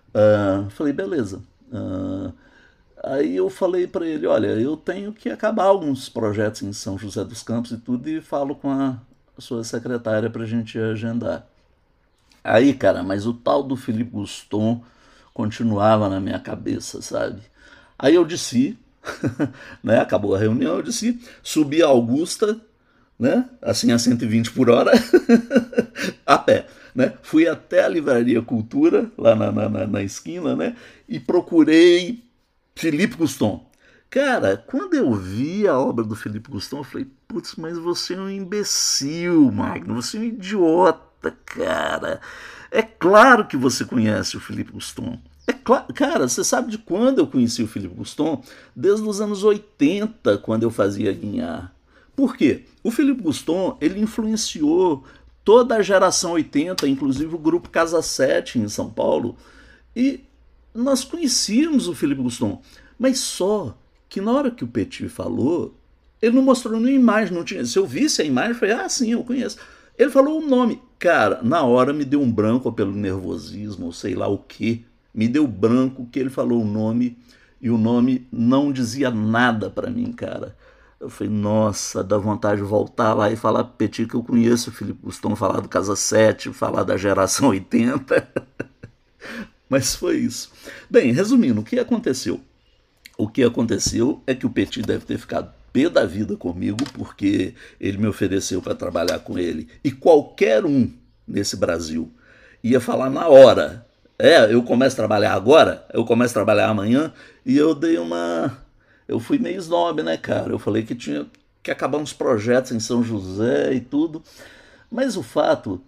Uh, 0.09 0.69
falei, 0.71 0.91
beleza. 0.91 1.41
Uh, 1.71 2.34
Aí 3.04 3.36
eu 3.36 3.49
falei 3.49 3.88
para 3.88 4.06
ele, 4.06 4.28
olha, 4.28 4.47
eu 4.47 4.78
tenho 4.78 5.12
que 5.12 5.30
acabar 5.30 5.64
alguns 5.64 6.08
projetos 6.08 6.62
em 6.62 6.72
São 6.72 6.99
José 6.99 7.24
dos 7.24 7.41
Campos 7.41 7.72
e 7.72 7.78
tudo 7.78 8.08
e 8.08 8.22
falo 8.22 8.56
com 8.56 8.72
a 8.72 8.99
sua 9.39 9.64
secretária 9.64 10.30
para 10.30 10.43
a 10.43 10.47
gente 10.47 10.78
agendar. 10.78 11.47
Aí, 12.43 12.74
cara, 12.74 13.02
mas 13.02 13.26
o 13.26 13.34
tal 13.34 13.64
do 13.64 13.76
Felipe 13.76 14.12
Guston 14.12 14.84
continuava 15.34 16.10
na 16.10 16.20
minha 16.20 16.39
cabeça, 16.39 17.02
sabe? 17.02 17.41
Aí 17.97 18.14
eu 18.14 18.26
desci, 18.26 18.78
né? 19.84 19.99
Acabou 19.99 20.36
a 20.36 20.39
reunião, 20.39 20.76
eu 20.76 20.84
desci, 20.84 21.20
subi 21.41 21.82
a 21.82 21.88
Augusta, 21.88 22.60
né? 23.18 23.49
Assim 23.62 23.91
a 23.91 23.97
120 23.97 24.52
por 24.52 24.70
hora, 24.70 24.91
a 26.26 26.38
pé. 26.38 26.68
Né? 26.93 27.14
Fui 27.22 27.47
até 27.47 27.86
a 27.86 27.88
Livraria 27.88 28.41
Cultura, 28.41 29.10
lá 29.18 29.34
na, 29.36 29.52
na, 29.52 29.88
na 29.88 30.04
esquina, 30.04 30.56
né? 30.56 30.76
E 31.08 31.20
procurei 31.20 32.30
Felipe 32.76 33.15
Guston. 33.15 33.69
Cara, 34.09 34.57
quando 34.57 34.93
eu 34.93 35.13
vi 35.13 35.67
a 35.67 35.80
obra 35.80 36.03
do 36.03 36.15
Felipe 36.15 36.51
Guston, 36.51 36.80
eu 36.80 36.84
falei, 36.84 37.07
putz, 37.28 37.55
mas 37.55 37.78
você 37.78 38.13
é 38.13 38.19
um 38.19 38.30
imbecil, 38.30 39.49
Magno, 39.51 39.95
você 39.95 40.17
é 40.17 40.19
um 40.19 40.24
idiota, 40.24 41.32
cara. 41.45 42.19
É 42.69 42.82
claro 42.82 43.47
que 43.47 43.55
você 43.55 43.86
conhece 43.86 44.36
o 44.36 44.41
Felipe 44.41 44.72
Guston. 44.74 45.17
É 45.47 45.53
claro, 45.53 45.93
cara, 45.93 46.28
você 46.28 46.43
sabe 46.43 46.72
de 46.72 46.78
quando 46.78 47.19
eu 47.19 47.28
conheci 47.28 47.63
o 47.63 47.67
Felipe 47.67 47.95
Guston? 47.95 48.43
Desde 48.76 49.07
os 49.07 49.22
anos 49.22 49.43
80, 49.43 50.38
quando 50.39 50.63
eu 50.63 50.72
fazia 50.72 51.11
Guinhar. 51.13 51.74
Por 52.15 52.36
quê? 52.36 52.65
O 52.84 52.91
Felipe 52.91 53.24
Guston, 53.24 53.78
ele 53.80 53.99
influenciou 53.99 55.05
toda 55.43 55.76
a 55.76 55.82
geração 55.82 56.34
80, 56.34 56.88
inclusive 56.88 57.34
o 57.34 57.39
grupo 57.39 57.69
Casa 57.69 58.01
7 58.01 58.59
em 58.59 58.67
São 58.67 58.89
Paulo, 58.89 59.36
e 59.95 60.24
nós 60.74 61.03
conhecíamos 61.03 61.88
o 61.88 61.95
Felipe 61.95 62.22
Guston, 62.22 62.61
mas 62.97 63.19
só 63.19 63.78
que 64.07 64.22
na 64.22 64.32
hora 64.32 64.51
que 64.51 64.63
o 64.63 64.67
Petit 64.67 65.07
falou, 65.09 65.76
ele 66.22 66.36
não 66.36 66.43
mostrou 66.43 66.80
nenhuma 66.80 66.91
imagem, 66.91 67.34
não 67.34 67.43
tinha. 67.43 67.65
Se 67.65 67.80
eu 67.80 67.86
visse 67.86 68.22
a 68.22 68.26
imagem, 68.26 68.51
eu 68.51 68.57
falei, 68.57 68.76
ah, 68.76 68.89
sim, 68.89 69.11
eu 69.11 69.24
conheço. 69.24 69.57
Ele 69.97 70.09
falou 70.09 70.41
o 70.41 70.47
nome. 70.47 70.82
Cara, 70.99 71.41
na 71.41 71.63
hora 71.63 71.93
me 71.93 72.05
deu 72.05 72.22
um 72.22 72.32
branco 72.32 72.72
pelo 72.72 72.91
nervosismo, 72.91 73.88
ou 73.88 73.93
sei 73.93 74.13
lá 74.13 74.28
o 74.28 74.38
que. 74.38 74.86
Me 75.13 75.28
deu 75.28 75.47
branco 75.47 76.07
que 76.11 76.19
ele 76.19 76.30
falou 76.30 76.61
o 76.61 76.65
nome 76.65 77.17
e 77.61 77.69
o 77.69 77.78
nome 77.78 78.28
não 78.32 78.72
dizia 78.72 79.11
nada 79.11 79.69
para 79.69 79.89
mim, 79.89 80.11
cara. 80.11 80.55
Eu 80.99 81.09
falei, 81.09 81.34
nossa, 81.34 82.03
dá 82.03 82.17
vontade 82.17 82.61
de 82.61 82.67
voltar 82.67 83.13
lá 83.13 83.32
e 83.32 83.36
falar 83.36 83.63
pro 83.63 83.74
Petit 83.74 84.05
que 84.05 84.15
eu 84.15 84.24
conheço 84.24 84.69
o 84.69 84.74
Felipe 84.74 84.99
Gustão, 85.03 85.36
falar 85.36 85.59
do 85.59 85.67
Casa 85.67 85.95
7, 85.95 86.53
falar 86.53 86.84
da 86.84 86.95
geração 86.97 87.49
80. 87.49 88.28
Mas 89.72 89.95
foi 89.95 90.17
isso. 90.17 90.51
Bem, 90.89 91.13
resumindo, 91.13 91.61
o 91.61 91.63
que 91.63 91.80
aconteceu? 91.80 92.41
O 93.17 93.26
que 93.26 93.41
aconteceu 93.41 94.22
é 94.28 94.36
que 94.36 94.45
o 94.45 94.49
Petit 94.49 94.82
deve 94.82 95.05
ter 95.05 95.17
ficado 95.17 95.53
pé 95.72 95.88
da 95.88 96.05
vida 96.05 96.36
comigo, 96.36 96.84
porque 96.93 97.53
ele 97.80 97.97
me 97.97 98.07
ofereceu 98.07 98.61
para 98.61 98.76
trabalhar 98.76 99.19
com 99.19 99.39
ele. 99.39 99.69
E 99.82 99.89
qualquer 99.89 100.65
um 100.65 100.91
nesse 101.26 101.55
Brasil 101.55 102.11
ia 102.61 102.82
falar 102.82 103.09
na 103.09 103.30
hora. 103.30 103.88
É, 104.19 104.53
eu 104.53 104.61
começo 104.61 104.95
a 104.95 104.97
trabalhar 104.97 105.34
agora, 105.34 105.86
eu 105.93 106.03
começo 106.03 106.34
a 106.34 106.43
trabalhar 106.43 106.67
amanhã, 106.67 107.13
e 107.45 107.57
eu 107.57 107.74
dei 107.74 107.97
uma 107.97 108.57
eu 109.07 109.22
fui 109.22 109.39
meio 109.39 109.57
snob, 109.57 110.03
né, 110.03 110.17
cara? 110.17 110.51
Eu 110.51 110.59
falei 110.59 110.84
que 110.84 110.93
tinha 110.93 111.26
que 111.63 111.72
acabar 111.72 111.97
uns 111.97 112.11
projetos 112.11 112.74
em 112.74 112.80
São 112.82 113.01
José 113.01 113.74
e 113.74 113.80
tudo. 113.80 114.22
Mas 114.91 115.15
o 115.15 115.24
fato 115.24 115.82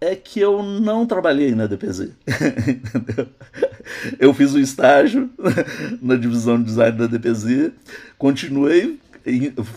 é 0.00 0.16
que 0.16 0.40
eu 0.40 0.62
não 0.62 1.04
trabalhei 1.04 1.54
na 1.54 1.66
DPZ. 1.66 2.10
eu 4.18 4.32
fiz 4.32 4.54
um 4.54 4.58
estágio 4.58 5.30
na 6.00 6.16
divisão 6.16 6.58
de 6.58 6.64
design 6.64 6.96
da 6.96 7.06
DPZ, 7.06 7.72
continuei 8.16 8.98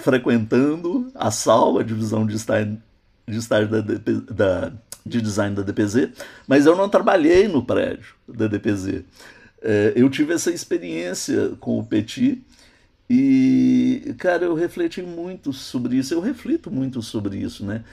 frequentando 0.01 1.11
a 1.13 1.29
SAL, 1.29 1.79
a 1.79 1.83
divisão 1.83 2.25
de 2.25 2.35
estágio, 2.35 2.81
de, 3.27 3.37
estágio 3.37 3.69
da, 3.69 3.81
da, 3.81 4.71
de 5.05 5.21
design 5.21 5.55
da 5.55 5.61
DPZ, 5.61 6.09
mas 6.47 6.65
eu 6.65 6.75
não 6.75 6.87
trabalhei 6.87 7.47
no 7.47 7.63
prédio 7.63 8.15
da 8.27 8.47
DPZ. 8.47 9.03
É, 9.61 9.93
eu 9.95 10.09
tive 10.09 10.33
essa 10.33 10.51
experiência 10.51 11.51
com 11.59 11.77
o 11.77 11.83
Petit 11.83 12.41
e, 13.09 14.15
cara, 14.17 14.45
eu 14.45 14.53
refleti 14.53 15.01
muito 15.01 15.51
sobre 15.51 15.97
isso, 15.97 16.13
eu 16.13 16.21
reflito 16.21 16.71
muito 16.71 17.01
sobre 17.01 17.37
isso, 17.37 17.65
né? 17.65 17.83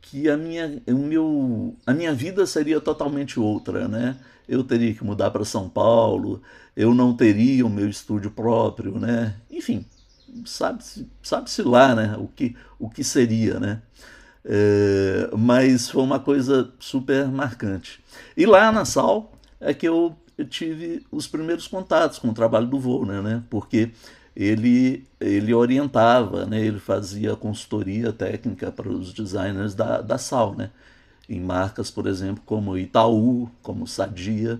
Que 0.00 0.28
a 0.28 0.36
minha, 0.36 0.82
o 0.88 0.98
meu, 0.98 1.76
a 1.86 1.92
minha 1.92 2.12
vida 2.12 2.46
seria 2.46 2.80
totalmente 2.80 3.38
outra, 3.38 3.86
né? 3.86 4.16
Eu 4.48 4.64
teria 4.64 4.94
que 4.94 5.04
mudar 5.04 5.30
para 5.30 5.44
São 5.44 5.68
Paulo, 5.68 6.42
eu 6.76 6.94
não 6.94 7.14
teria 7.14 7.64
o 7.64 7.70
meu 7.70 7.88
estúdio 7.88 8.30
próprio, 8.30 8.98
né? 8.98 9.36
Enfim, 9.50 9.84
sabe-se 10.44 11.08
sabe 11.22 11.50
-se 11.50 11.62
lá, 11.62 11.94
né? 11.94 12.16
O 12.18 12.26
que, 12.26 12.56
o 12.78 12.88
que 12.88 13.04
seria, 13.04 13.60
né? 13.60 13.82
É, 14.44 15.30
mas 15.36 15.90
foi 15.90 16.02
uma 16.02 16.18
coisa 16.18 16.72
super 16.78 17.28
marcante. 17.28 18.02
E 18.36 18.46
lá 18.46 18.72
na 18.72 18.84
Sal 18.84 19.32
é 19.60 19.74
que 19.74 19.86
eu, 19.86 20.16
eu 20.36 20.46
tive 20.46 21.06
os 21.10 21.26
primeiros 21.26 21.68
contatos 21.68 22.18
com 22.18 22.28
o 22.28 22.34
trabalho 22.34 22.66
do 22.66 22.78
Volner, 22.78 23.22
né? 23.22 23.42
Porque 23.50 23.90
ele, 24.42 25.06
ele 25.20 25.52
orientava, 25.52 26.46
né? 26.46 26.64
ele 26.64 26.78
fazia 26.78 27.36
consultoria 27.36 28.10
técnica 28.10 28.72
para 28.72 28.88
os 28.88 29.12
designers 29.12 29.74
da, 29.74 30.00
da 30.00 30.16
Sal, 30.16 30.54
né? 30.56 30.70
em 31.28 31.38
marcas, 31.38 31.90
por 31.90 32.06
exemplo, 32.06 32.42
como 32.46 32.78
Itaú, 32.78 33.50
como 33.62 33.86
Sadia. 33.86 34.58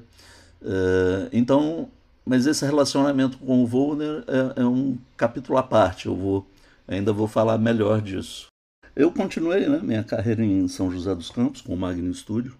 Uh, 0.60 1.28
então, 1.32 1.88
mas 2.26 2.46
esse 2.46 2.64
relacionamento 2.64 3.38
com 3.38 3.62
o 3.62 3.66
Volner 3.66 4.22
é, 4.28 4.60
é, 4.60 4.64
um 4.64 4.98
capítulo 5.16 5.56
à 5.56 5.62
parte, 5.62 6.06
eu 6.06 6.14
vou, 6.14 6.46
ainda 6.86 7.12
vou 7.12 7.26
falar 7.26 7.56
melhor 7.56 8.02
disso. 8.02 8.48
Eu 8.94 9.10
continuei 9.10 9.66
né, 9.66 9.80
minha 9.82 10.04
carreira 10.04 10.44
em 10.44 10.68
São 10.68 10.90
José 10.92 11.14
dos 11.14 11.30
Campos, 11.30 11.62
com 11.62 11.72
o 11.72 11.76
Magno 11.76 12.12
Studio, 12.12 12.54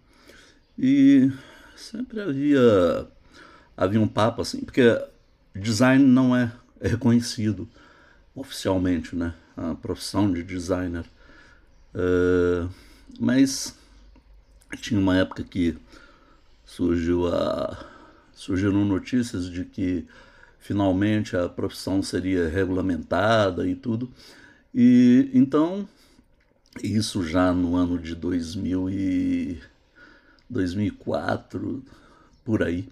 e 0.78 1.30
sempre 1.76 2.20
havia, 2.20 3.06
havia 3.76 4.00
um 4.00 4.08
papo 4.08 4.40
assim, 4.40 4.60
porque 4.60 4.98
design 5.54 6.02
não 6.02 6.34
é 6.34 6.50
reconhecido 6.81 7.68
oficialmente, 8.35 9.14
né? 9.14 9.35
A 9.57 9.74
profissão 9.74 10.33
de 10.33 10.43
designer. 10.43 11.05
Uh, 11.95 12.70
mas 13.18 13.74
tinha 14.76 15.01
uma 15.01 15.16
época 15.16 15.43
que 15.43 15.76
surgiu 16.64 17.26
a, 17.26 17.85
surgiram 18.33 18.85
notícias 18.85 19.51
de 19.51 19.64
que 19.64 20.07
finalmente 20.61 21.37
a 21.37 21.49
profissão 21.49 22.03
seria 22.03 22.49
regulamentada 22.49 23.66
e 23.66 23.74
tudo. 23.74 24.11
E 24.74 25.31
então, 25.35 25.89
isso 26.83 27.26
já 27.26 27.53
no 27.53 27.74
ano 27.74 27.99
de 27.99 28.14
2000 28.14 28.91
e 28.91 29.61
2004, 30.49 31.83
por 32.45 32.62
aí, 32.62 32.89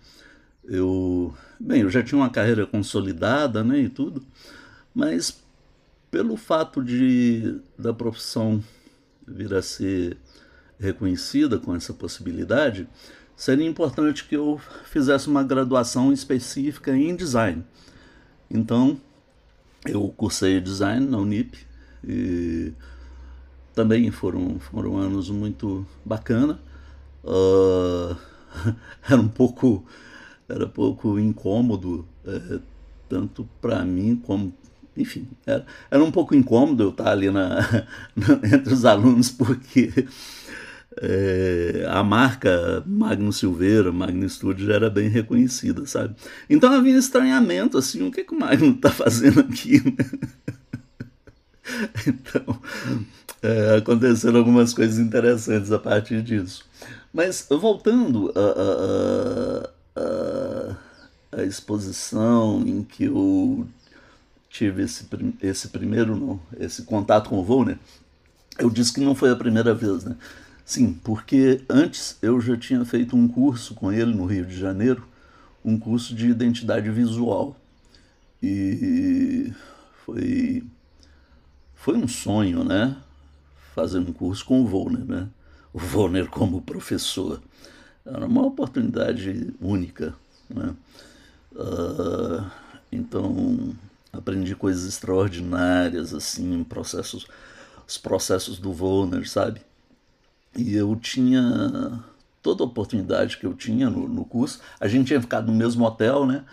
eu, 0.69 1.35
bem, 1.59 1.83
eu 1.83 1.91
já 1.91 2.03
tinha 2.03 2.21
uma 2.21 2.31
carreira 2.31 2.67
consolidada, 2.67 3.65
né, 3.65 3.79
e 3.81 3.89
tudo, 3.89 4.23
mas 4.95 5.43
pelo 6.11 6.37
fato 6.37 6.83
de 6.83 7.61
da 7.79 7.93
profissão 7.93 8.63
vir 9.27 9.53
a 9.55 9.63
ser 9.63 10.17
reconhecida 10.79 11.59
com 11.59 11.75
essa 11.75 11.93
possibilidade, 11.93 12.89
seria 13.37 13.67
importante 13.67 14.25
que 14.25 14.37
eu 14.37 14.61
fizesse 14.85 15.29
uma 15.29 15.43
graduação 15.43 16.13
específica 16.13 16.97
em 16.97 17.15
design. 17.15 17.65
Então, 18.51 19.01
eu 19.85 20.09
cursei 20.17 20.61
design 20.61 21.07
na 21.07 21.19
Unip 21.19 21.59
e 22.05 22.73
também 23.75 24.11
foram, 24.11 24.59
foram 24.59 24.97
anos 24.97 25.31
muito 25.31 25.87
bacana. 26.05 26.61
Uh, 27.25 28.17
era 29.09 29.21
um 29.21 29.29
pouco 29.29 29.85
era 30.49 30.67
pouco 30.67 31.19
incômodo, 31.19 32.07
é, 32.27 32.59
tanto 33.09 33.49
para 33.61 33.85
mim 33.85 34.17
como. 34.17 34.53
Enfim, 34.97 35.29
era, 35.47 35.65
era 35.91 36.03
um 36.03 36.11
pouco 36.11 36.35
incômodo 36.35 36.83
eu 36.83 36.91
estar 36.91 37.11
ali 37.11 37.31
na, 37.31 37.61
na 38.17 38.57
entre 38.57 38.73
os 38.73 38.85
alunos, 38.85 39.31
porque 39.31 39.93
é, 41.01 41.87
a 41.89 42.03
marca 42.03 42.83
Magno 42.87 43.33
Silveira, 43.33 43.93
Magno 43.93 44.29
Studio, 44.29 44.67
já 44.67 44.75
era 44.75 44.91
bem 44.91 45.09
reconhecida, 45.09 45.87
sabe? 45.87 46.15
Então 46.49 46.73
havia 46.73 46.97
estranhamento, 46.97 47.79
assim, 47.79 48.07
o 48.07 48.11
que, 48.11 48.25
que 48.25 48.35
o 48.35 48.39
Magno 48.39 48.71
está 48.71 48.91
fazendo 48.91 49.41
aqui? 49.41 49.83
Né? 49.85 50.05
Então, 52.07 52.61
é, 53.43 53.77
aconteceram 53.77 54.39
algumas 54.39 54.73
coisas 54.73 54.99
interessantes 54.99 55.71
a 55.71 55.79
partir 55.79 56.23
disso. 56.23 56.65
Mas 57.13 57.47
voltando 57.51 58.33
exposição 61.49 62.63
em 62.67 62.83
que 62.83 63.05
eu 63.05 63.67
tive 64.49 64.83
esse, 64.83 65.07
esse 65.43 65.69
primeiro, 65.69 66.17
não, 66.17 66.41
esse 66.59 66.83
contato 66.83 67.31
com 67.31 67.39
o 67.39 67.45
Volner, 67.45 67.79
eu 68.59 68.71
disse 68.71 68.93
que 68.93 69.01
não 69.01 69.15
foi 69.15 69.31
a 69.31 69.37
primeira 69.37 69.75
vez, 69.75 70.05
né? 70.05 70.17
Sim, 70.65 70.93
porque 70.93 71.63
antes 71.69 72.19
eu 72.21 72.41
já 72.41 72.57
tinha 72.57 72.85
feito 72.85 73.17
um 73.17 73.27
curso 73.27 73.75
com 73.75 73.91
ele 73.91 74.15
no 74.15 74.27
Rio 74.27 74.45
de 74.45 74.57
Janeiro, 74.57 75.07
um 75.65 75.79
curso 75.79 76.15
de 76.15 76.29
identidade 76.29 76.91
visual. 76.91 77.57
E 78.43 79.53
foi, 80.05 80.63
foi 81.75 81.97
um 81.97 82.07
sonho, 82.07 82.65
né? 82.65 82.97
Fazer 83.75 83.99
um 83.99 84.13
curso 84.13 84.45
com 84.45 84.61
o 84.61 84.67
Volner, 84.67 85.05
né? 85.05 85.29
O 85.73 85.79
Volner 85.79 86.29
como 86.29 86.61
professor. 86.61 87.41
Era 88.05 88.27
uma 88.27 88.45
oportunidade 88.45 89.55
única. 89.61 90.15
Né? 90.49 90.75
Uh, 91.59 92.49
então, 92.93 93.75
aprendi 94.13 94.55
coisas 94.55 94.87
extraordinárias, 94.89 96.15
assim, 96.15 96.63
processos, 96.63 97.27
os 97.87 97.99
processos 97.99 98.59
do 98.59 98.73
Volner, 98.73 99.29
sabe? 99.29 99.61
E 100.57 100.75
eu 100.75 100.95
tinha 100.97 102.03
toda 102.43 102.63
a 102.63 102.67
oportunidade 102.67 103.37
que 103.37 103.45
eu 103.47 103.55
tinha 103.55 103.91
no, 103.91 104.09
no 104.09 104.25
curso. 104.25 104.61
A 104.81 104.87
gente 104.87 105.09
tinha 105.09 105.21
ficado 105.21 105.51
no 105.51 105.57
mesmo 105.57 105.85
hotel, 105.85 106.25
né? 106.25 106.45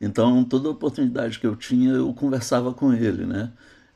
Então, 0.00 0.44
toda 0.44 0.68
a 0.68 0.72
oportunidade 0.72 1.38
que 1.38 1.46
eu 1.46 1.56
tinha, 1.56 1.92
eu 1.92 2.12
conversava 2.12 2.72
com 2.72 2.92
ele, 2.92 3.24
né? 3.26 3.50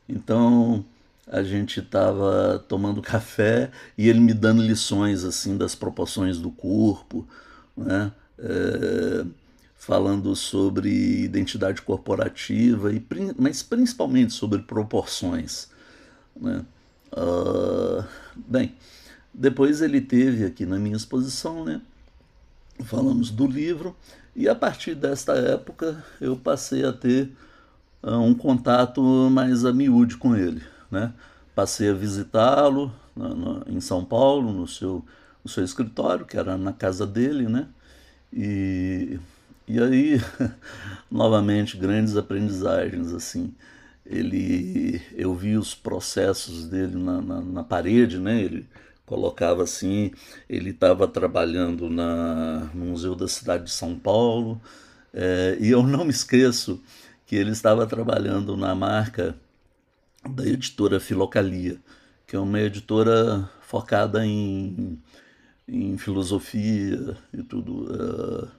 Então, 0.07 0.83
a 1.27 1.43
gente 1.43 1.79
estava 1.79 2.63
tomando 2.67 3.01
café 3.03 3.71
e 3.97 4.09
ele 4.09 4.19
me 4.19 4.33
dando 4.33 4.61
lições 4.61 5.23
assim 5.23 5.57
das 5.57 5.75
proporções 5.75 6.37
do 6.39 6.51
corpo, 6.51 7.27
né? 7.75 8.11
É, 8.39 9.25
falando 9.85 10.33
sobre 10.33 10.89
identidade 11.25 11.81
corporativa, 11.81 12.93
e, 12.93 13.05
mas 13.37 13.61
principalmente 13.61 14.31
sobre 14.31 14.59
proporções. 14.59 15.67
Né? 16.39 16.65
Uh, 17.11 18.03
bem, 18.33 18.75
depois 19.33 19.81
ele 19.81 19.99
teve 19.99 20.45
aqui 20.45 20.65
na 20.65 20.79
minha 20.79 20.95
exposição, 20.95 21.65
né? 21.65 21.81
Falamos 22.85 23.29
do 23.29 23.45
livro 23.45 23.93
e 24.33 24.47
a 24.47 24.55
partir 24.55 24.95
desta 24.95 25.33
época 25.33 26.03
eu 26.19 26.37
passei 26.37 26.85
a 26.85 26.93
ter 26.93 27.31
uh, 28.01 28.17
um 28.17 28.33
contato 28.33 29.01
mais 29.29 29.65
a 29.65 29.73
miúde 29.73 30.15
com 30.15 30.33
ele, 30.33 30.63
né? 30.89 31.13
Passei 31.53 31.89
a 31.89 31.93
visitá-lo 31.93 32.91
em 33.67 33.81
São 33.81 34.05
Paulo, 34.05 34.53
no 34.53 34.65
seu, 34.65 35.03
no 35.43 35.49
seu 35.51 35.63
escritório, 35.63 36.25
que 36.25 36.37
era 36.37 36.57
na 36.57 36.71
casa 36.71 37.05
dele, 37.05 37.49
né? 37.49 37.67
E, 38.31 39.19
e 39.67 39.79
aí, 39.79 40.21
novamente, 41.09 41.77
grandes 41.77 42.17
aprendizagens, 42.17 43.13
assim. 43.13 43.53
Ele, 44.05 45.01
eu 45.13 45.33
vi 45.33 45.55
os 45.57 45.73
processos 45.73 46.67
dele 46.67 46.95
na, 46.97 47.21
na, 47.21 47.41
na 47.41 47.63
parede, 47.63 48.19
né? 48.19 48.41
Ele 48.41 48.67
colocava 49.05 49.63
assim, 49.63 50.11
ele 50.49 50.71
estava 50.71 51.07
trabalhando 51.07 51.89
na, 51.89 52.69
no 52.73 52.85
Museu 52.85 53.15
da 53.15 53.27
Cidade 53.27 53.65
de 53.65 53.71
São 53.71 53.97
Paulo, 53.97 54.61
é, 55.13 55.57
e 55.59 55.69
eu 55.69 55.83
não 55.83 56.05
me 56.05 56.11
esqueço 56.11 56.81
que 57.25 57.35
ele 57.35 57.51
estava 57.51 57.85
trabalhando 57.85 58.57
na 58.57 58.73
marca 58.73 59.35
da 60.27 60.45
editora 60.45 60.99
Filocalia, 60.99 61.77
que 62.25 62.35
é 62.35 62.39
uma 62.39 62.59
editora 62.59 63.49
focada 63.61 64.25
em, 64.25 64.99
em 65.67 65.97
filosofia 65.97 67.17
e 67.33 67.43
tudo, 67.43 67.91
uh, 67.91 68.51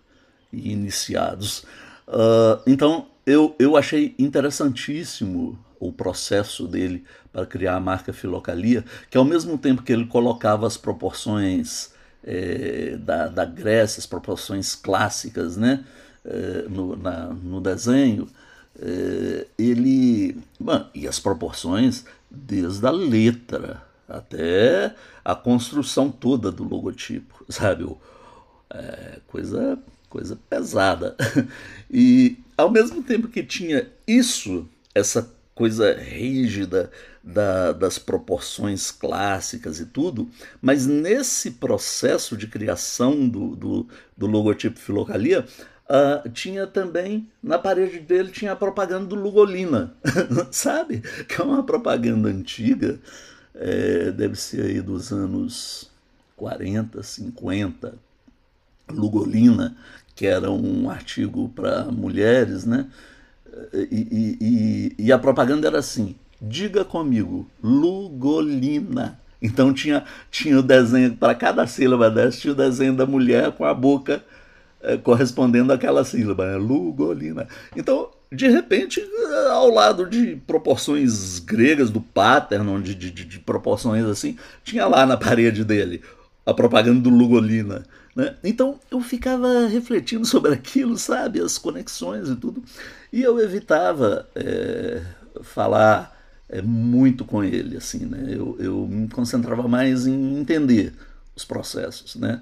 e 0.55 0.73
iniciados. 0.73 1.65
Uh, 2.07 2.61
então, 2.67 3.07
eu, 3.27 3.55
eu 3.59 3.77
achei 3.77 4.15
interessantíssimo 4.19 5.59
o 5.81 5.93
processo 5.93 6.67
dele 6.67 7.05
para 7.33 7.47
criar 7.47 7.77
a 7.77 7.81
marca 7.81 8.13
Filocalia, 8.13 8.85
que 9.11 9.19
ao 9.19 9.25
mesmo 9.25 9.59
tempo 9.59 9.83
que 9.83 9.93
ele 9.93 10.07
colocava 10.07 10.67
as 10.67 10.77
proporções 10.77 11.93
é, 12.23 12.97
da, 12.97 13.29
da 13.29 13.45
Grécia, 13.45 14.01
as 14.01 14.07
proporções 14.07 14.75
clássicas 14.75 15.57
né, 15.57 15.85
é, 16.25 16.65
no, 16.69 16.97
na, 16.97 17.27
no 17.27 17.61
desenho, 17.61 18.29
é, 18.81 19.47
ele. 19.59 20.37
Bom, 20.59 20.87
e 20.95 21.07
as 21.07 21.21
proporções 21.21 22.05
desde 22.31 22.87
a 22.87 22.91
letra 22.91 23.83
até 24.09 24.95
a 25.25 25.35
construção 25.35 26.11
toda 26.11 26.51
do 26.51 26.65
logotipo, 26.65 27.45
sabe? 27.49 27.87
É, 28.71 29.21
coisa, 29.27 29.79
coisa 30.15 30.39
pesada. 30.49 31.17
E 31.97 32.39
ao 32.57 32.71
mesmo 32.71 33.05
tempo 33.05 33.29
que 33.29 33.41
tinha 33.43 33.89
isso, 34.05 34.69
essa 34.93 35.31
coisa 35.55 35.95
rígida 35.95 36.91
da, 37.23 37.71
das 37.71 37.99
proporções 37.99 38.91
clássicas 38.91 39.79
e 39.79 39.87
tudo, 39.87 40.29
mas 40.61 40.87
nesse 40.87 41.53
processo 41.53 42.37
de 42.37 42.49
criação 42.49 43.29
do, 43.29 43.55
do, 43.55 43.89
do 44.17 44.27
logotipo 44.27 44.79
Filocalia, 44.79 45.45
Uh, 45.85 46.27
tinha 46.31 46.67
também, 46.67 47.29
na 47.43 47.59
parede 47.59 48.01
dele, 48.01 48.31
tinha 48.31 48.53
a 48.53 48.57
propaganda 48.57 49.05
do 49.05 49.15
Lugolina, 49.15 49.95
sabe? 50.51 51.03
Que 51.29 51.39
é 51.39 51.45
uma 51.45 51.63
propaganda 51.63 52.31
antiga, 52.31 52.99
é, 53.55 54.11
deve 54.11 54.35
ser 54.35 54.65
aí 54.65 54.81
dos 54.81 55.13
anos 55.13 55.91
40, 56.37 57.03
50. 57.03 57.99
Lugolina, 58.91 59.77
que 60.15 60.27
era 60.27 60.51
um 60.51 60.89
artigo 60.89 61.49
para 61.49 61.85
mulheres, 61.87 62.65
né? 62.65 62.87
E, 63.73 64.37
e, 64.41 65.07
e, 65.07 65.13
a 65.13 65.19
propaganda 65.19 65.67
era 65.67 65.79
assim: 65.79 66.15
diga 66.41 66.85
comigo, 66.85 67.49
Lugolina. 67.63 69.19
Então 69.41 69.73
tinha, 69.73 70.05
tinha 70.31 70.59
o 70.59 70.63
desenho, 70.63 71.15
para 71.17 71.35
cada 71.35 71.67
sílaba 71.67 72.11
dessa, 72.11 72.41
tinha 72.41 72.53
o 72.53 72.57
desenho 72.57 72.97
da 72.97 73.07
mulher 73.07 73.53
com 73.53 73.65
a 73.65 73.75
boca 73.75 74.25
é, 74.81 74.97
correspondendo 74.97 75.73
àquela 75.73 76.05
sílaba, 76.05 76.47
né? 76.47 76.57
Lugolina. 76.57 77.47
Então, 77.77 78.11
de 78.31 78.49
repente, 78.49 79.03
ao 79.51 79.71
lado 79.71 80.07
de 80.07 80.37
proporções 80.47 81.39
gregas 81.39 81.91
do 81.91 82.01
Paternon, 82.01 82.81
de, 82.81 82.95
de, 82.95 83.11
de 83.11 83.39
proporções 83.39 84.05
assim, 84.05 84.37
tinha 84.65 84.87
lá 84.87 85.07
na 85.07 85.17
parede 85.17 85.65
dele 85.65 86.03
a 86.45 86.53
propaganda 86.53 87.01
do 87.01 87.11
Lugolina. 87.11 87.85
Né? 88.15 88.37
Então 88.45 88.79
eu 88.91 89.01
ficava 89.01 89.67
refletindo 89.67 90.25
sobre 90.27 90.53
aquilo, 90.53 90.97
sabe, 90.97 91.41
as 91.41 91.59
conexões 91.59 92.29
e 92.29 92.37
tudo, 92.37 92.63
e 93.13 93.23
eu 93.23 93.41
evitava 93.41 94.29
é, 94.35 95.03
falar 95.43 96.15
é, 96.49 96.63
muito 96.63 97.25
com 97.25 97.43
ele, 97.43 97.77
assim, 97.77 98.07
né? 98.07 98.27
Eu, 98.29 98.57
eu 98.61 98.87
me 98.87 99.09
concentrava 99.09 99.67
mais 99.67 100.07
em 100.07 100.39
entender 100.39 100.95
os 101.35 101.45
processos, 101.45 102.15
né? 102.17 102.41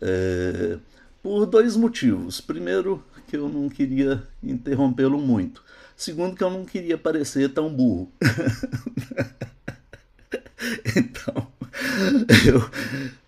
É, 0.00 0.78
por 1.22 1.46
dois 1.46 1.76
motivos. 1.76 2.40
Primeiro, 2.40 3.02
que 3.26 3.36
eu 3.36 3.48
não 3.48 3.68
queria 3.68 4.22
interrompê-lo 4.42 5.18
muito. 5.18 5.62
Segundo, 5.96 6.36
que 6.36 6.44
eu 6.44 6.50
não 6.50 6.64
queria 6.64 6.96
parecer 6.96 7.52
tão 7.52 7.72
burro. 7.72 8.12
então, 10.96 11.48
eu, 12.46 12.70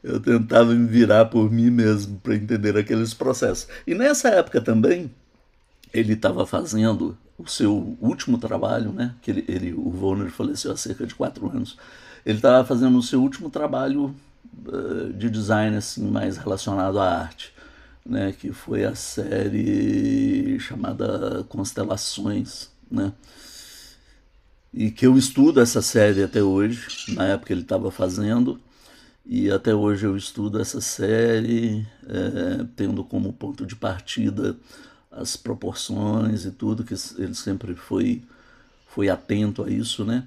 eu 0.03 0.21
tentava 0.21 0.75
me 0.75 0.87
virar 0.87 1.27
por 1.27 1.51
mim 1.51 1.71
mesmo 1.71 2.19
para 2.23 2.35
entender 2.35 2.77
aqueles 2.77 3.15
processos. 3.15 3.69
E 3.87 3.95
nessa 3.95 4.29
época 4.29 4.61
também, 4.61 5.11
ele 5.93 6.15
estava 6.15 6.47
fazendo 6.47 7.17
o 7.39 7.49
seu 7.49 7.97
último 8.01 8.39
trabalho, 8.39 8.93
né? 8.93 9.15
Que 9.23 9.31
ele, 9.31 9.45
ele, 9.49 9.73
o 9.73 9.89
Warner 9.89 10.31
faleceu 10.31 10.73
há 10.73 10.77
cerca 10.77 11.07
de 11.07 11.15
quatro 11.15 11.51
anos. 11.51 11.77
Ele 12.25 12.37
estava 12.37 12.65
fazendo 12.67 12.99
o 12.99 13.03
seu 13.03 13.21
último 13.23 13.51
trabalho 13.51 14.15
uh, 14.67 15.13
de 15.13 15.31
design 15.31 15.77
assim 15.77 16.11
mais 16.11 16.37
relacionado 16.37 16.99
à 16.99 17.21
arte 17.21 17.53
né, 18.05 18.33
que 18.33 18.53
foi 18.53 18.85
a 18.85 18.95
série 18.95 20.59
chamada 20.59 21.45
Constelações, 21.49 22.69
né? 22.91 23.13
E 24.73 24.91
que 24.91 25.07
eu 25.07 25.19
estudo 25.19 25.61
essa 25.61 25.83
série 25.83 26.23
até 26.23 26.43
hoje, 26.43 27.15
na 27.15 27.27
época 27.27 27.53
ele 27.53 27.63
estava 27.63 27.91
fazendo, 27.91 28.61
e 29.27 29.51
até 29.51 29.75
hoje 29.75 30.07
eu 30.07 30.17
estudo 30.17 30.61
essa 30.61 30.81
série, 30.81 31.87
é, 32.07 32.65
tendo 32.77 33.05
como 33.05 33.33
ponto 33.33 33.67
de 33.67 33.77
partida 33.77 34.57
as 35.11 35.37
proporções 35.37 36.45
e 36.45 36.51
tudo, 36.53 36.85
que 36.85 36.95
ele 37.19 37.35
sempre 37.35 37.75
foi, 37.75 38.23
foi 38.87 39.09
atento 39.09 39.65
a 39.65 39.71
isso, 39.71 40.05
né? 40.05 40.27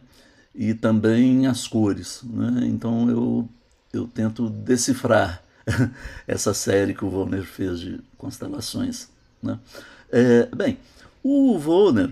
E 0.54 0.74
também 0.74 1.48
as 1.48 1.68
cores, 1.68 2.22
né? 2.24 2.66
Então 2.66 3.10
eu, 3.10 3.50
eu 3.94 4.08
tento 4.08 4.50
decifrar 4.50 5.42
essa 6.28 6.54
série 6.54 6.94
que 6.94 7.06
o 7.06 7.10
Volner 7.10 7.44
fez 7.44 7.80
de 7.80 8.00
constelações. 8.18 9.08
Né? 9.42 9.58
É, 10.12 10.48
bem, 10.56 10.78
o 11.24 11.58
Volner, 11.58 12.12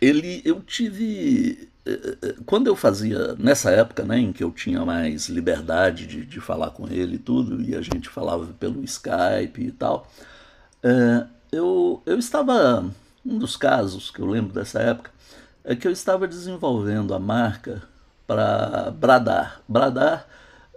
ele, 0.00 0.42
eu 0.44 0.60
tive 0.60 1.68
é, 1.88 2.18
é, 2.28 2.34
quando 2.44 2.66
eu 2.66 2.76
fazia, 2.76 3.34
nessa 3.38 3.70
época 3.70 4.04
né, 4.04 4.18
em 4.18 4.30
que 4.30 4.44
eu 4.44 4.50
tinha 4.50 4.84
mais 4.84 5.28
liberdade 5.30 6.06
de, 6.06 6.26
de 6.26 6.38
falar 6.38 6.70
com 6.70 6.86
ele 6.86 7.14
e 7.14 7.18
tudo, 7.18 7.62
e 7.62 7.74
a 7.74 7.80
gente 7.80 8.10
falava 8.10 8.46
pelo 8.60 8.84
Skype 8.84 9.58
e 9.58 9.72
tal, 9.72 10.06
é, 10.82 11.26
eu, 11.50 12.02
eu 12.04 12.18
estava, 12.18 12.84
um 13.24 13.38
dos 13.38 13.56
casos 13.56 14.10
que 14.10 14.20
eu 14.20 14.26
lembro 14.26 14.52
dessa 14.52 14.80
época, 14.80 15.10
é 15.64 15.74
que 15.74 15.88
eu 15.88 15.92
estava 15.92 16.28
desenvolvendo 16.28 17.14
a 17.14 17.18
marca 17.18 17.82
para 18.26 18.90
Bradar. 18.90 19.62
Bradar 19.66 20.26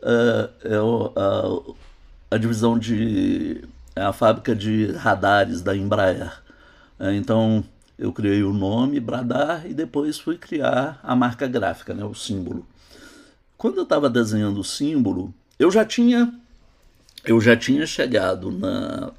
é, 0.01 0.49
é 0.63 0.76
a, 0.78 2.36
a, 2.36 2.38
divisão 2.38 2.80
de. 2.80 3.63
É 3.95 4.01
a 4.01 4.13
fábrica 4.13 4.55
de 4.55 4.91
radares 4.93 5.61
da 5.61 5.76
Embraer. 5.76 6.32
Então 6.99 7.63
eu 8.02 8.12
criei 8.12 8.41
o 8.41 8.52
nome 8.52 8.99
Bradar 8.99 9.68
e 9.68 9.76
depois 9.76 10.18
fui 10.18 10.36
criar 10.36 10.99
a 11.04 11.16
marca 11.16 11.45
gráfica, 11.45 11.93
né, 11.93 12.04
o 12.04 12.16
símbolo. 12.16 12.66
Quando 13.56 13.78
eu 13.78 13.84
estava 13.84 14.10
desenhando 14.10 14.60
o 14.60 14.64
símbolo, 14.64 15.32
eu 15.60 15.70
já 15.70 15.86
tinha 15.86 16.34
eu 17.24 17.39
já 17.39 17.56
tinha 17.56 17.86
chegado 17.86 18.52
na, 18.52 19.12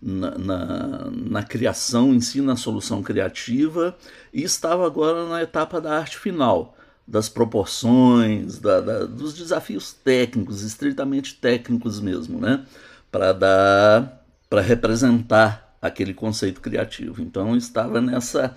na, 0.00 0.38
na, 0.38 1.10
na, 1.10 1.42
criação 1.42 2.14
em 2.14 2.20
si, 2.22 2.40
na 2.40 2.56
solução 2.56 3.02
criativa, 3.02 3.94
e 4.32 4.42
estava 4.42 4.86
agora 4.86 5.28
na 5.28 5.42
etapa 5.42 5.78
da 5.78 5.98
arte 5.98 6.16
final 6.16 6.74
das 7.06 7.28
proporções, 7.28 8.58
da, 8.58 8.80
da, 8.80 9.04
dos 9.04 9.34
desafios 9.34 9.92
técnicos, 9.92 10.62
estritamente 10.62 11.34
técnicos 11.34 12.00
mesmo, 12.00 12.40
né? 12.40 12.64
Para 13.12 13.34
dar, 13.34 14.24
para 14.48 14.62
representar 14.62 15.65
aquele 15.86 16.14
conceito 16.14 16.60
criativo. 16.60 17.22
Então 17.22 17.56
estava 17.56 18.00
nessa, 18.00 18.56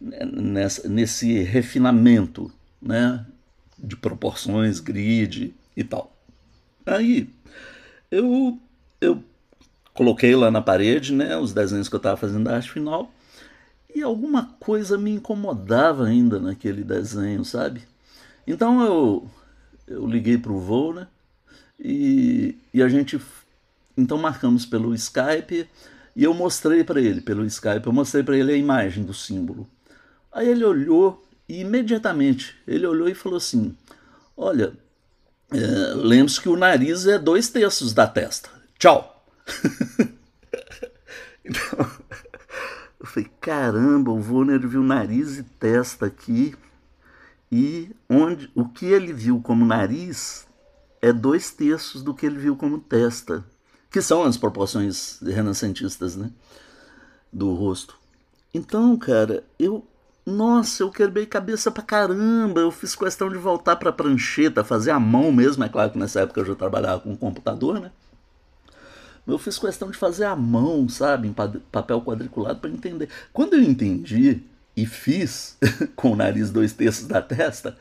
nessa, 0.00 0.88
nesse 0.88 1.42
refinamento, 1.42 2.52
né? 2.80 3.24
De 3.78 3.96
proporções, 3.96 4.80
grid 4.80 5.54
e 5.76 5.84
tal. 5.84 6.14
Aí 6.84 7.28
eu 8.10 8.58
eu 9.00 9.22
coloquei 9.92 10.34
lá 10.34 10.50
na 10.50 10.62
parede, 10.62 11.12
né? 11.12 11.36
Os 11.36 11.52
desenhos 11.52 11.88
que 11.88 11.94
eu 11.94 11.98
estava 11.98 12.16
fazendo 12.16 12.44
da 12.44 12.56
arte 12.56 12.70
final 12.70 13.12
e 13.94 14.02
alguma 14.02 14.54
coisa 14.60 14.98
me 14.98 15.10
incomodava 15.10 16.06
ainda 16.06 16.38
naquele 16.38 16.84
desenho, 16.84 17.44
sabe? 17.44 17.82
Então 18.46 18.82
eu 18.82 19.30
eu 19.86 20.06
liguei 20.06 20.36
para 20.36 20.52
o 20.52 20.60
voo, 20.60 20.92
né? 20.92 21.06
E, 21.78 22.56
e 22.74 22.82
a 22.82 22.88
gente 22.88 23.20
então 23.96 24.18
marcamos 24.18 24.66
pelo 24.66 24.94
Skype 24.94 25.66
e 26.16 26.24
eu 26.24 26.32
mostrei 26.32 26.82
para 26.82 26.98
ele 26.98 27.20
pelo 27.20 27.44
Skype, 27.44 27.86
eu 27.86 27.92
mostrei 27.92 28.24
para 28.24 28.38
ele 28.38 28.50
a 28.50 28.56
imagem 28.56 29.04
do 29.04 29.12
símbolo. 29.12 29.68
Aí 30.32 30.48
ele 30.48 30.64
olhou 30.64 31.22
e 31.46 31.60
imediatamente 31.60 32.56
ele 32.66 32.86
olhou 32.86 33.06
e 33.06 33.14
falou 33.14 33.36
assim: 33.36 33.76
Olha, 34.34 34.72
é, 35.52 35.94
lembre-se 35.94 36.40
que 36.40 36.48
o 36.48 36.56
nariz 36.56 37.06
é 37.06 37.18
dois 37.18 37.50
terços 37.50 37.92
da 37.92 38.06
testa. 38.06 38.48
Tchau. 38.78 39.26
então, 41.44 41.90
eu 42.98 43.06
falei: 43.06 43.30
caramba, 43.38 44.10
o 44.10 44.34
Warner 44.34 44.66
viu 44.66 44.82
nariz 44.82 45.36
e 45.36 45.42
testa 45.42 46.06
aqui. 46.06 46.54
E 47.52 47.90
onde 48.08 48.50
o 48.54 48.66
que 48.68 48.86
ele 48.86 49.12
viu 49.12 49.40
como 49.40 49.66
nariz 49.66 50.46
é 51.02 51.12
dois 51.12 51.50
terços 51.50 52.02
do 52.02 52.14
que 52.14 52.24
ele 52.24 52.38
viu 52.38 52.56
como 52.56 52.80
testa, 52.80 53.44
que 53.90 54.02
são 54.02 54.24
as 54.24 54.36
proporções 54.36 55.20
renascentistas, 55.22 56.16
né, 56.16 56.30
do 57.32 57.54
rosto. 57.54 57.96
Então, 58.52 58.96
cara, 58.96 59.44
eu 59.58 59.86
nossa, 60.26 60.82
eu 60.82 60.90
quebrei 60.90 61.24
cabeça 61.24 61.70
pra 61.70 61.84
caramba. 61.84 62.60
Eu 62.60 62.72
fiz 62.72 62.96
questão 62.96 63.28
de 63.28 63.36
voltar 63.38 63.76
pra 63.76 63.92
prancheta, 63.92 64.64
fazer 64.64 64.90
a 64.90 64.98
mão 64.98 65.30
mesmo. 65.30 65.62
É 65.62 65.68
claro 65.68 65.92
que 65.92 65.98
nessa 65.98 66.22
época 66.22 66.40
eu 66.40 66.44
já 66.44 66.54
trabalhava 66.56 67.00
com 67.00 67.16
computador, 67.16 67.78
né? 67.78 67.92
Eu 69.24 69.38
fiz 69.38 69.58
questão 69.58 69.90
de 69.90 69.96
fazer 69.96 70.24
a 70.24 70.34
mão, 70.34 70.88
sabe, 70.88 71.28
em 71.28 71.32
papel 71.32 72.00
quadriculado 72.02 72.58
para 72.58 72.70
entender. 72.70 73.08
Quando 73.32 73.54
eu 73.54 73.62
entendi 73.62 74.42
e 74.76 74.84
fiz 74.84 75.56
com 75.94 76.12
o 76.12 76.16
nariz 76.16 76.50
dois 76.50 76.72
terços 76.72 77.06
da 77.06 77.22
testa, 77.22 77.76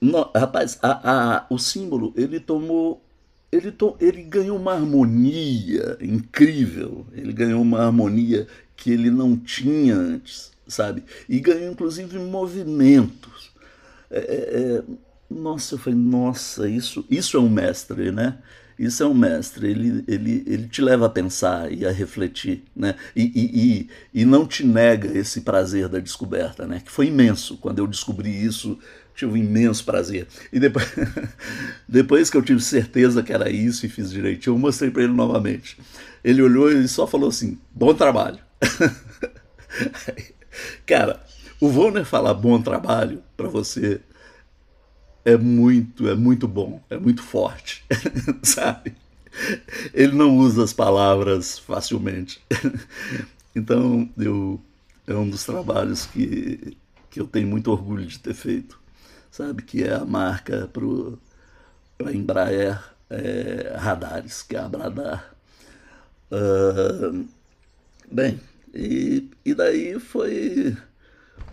no, 0.00 0.30
rapaz, 0.34 0.78
a, 0.82 1.38
a, 1.38 1.46
o 1.48 1.58
símbolo 1.58 2.12
ele 2.16 2.40
tomou, 2.40 3.00
ele, 3.52 3.74
ele 4.00 4.22
ganhou 4.22 4.56
uma 4.58 4.72
harmonia 4.72 5.98
incrível. 6.00 7.06
Ele 7.12 7.32
ganhou 7.32 7.60
uma 7.60 7.80
harmonia 7.80 8.46
que 8.74 8.90
ele 8.90 9.10
não 9.10 9.36
tinha 9.36 9.94
antes 9.94 10.52
sabe? 10.72 11.04
E 11.28 11.38
ganhou 11.38 11.72
inclusive 11.72 12.18
movimentos. 12.18 13.52
É, 14.10 14.18
é, 14.18 14.78
é, 14.78 14.82
nossa, 15.30 15.74
eu 15.74 15.78
falei, 15.78 15.98
nossa, 15.98 16.68
isso, 16.68 17.04
isso 17.10 17.36
é 17.36 17.40
um 17.40 17.48
mestre, 17.48 18.10
né? 18.10 18.38
Isso 18.78 19.02
é 19.02 19.06
um 19.06 19.14
mestre, 19.14 19.70
ele, 19.70 20.02
ele, 20.08 20.42
ele 20.46 20.66
te 20.66 20.80
leva 20.80 21.06
a 21.06 21.10
pensar 21.10 21.70
e 21.70 21.86
a 21.86 21.90
refletir, 21.90 22.64
né? 22.74 22.96
E, 23.14 23.22
e, 23.22 23.88
e, 24.14 24.22
e 24.22 24.24
não 24.24 24.46
te 24.46 24.66
nega 24.66 25.16
esse 25.16 25.42
prazer 25.42 25.88
da 25.88 26.00
descoberta, 26.00 26.66
né? 26.66 26.80
Que 26.84 26.90
foi 26.90 27.06
imenso. 27.06 27.58
Quando 27.58 27.78
eu 27.78 27.86
descobri 27.86 28.30
isso, 28.30 28.78
tive 29.14 29.32
um 29.32 29.36
imenso 29.36 29.84
prazer. 29.84 30.26
E 30.52 30.58
depois, 30.58 30.86
depois 31.88 32.30
que 32.30 32.36
eu 32.36 32.42
tive 32.42 32.60
certeza 32.60 33.22
que 33.22 33.32
era 33.32 33.50
isso 33.50 33.86
e 33.86 33.88
fiz 33.88 34.10
direitinho, 34.10 34.54
eu 34.54 34.58
mostrei 34.58 34.90
para 34.90 35.04
ele 35.04 35.12
novamente. 35.12 35.78
Ele 36.22 36.42
olhou 36.42 36.70
e 36.70 36.86
só 36.88 37.06
falou 37.06 37.28
assim: 37.28 37.58
bom 37.72 37.94
trabalho. 37.94 38.38
Cara, 40.86 41.22
o 41.60 41.68
Warner 41.68 42.04
falar 42.04 42.34
bom 42.34 42.60
trabalho 42.60 43.22
para 43.36 43.48
você 43.48 44.00
é 45.24 45.36
muito, 45.36 46.08
é 46.08 46.14
muito 46.14 46.48
bom, 46.48 46.82
é 46.90 46.98
muito 46.98 47.22
forte, 47.22 47.84
sabe? 48.42 48.94
Ele 49.94 50.12
não 50.12 50.36
usa 50.36 50.64
as 50.64 50.72
palavras 50.72 51.58
facilmente. 51.58 52.40
Então, 53.54 54.10
eu, 54.18 54.60
é 55.06 55.14
um 55.14 55.28
dos 55.28 55.44
trabalhos 55.44 56.06
que, 56.06 56.76
que 57.10 57.20
eu 57.20 57.26
tenho 57.26 57.46
muito 57.46 57.70
orgulho 57.70 58.04
de 58.04 58.18
ter 58.18 58.34
feito, 58.34 58.80
sabe? 59.32 59.62
Que 59.62 59.82
é 59.82 59.94
a 59.94 60.04
marca 60.04 60.70
para 60.72 62.08
a 62.08 62.12
Embraer 62.12 62.78
é, 63.10 63.74
Radares, 63.76 64.42
que 64.42 64.54
é 64.54 64.60
a 64.60 64.68
Bradar. 64.68 65.34
Uh, 66.30 67.26
bem, 68.10 68.38
e, 68.72 69.28
e 69.44 69.54
daí 69.54 69.98
foi, 69.98 70.76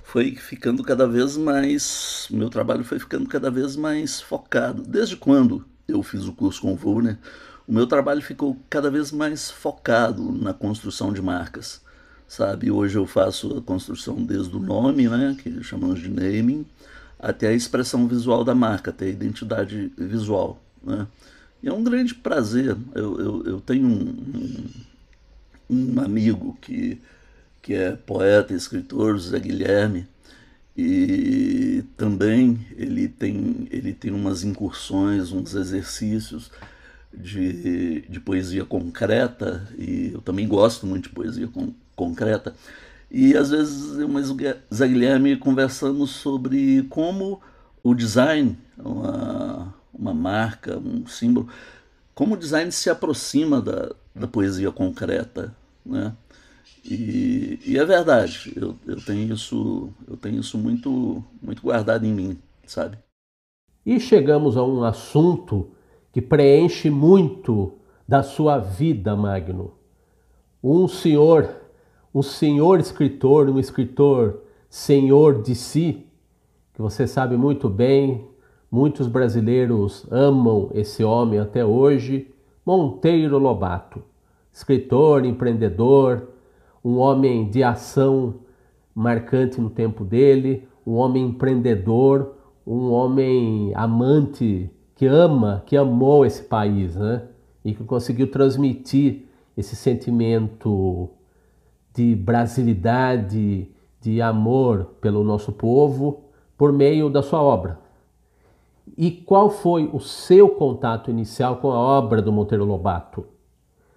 foi 0.03 0.35
ficando 0.35 0.83
cada 0.83 1.07
vez 1.07 1.35
mais. 1.35 2.27
Meu 2.29 2.49
trabalho 2.49 2.83
foi 2.83 2.99
ficando 2.99 3.27
cada 3.27 3.49
vez 3.49 3.75
mais 3.75 4.21
focado. 4.21 4.83
Desde 4.83 5.15
quando 5.17 5.65
eu 5.87 6.03
fiz 6.03 6.25
o 6.25 6.33
curso 6.33 6.61
com 6.61 6.73
o 6.73 6.75
Vurner, 6.75 7.17
o 7.67 7.73
meu 7.73 7.87
trabalho 7.87 8.21
ficou 8.21 8.57
cada 8.69 8.91
vez 8.91 9.11
mais 9.11 9.49
focado 9.49 10.31
na 10.31 10.53
construção 10.53 11.11
de 11.13 11.21
marcas. 11.21 11.81
Sabe, 12.27 12.69
hoje 12.69 12.95
eu 12.95 13.07
faço 13.07 13.57
a 13.57 13.61
construção 13.61 14.23
desde 14.23 14.55
o 14.55 14.59
nome, 14.59 15.09
né, 15.09 15.35
que 15.41 15.63
chamamos 15.63 15.99
de 15.99 16.09
naming, 16.09 16.63
até 17.19 17.49
a 17.49 17.53
expressão 17.53 18.07
visual 18.07 18.43
da 18.43 18.55
marca, 18.55 18.91
até 18.91 19.05
a 19.05 19.09
identidade 19.09 19.91
visual. 19.97 20.63
Né? 20.81 21.05
E 21.61 21.67
é 21.67 21.73
um 21.73 21.83
grande 21.83 22.15
prazer. 22.15 22.75
Eu, 22.95 23.19
eu, 23.19 23.43
eu 23.45 23.61
tenho 23.61 23.85
um, 23.85 23.99
um 23.99 24.69
um 25.69 25.99
amigo 26.01 26.57
que, 26.59 26.99
que 27.61 27.73
é 27.73 27.91
poeta 27.91 28.53
e 28.53 28.57
escritor, 28.57 29.17
José 29.17 29.39
Guilherme, 29.39 30.07
e 30.75 31.83
também 31.95 32.65
ele 32.75 33.07
tem, 33.07 33.67
ele 33.69 33.93
tem 33.93 34.11
umas 34.11 34.43
incursões, 34.43 35.31
uns 35.31 35.53
exercícios 35.53 36.49
de, 37.13 38.01
de 38.01 38.19
poesia 38.19 38.65
concreta, 38.65 39.67
e 39.77 40.11
eu 40.13 40.21
também 40.21 40.47
gosto 40.47 40.87
muito 40.87 41.09
de 41.09 41.15
poesia 41.15 41.47
con, 41.47 41.73
concreta. 41.95 42.55
E 43.11 43.35
às 43.35 43.49
vezes 43.49 43.97
eu 43.97 44.07
e 44.07 44.73
Zé 44.73 44.87
Guilherme 44.87 45.35
conversamos 45.35 46.11
sobre 46.11 46.83
como 46.89 47.41
o 47.83 47.95
design, 47.95 48.57
uma, 48.77 49.73
uma 49.93 50.13
marca, 50.13 50.77
um 50.77 51.07
símbolo, 51.07 51.47
como 52.13 52.35
o 52.35 52.37
design 52.37 52.71
se 52.71 52.89
aproxima 52.89 53.61
da, 53.61 53.95
da 54.13 54.27
poesia 54.27 54.71
concreta, 54.71 55.55
né? 55.85 56.13
E, 56.85 57.59
e 57.65 57.77
é 57.77 57.85
verdade, 57.85 58.53
eu, 58.55 58.75
eu 58.87 59.01
tenho 59.01 59.33
isso, 59.33 59.89
eu 60.07 60.15
tenho 60.15 60.39
isso 60.39 60.57
muito, 60.57 61.23
muito 61.41 61.61
guardado 61.61 62.05
em 62.05 62.13
mim, 62.13 62.37
sabe? 62.65 62.97
E 63.85 63.99
chegamos 63.99 64.55
a 64.55 64.63
um 64.63 64.83
assunto 64.83 65.71
que 66.11 66.21
preenche 66.21 66.89
muito 66.89 67.73
da 68.07 68.23
sua 68.23 68.57
vida, 68.57 69.15
Magno. 69.15 69.73
Um 70.63 70.87
senhor, 70.87 71.58
um 72.13 72.21
senhor 72.21 72.79
escritor, 72.79 73.49
um 73.49 73.59
escritor 73.59 74.41
senhor 74.69 75.41
de 75.41 75.55
si, 75.55 76.05
que 76.73 76.81
você 76.81 77.07
sabe 77.07 77.35
muito 77.37 77.69
bem, 77.69 78.27
muitos 78.71 79.07
brasileiros 79.07 80.05
amam 80.11 80.69
esse 80.73 81.03
homem 81.03 81.39
até 81.39 81.65
hoje, 81.65 82.31
Monteiro 82.65 83.37
Lobato 83.37 84.03
escritor, 84.59 85.23
empreendedor, 85.25 86.29
um 86.83 86.97
homem 86.97 87.49
de 87.49 87.63
ação 87.63 88.35
marcante 88.93 89.61
no 89.61 89.69
tempo 89.69 90.03
dele, 90.03 90.67
um 90.85 90.95
homem 90.95 91.27
empreendedor, 91.27 92.35
um 92.65 92.91
homem 92.91 93.71
amante 93.75 94.69
que 94.95 95.05
ama, 95.05 95.63
que 95.65 95.77
amou 95.77 96.25
esse 96.25 96.43
país, 96.43 96.95
né? 96.95 97.23
E 97.63 97.73
que 97.73 97.83
conseguiu 97.83 98.29
transmitir 98.29 99.27
esse 99.55 99.75
sentimento 99.75 101.09
de 101.93 102.15
brasilidade, 102.15 103.69
de 104.01 104.21
amor 104.21 104.95
pelo 105.01 105.23
nosso 105.23 105.51
povo 105.51 106.23
por 106.57 106.71
meio 106.71 107.09
da 107.09 107.21
sua 107.21 107.41
obra. 107.41 107.79
E 108.97 109.11
qual 109.11 109.49
foi 109.49 109.89
o 109.93 109.99
seu 109.99 110.49
contato 110.49 111.09
inicial 111.09 111.57
com 111.57 111.71
a 111.71 111.79
obra 111.79 112.21
do 112.21 112.31
Monteiro 112.31 112.65
Lobato? 112.65 113.25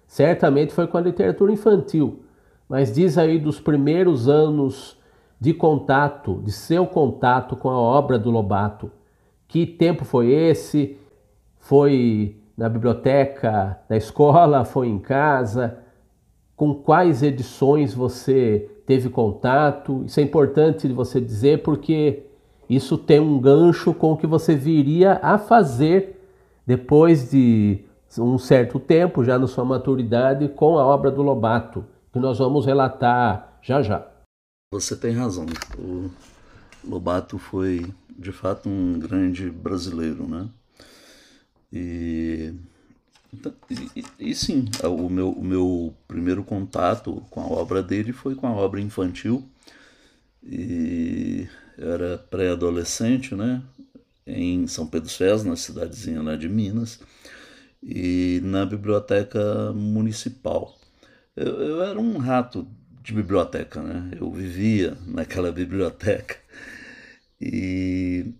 Certamente 0.07 0.73
foi 0.73 0.87
com 0.87 0.97
a 0.97 1.01
literatura 1.01 1.51
infantil, 1.51 2.23
mas 2.69 2.93
diz 2.93 3.17
aí 3.17 3.39
dos 3.39 3.59
primeiros 3.59 4.29
anos 4.29 4.97
de 5.39 5.53
contato, 5.53 6.41
de 6.43 6.51
seu 6.51 6.85
contato 6.87 7.55
com 7.55 7.69
a 7.69 7.77
obra 7.77 8.17
do 8.17 8.29
Lobato. 8.29 8.91
Que 9.47 9.65
tempo 9.65 10.05
foi 10.05 10.31
esse? 10.31 10.97
Foi 11.57 12.37
na 12.57 12.69
biblioteca 12.69 13.79
da 13.89 13.97
escola? 13.97 14.63
Foi 14.63 14.87
em 14.87 14.99
casa? 14.99 15.82
Com 16.63 16.75
quais 16.75 17.21
edições 17.21 17.93
você 17.93 18.71
teve 18.85 19.09
contato? 19.09 20.01
Isso 20.05 20.21
é 20.21 20.23
importante 20.23 20.87
de 20.87 20.93
você 20.93 21.19
dizer 21.19 21.61
porque 21.61 22.23
isso 22.69 22.97
tem 22.97 23.19
um 23.19 23.37
gancho 23.37 23.93
com 23.93 24.13
o 24.13 24.17
que 24.17 24.25
você 24.25 24.55
viria 24.55 25.19
a 25.21 25.37
fazer 25.37 26.25
depois 26.65 27.29
de 27.29 27.83
um 28.17 28.37
certo 28.37 28.79
tempo, 28.79 29.25
já 29.25 29.37
na 29.37 29.45
sua 29.45 29.65
maturidade, 29.65 30.47
com 30.47 30.79
a 30.79 30.85
obra 30.85 31.11
do 31.11 31.21
Lobato, 31.21 31.83
que 32.13 32.17
nós 32.17 32.37
vamos 32.37 32.65
relatar 32.65 33.59
já 33.61 33.81
já. 33.81 34.07
Você 34.71 34.95
tem 34.95 35.11
razão. 35.11 35.45
O 35.77 36.09
Lobato 36.81 37.37
foi, 37.37 37.93
de 38.17 38.31
fato, 38.31 38.69
um 38.69 38.97
grande 38.99 39.49
brasileiro, 39.49 40.25
né? 40.29 40.47
E, 41.73 42.53
então, 43.33 43.53
e, 43.95 44.03
e, 44.19 44.35
sim, 44.35 44.65
o 44.83 45.09
meu, 45.09 45.31
o 45.31 45.43
meu 45.43 45.93
primeiro 46.07 46.43
contato 46.43 47.23
com 47.29 47.41
a 47.41 47.47
obra 47.47 47.81
dele 47.81 48.11
foi 48.13 48.35
com 48.35 48.47
a 48.47 48.51
obra 48.51 48.79
infantil. 48.81 49.47
E 50.43 51.47
eu 51.77 51.91
era 51.91 52.17
pré-adolescente, 52.17 53.33
né? 53.35 53.63
em 54.25 54.67
São 54.67 54.87
Pedro 54.87 55.09
Ferros, 55.09 55.43
na 55.43 55.55
cidadezinha 55.55 56.21
lá 56.21 56.35
de 56.35 56.47
Minas, 56.47 56.99
e 57.81 58.39
na 58.43 58.65
biblioteca 58.65 59.73
municipal. 59.73 60.77
Eu, 61.35 61.61
eu 61.61 61.83
era 61.83 61.99
um 61.99 62.17
rato 62.17 62.67
de 63.01 63.13
biblioteca, 63.13 63.81
né? 63.81 64.11
Eu 64.19 64.31
vivia 64.31 64.97
naquela 65.05 65.51
biblioteca 65.51 66.37
e, 67.41 68.33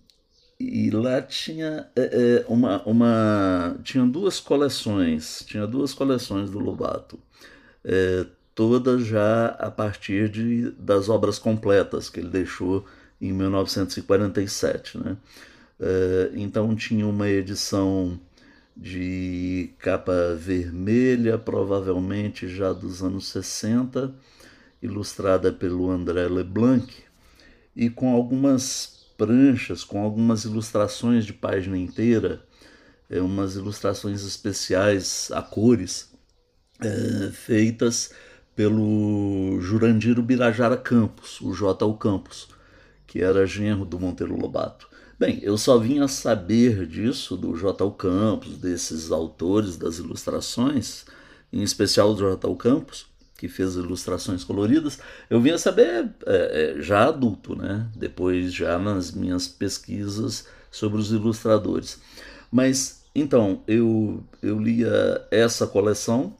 e 0.58 0.90
lá 0.90 1.20
tinha 1.20 1.88
é, 1.96 2.02
é, 2.02 2.44
uma, 2.48 2.82
uma 2.84 3.76
tinha 3.82 4.04
duas 4.04 4.40
coleções, 4.40 5.44
tinha 5.46 5.66
duas 5.66 5.92
coleções 5.92 6.50
do 6.50 6.58
Lobato, 6.58 7.18
é, 7.84 8.26
todas 8.54 9.04
já 9.04 9.46
a 9.46 9.70
partir 9.70 10.28
de, 10.28 10.70
das 10.72 11.08
obras 11.08 11.38
completas 11.38 12.08
que 12.08 12.20
ele 12.20 12.28
deixou 12.28 12.84
em 13.20 13.32
1947, 13.32 14.98
né? 14.98 15.16
É, 15.80 16.30
então 16.34 16.74
tinha 16.76 17.06
uma 17.06 17.28
edição 17.28 18.18
de 18.76 19.70
capa 19.78 20.34
vermelha, 20.36 21.38
provavelmente 21.38 22.48
já 22.48 22.72
dos 22.72 23.02
anos 23.02 23.28
60, 23.28 24.14
ilustrada 24.82 25.52
pelo 25.52 25.90
André 25.90 26.28
Leblanc, 26.28 26.92
e 27.74 27.90
com 27.90 28.14
algumas 28.14 28.93
pranchas, 29.16 29.84
com 29.84 30.02
algumas 30.02 30.44
ilustrações 30.44 31.24
de 31.24 31.32
página 31.32 31.78
inteira, 31.78 32.42
é, 33.08 33.20
umas 33.20 33.56
ilustrações 33.56 34.24
especiais 34.24 35.30
a 35.32 35.42
cores, 35.42 36.10
é, 36.80 37.30
feitas 37.30 38.12
pelo 38.54 39.58
Jurandir 39.60 40.20
Birajara 40.22 40.76
Campos, 40.76 41.40
o 41.40 41.52
J. 41.52 41.92
Campos, 41.98 42.48
que 43.06 43.20
era 43.20 43.46
genro 43.46 43.84
do 43.84 43.98
Monteiro 43.98 44.36
Lobato. 44.36 44.88
Bem, 45.18 45.38
eu 45.42 45.56
só 45.56 45.78
vinha 45.78 46.08
saber 46.08 46.86
disso 46.86 47.36
do 47.36 47.56
J. 47.56 47.88
Campos, 47.92 48.58
desses 48.58 49.10
autores 49.12 49.76
das 49.76 49.98
ilustrações, 49.98 51.04
em 51.52 51.62
especial 51.62 52.14
do 52.14 52.20
J. 52.20 52.54
Campos, 52.56 53.06
que 53.36 53.48
fez 53.48 53.74
ilustrações 53.74 54.44
coloridas, 54.44 54.98
eu 55.28 55.40
vinha 55.40 55.58
saber 55.58 56.10
é, 56.26 56.76
é, 56.76 56.82
já 56.82 57.08
adulto, 57.08 57.56
né? 57.56 57.88
Depois 57.96 58.52
já 58.52 58.78
nas 58.78 59.12
minhas 59.12 59.48
pesquisas 59.48 60.46
sobre 60.70 61.00
os 61.00 61.10
ilustradores. 61.10 62.00
Mas 62.50 63.04
então 63.14 63.62
eu 63.66 64.22
eu 64.42 64.58
lia 64.58 65.26
essa 65.30 65.66
coleção 65.66 66.34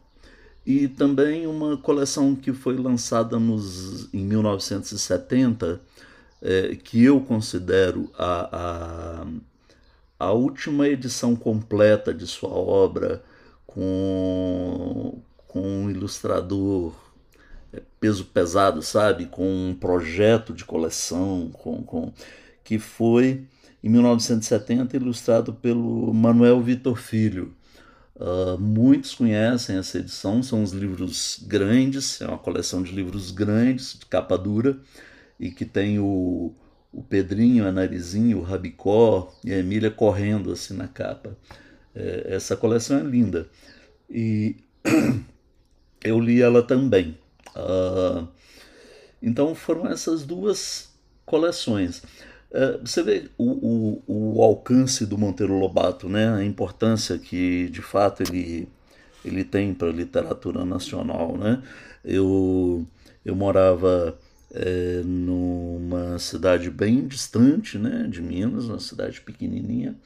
e 0.66 0.88
também 0.88 1.47
uma 1.47 1.76
coleção 1.76 2.34
que 2.34 2.53
foi 2.53 2.76
lançada 2.76 3.38
nos 3.38 4.12
em 4.14 4.24
1970 4.24 5.80
é, 6.45 6.76
que 6.76 7.03
eu 7.03 7.20
considero 7.20 8.11
a, 8.18 9.22
a, 10.20 10.26
a 10.26 10.32
última 10.32 10.86
edição 10.88 11.34
completa 11.34 12.12
de 12.12 12.26
sua 12.26 12.51
obra 12.51 13.22
com, 13.66 15.20
com 15.55 15.84
um 15.84 15.88
ilustrador 15.88 16.92
é, 17.72 17.80
peso 18.00 18.24
pesado, 18.24 18.82
sabe? 18.82 19.26
Com 19.26 19.70
um 19.70 19.72
projeto 19.72 20.52
de 20.52 20.64
coleção, 20.64 21.48
com, 21.52 21.80
com 21.84 22.12
que 22.64 22.76
foi 22.76 23.44
em 23.80 23.88
1970 23.88 24.96
ilustrado 24.96 25.55
pelo 25.55 26.12
Manuel 26.12 26.61
Vitor 26.61 26.96
Filho. 26.96 27.55
Uh, 28.16 28.59
muitos 28.59 29.14
conhecem 29.14 29.76
essa 29.76 29.98
edição, 29.98 30.42
são 30.42 30.61
os 30.62 30.72
livros 30.72 31.40
grandes, 31.46 32.20
é 32.20 32.26
uma 32.26 32.38
coleção 32.38 32.82
de 32.82 32.92
livros 32.92 33.30
grandes, 33.30 33.96
de 33.96 34.07
capa 34.07 34.36
dura, 34.36 34.78
e 35.38 35.50
que 35.50 35.64
tem 35.64 36.00
o, 36.00 36.52
o 36.92 37.02
Pedrinho, 37.02 37.66
a 37.66 37.70
Narizinho, 37.70 38.38
o 38.38 38.42
Rabicó 38.42 39.32
e 39.44 39.52
a 39.52 39.59
Emília 39.59 39.90
correndo 39.90 40.50
assim 40.50 40.74
na 40.74 40.88
capa. 40.88 41.36
É, 41.94 42.34
essa 42.34 42.57
coleção 42.57 42.98
é 42.98 43.02
linda. 43.02 43.48
E 44.09 44.57
eu 46.05 46.20
li 46.20 46.42
ela 46.42 46.62
também. 46.62 47.18
Uh, 47.57 48.28
então 49.22 49.55
foram 49.55 49.86
essas 49.86 50.22
duas 50.22 50.90
coleções. 51.24 52.02
Uh, 52.50 52.78
você 52.84 53.02
vê 53.02 53.30
o, 53.36 53.50
o, 54.07 54.36
o, 54.36 54.42
alcance 54.42 55.05
do 55.07 55.18
Monteiro 55.18 55.59
Lobato, 55.59 56.09
né? 56.09 56.32
a 56.32 56.44
importância 56.44 57.18
que 57.18 57.68
de 57.70 57.82
fato 57.82 58.22
ele, 58.22 58.68
ele 59.24 59.42
tem 59.42 59.74
para 59.74 59.88
a 59.88 59.92
literatura 59.92 60.64
nacional. 60.64 61.36
Né? 61.36 61.62
Eu, 62.05 62.86
eu 63.24 63.34
morava 63.34 64.16
é, 64.55 65.02
numa 65.05 66.18
cidade 66.18 66.70
bem 66.70 67.09
distante 67.09 67.76
né, 67.76 68.07
de 68.09 68.22
Minas, 68.22 68.66
uma 68.66 68.78
cidade 68.78 69.20
pequenininha, 69.20 69.96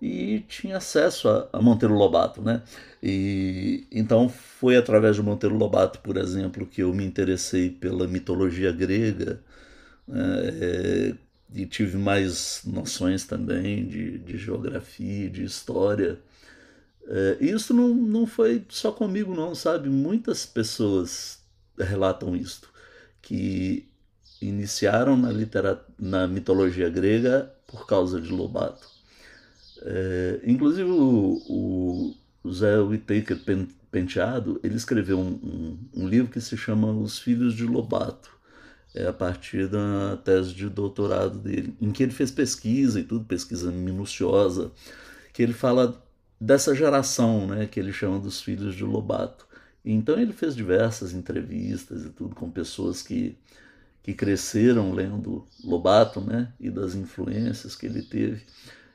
e 0.00 0.40
tinha 0.48 0.76
acesso 0.76 1.28
a, 1.28 1.48
a, 1.52 1.60
Monteiro 1.60 1.94
Lobato, 1.94 2.40
né? 2.40 2.62
E 3.02 3.86
então 3.90 4.28
foi 4.28 4.76
através 4.76 5.16
de 5.16 5.22
Monteiro 5.22 5.56
Lobato, 5.56 5.98
por 6.00 6.16
exemplo, 6.16 6.66
que 6.66 6.82
eu 6.82 6.94
me 6.94 7.04
interessei 7.04 7.70
pela 7.70 8.06
mitologia 8.06 8.70
grega 8.72 9.40
né, 10.06 10.24
é, 10.60 11.14
e 11.54 11.66
tive 11.66 11.96
mais 11.96 12.62
noções 12.64 13.24
também 13.26 13.86
de, 13.86 14.18
de 14.18 14.36
geografia, 14.38 15.28
de 15.30 15.44
história. 15.44 16.18
É, 17.06 17.38
isso 17.40 17.74
não, 17.74 17.88
não 17.88 18.26
foi 18.26 18.64
só 18.68 18.92
comigo, 18.92 19.34
não, 19.34 19.54
sabe? 19.54 19.88
Muitas 19.88 20.46
pessoas 20.46 21.40
relatam 21.78 22.36
isto 22.36 22.68
que 23.22 23.88
iniciaram 24.40 25.16
na, 25.16 25.30
na 25.98 26.26
mitologia 26.28 26.88
grega 26.88 27.52
por 27.66 27.86
causa 27.86 28.20
de 28.20 28.30
Lobato. 28.30 28.97
É, 29.82 30.40
inclusive 30.44 30.90
o, 30.90 32.14
o 32.42 32.52
Zé 32.52 32.78
Whittaker 32.78 33.38
Penteado 33.90 34.60
ele 34.62 34.76
escreveu 34.76 35.18
um, 35.18 35.30
um, 35.30 35.78
um, 36.02 36.08
livro 36.08 36.30
que 36.30 36.40
se 36.40 36.56
chama 36.56 36.90
Os 36.92 37.18
Filhos 37.18 37.54
de 37.54 37.64
Lobato, 37.64 38.30
é 38.94 39.06
a 39.06 39.12
partir 39.12 39.68
da 39.68 40.16
tese 40.24 40.52
de 40.52 40.68
doutorado 40.68 41.38
dele, 41.38 41.76
em 41.80 41.90
que 41.92 42.02
ele 42.02 42.12
fez 42.12 42.30
pesquisa 42.30 43.00
e 43.00 43.04
tudo, 43.04 43.24
pesquisa 43.24 43.70
minuciosa, 43.70 44.72
que 45.32 45.42
ele 45.42 45.52
fala 45.52 46.02
dessa 46.40 46.74
geração, 46.74 47.46
né, 47.46 47.66
que 47.66 47.78
ele 47.78 47.92
chama 47.92 48.18
dos 48.18 48.40
Filhos 48.40 48.74
de 48.74 48.84
Lobato. 48.84 49.46
Então 49.84 50.18
ele 50.18 50.32
fez 50.32 50.54
diversas 50.54 51.12
entrevistas 51.14 52.04
e 52.04 52.10
tudo 52.10 52.34
com 52.34 52.50
pessoas 52.50 53.00
que, 53.00 53.38
que 54.02 54.12
cresceram 54.12 54.92
lendo 54.92 55.46
Lobato, 55.64 56.20
né? 56.20 56.52
E 56.60 56.68
das 56.70 56.94
influências 56.94 57.74
que 57.74 57.86
ele 57.86 58.02
teve. 58.02 58.42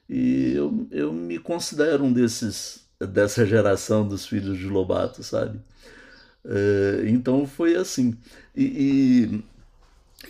E 0.09 0.53
eu, 0.53 0.87
eu 0.91 1.13
me 1.13 1.39
considero 1.39 2.03
um 2.03 2.13
desses 2.13 2.83
dessa 2.99 3.45
geração 3.45 4.07
dos 4.07 4.25
filhos 4.25 4.57
de 4.57 4.67
Lobato, 4.67 5.23
sabe? 5.23 5.59
É, 6.45 7.05
então 7.07 7.45
foi 7.45 7.75
assim. 7.75 8.15
E, 8.55 9.43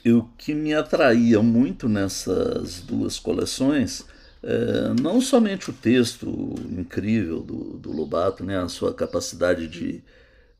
e 0.04 0.12
o 0.12 0.24
que 0.38 0.54
me 0.54 0.74
atraía 0.74 1.42
muito 1.42 1.88
nessas 1.88 2.82
duas 2.82 3.20
coleções 3.20 4.06
é, 4.44 4.94
não 5.02 5.22
somente 5.22 5.70
o 5.70 5.74
texto 5.74 6.28
incrível 6.70 7.42
do, 7.42 7.78
do 7.78 7.92
Lobato, 7.94 8.44
né, 8.44 8.58
a 8.60 8.68
sua 8.68 8.94
capacidade 8.94 9.68
de, 9.70 10.04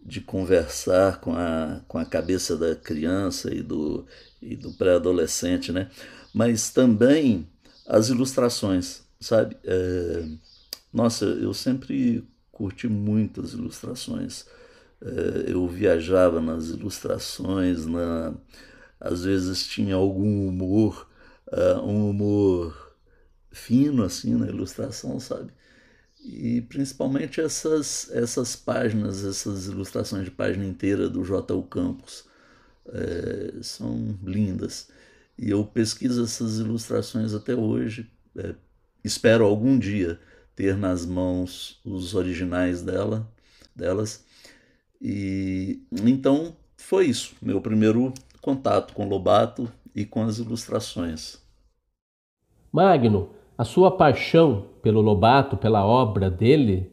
de 0.02 0.22
conversar 0.22 1.20
com 1.20 1.36
a, 1.36 1.82
com 1.88 1.98
a 1.98 2.06
cabeça 2.06 2.56
da 2.56 2.76
criança 2.76 3.54
e 3.54 3.62
do, 3.62 4.06
e 4.42 4.56
do 4.56 4.72
pré-adolescente, 4.72 5.72
né? 5.74 5.90
Mas 6.34 6.72
também 6.72 7.48
as 7.86 8.08
ilustrações, 8.08 9.03
sabe? 9.24 9.58
É, 9.64 10.26
nossa, 10.94 11.26
eu 11.26 11.54
sempre 11.54 12.28
curti 12.52 12.88
muito 12.88 13.42
as 13.42 13.54
ilustrações. 13.54 14.46
É, 15.02 15.52
eu 15.52 15.68
viajava 15.68 16.40
nas 16.42 16.68
ilustrações, 16.70 17.86
na, 17.86 18.36
às 19.00 19.24
vezes 19.26 19.66
tinha 19.68 19.96
algum 19.96 20.48
humor, 20.48 21.10
uh, 21.48 21.82
um 21.82 22.10
humor 22.10 22.96
fino 23.52 24.04
assim 24.04 24.36
na 24.36 24.48
ilustração, 24.48 25.20
sabe? 25.20 25.52
E 26.24 26.62
principalmente 26.62 27.42
essas, 27.42 28.10
essas 28.12 28.56
páginas, 28.56 29.26
essas 29.26 29.68
ilustrações 29.68 30.26
de 30.26 30.32
página 30.32 30.66
inteira 30.66 31.10
do 31.10 31.24
J. 31.24 31.54
U. 31.54 31.64
Campos 31.64 32.26
é, 32.88 33.62
são 33.62 34.18
lindas. 34.24 34.90
E 35.38 35.50
eu 35.50 35.66
pesquiso 35.66 36.24
essas 36.24 36.60
ilustrações 36.60 37.34
até 37.34 37.56
hoje. 37.56 38.10
É, 38.38 38.56
espero 39.04 39.46
algum 39.46 39.78
dia 39.78 40.20
ter 40.56 40.78
nas 40.78 41.06
mãos 41.06 41.80
os 41.84 42.14
originais 42.14 42.82
dela, 42.82 43.28
delas. 43.76 44.26
E 45.02 45.82
então 45.92 46.56
foi 46.78 47.08
isso, 47.08 47.36
meu 47.42 47.60
primeiro 47.60 48.14
contato 48.42 48.94
com 48.94 49.08
Lobato 49.08 49.70
e 49.96 50.06
com 50.06 50.24
as 50.24 50.38
ilustrações. 50.38 51.42
Magno, 52.72 53.30
a 53.58 53.64
sua 53.64 53.92
paixão 53.92 54.66
pelo 54.82 55.02
Lobato, 55.02 55.56
pela 55.58 55.86
obra 55.86 56.30
dele, 56.30 56.92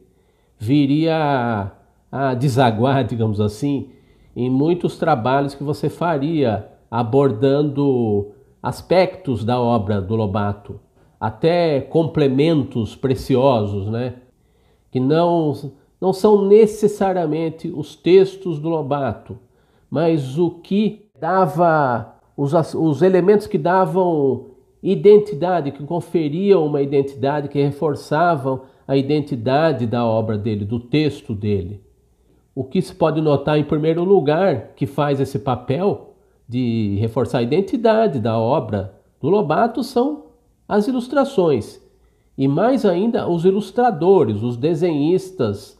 viria 0.57 1.71
a, 2.11 2.29
a 2.29 2.33
desaguar, 2.33 3.03
digamos 3.07 3.41
assim, 3.41 3.91
em 4.35 4.49
muitos 4.49 4.97
trabalhos 4.97 5.55
que 5.55 5.63
você 5.63 5.89
faria 5.89 6.69
abordando 6.89 8.33
aspectos 8.61 9.43
da 9.43 9.59
obra 9.59 10.01
do 10.01 10.15
Lobato. 10.15 10.79
Até 11.21 11.79
complementos 11.79 12.95
preciosos, 12.95 13.87
né? 13.87 14.15
Que 14.89 14.99
não, 14.99 15.53
não 16.01 16.11
são 16.11 16.47
necessariamente 16.47 17.69
os 17.69 17.95
textos 17.95 18.57
do 18.57 18.67
Lobato, 18.67 19.37
mas 19.87 20.39
o 20.39 20.49
que 20.49 21.05
dava, 21.19 22.15
os, 22.35 22.53
os 22.73 23.03
elementos 23.03 23.45
que 23.45 23.59
davam 23.59 24.47
identidade, 24.81 25.71
que 25.71 25.83
conferiam 25.83 26.65
uma 26.65 26.81
identidade, 26.81 27.49
que 27.49 27.61
reforçavam 27.61 28.61
a 28.87 28.97
identidade 28.97 29.85
da 29.85 30.03
obra 30.03 30.39
dele, 30.39 30.65
do 30.65 30.79
texto 30.79 31.35
dele. 31.35 31.83
O 32.55 32.63
que 32.63 32.81
se 32.81 32.95
pode 32.95 33.21
notar, 33.21 33.59
em 33.59 33.63
primeiro 33.63 34.03
lugar, 34.03 34.69
que 34.75 34.87
faz 34.87 35.19
esse 35.19 35.37
papel 35.37 36.15
de 36.49 36.97
reforçar 36.99 37.37
a 37.37 37.43
identidade 37.43 38.19
da 38.19 38.39
obra 38.39 38.99
do 39.21 39.29
Lobato 39.29 39.83
são 39.83 40.30
as 40.71 40.87
ilustrações. 40.87 41.81
E 42.37 42.47
mais 42.47 42.85
ainda, 42.85 43.27
os 43.27 43.43
ilustradores, 43.43 44.41
os 44.41 44.55
desenhistas 44.55 45.77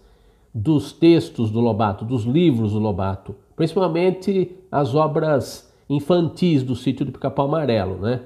dos 0.53 0.91
textos 0.91 1.49
do 1.49 1.61
Lobato, 1.61 2.03
dos 2.03 2.25
livros 2.25 2.73
do 2.73 2.79
Lobato, 2.79 3.33
principalmente 3.55 4.53
as 4.69 4.93
obras 4.93 5.73
infantis 5.89 6.61
do 6.61 6.75
sítio 6.75 7.05
do 7.05 7.13
Pica-Pau 7.13 7.45
Amarelo, 7.45 7.95
né? 7.99 8.23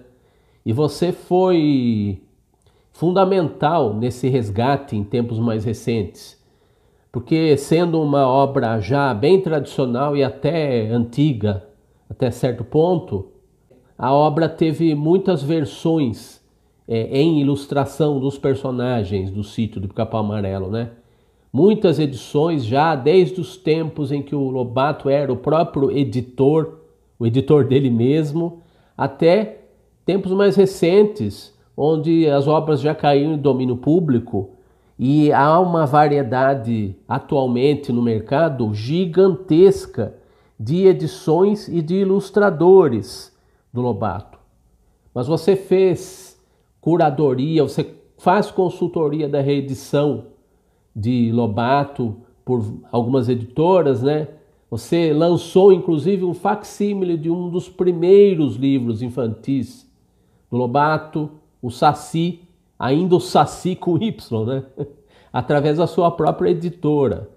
E 0.65 0.73
você 0.73 1.11
foi 1.11 2.19
fundamental 2.91 3.93
nesse 3.93 4.27
resgate 4.27 4.95
em 4.95 5.03
tempos 5.03 5.37
mais 5.37 5.63
recentes, 5.63 6.43
porque 7.11 7.55
sendo 7.57 8.01
uma 8.01 8.27
obra 8.27 8.79
já 8.79 9.13
bem 9.13 9.39
tradicional 9.39 10.17
e 10.17 10.23
até 10.23 10.87
antiga, 10.89 11.63
até 12.09 12.31
certo 12.31 12.63
ponto, 12.63 13.27
a 13.95 14.11
obra 14.11 14.49
teve 14.49 14.95
muitas 14.95 15.43
versões 15.43 16.34
é, 16.87 17.19
em 17.19 17.41
ilustração 17.41 18.19
dos 18.19 18.37
personagens 18.37 19.31
do 19.31 19.43
sítio 19.43 19.81
do 19.81 19.87
Pica-Pau 19.87 20.21
Amarelo, 20.21 20.69
né? 20.69 20.91
Muitas 21.51 21.99
edições 21.99 22.65
já 22.65 22.95
desde 22.95 23.39
os 23.39 23.55
tempos 23.55 24.11
em 24.11 24.21
que 24.21 24.35
o 24.35 24.49
Lobato 24.49 25.09
era 25.09 25.31
o 25.31 25.37
próprio 25.37 25.89
editor, 25.89 26.79
o 27.17 27.25
editor 27.25 27.65
dele 27.65 27.89
mesmo, 27.89 28.61
até 28.97 29.61
tempos 30.05 30.31
mais 30.33 30.55
recentes, 30.55 31.53
onde 31.75 32.29
as 32.29 32.47
obras 32.47 32.81
já 32.81 32.93
caíram 32.93 33.33
em 33.33 33.37
domínio 33.37 33.77
público 33.77 34.51
e 34.97 35.31
há 35.31 35.59
uma 35.59 35.85
variedade 35.85 36.95
atualmente 37.07 37.91
no 37.91 38.01
mercado 38.01 38.73
gigantesca 38.73 40.15
de 40.57 40.85
edições 40.85 41.67
e 41.67 41.81
de 41.81 41.95
ilustradores 41.95 43.35
do 43.73 43.81
Lobato. 43.81 44.39
Mas 45.13 45.27
você 45.27 45.55
fez 45.55 46.24
curadoria, 46.85 47.63
você 47.63 47.95
faz 48.15 48.51
consultoria 48.51 49.27
da 49.27 49.41
reedição 49.41 50.25
de 50.95 51.31
Lobato 51.31 52.17
por 52.45 52.63
algumas 52.91 53.27
editoras, 53.27 54.03
né? 54.03 54.27
Você 54.69 55.11
lançou 55.11 55.73
inclusive 55.73 56.23
um 56.23 56.35
facsímile 56.35 57.17
de 57.17 57.27
um 57.27 57.49
dos 57.49 57.67
primeiros 57.67 58.55
livros 58.55 59.01
infantis 59.01 59.91
do 60.51 60.57
Lobato, 60.57 61.31
o 61.59 61.71
Saci, 61.71 62.41
ainda 62.77 63.15
o 63.15 63.19
Saci 63.19 63.75
com 63.75 63.97
Y, 63.97 64.45
né? 64.45 64.63
através 65.33 65.79
da 65.79 65.87
sua 65.87 66.11
própria 66.11 66.51
editora. 66.51 67.27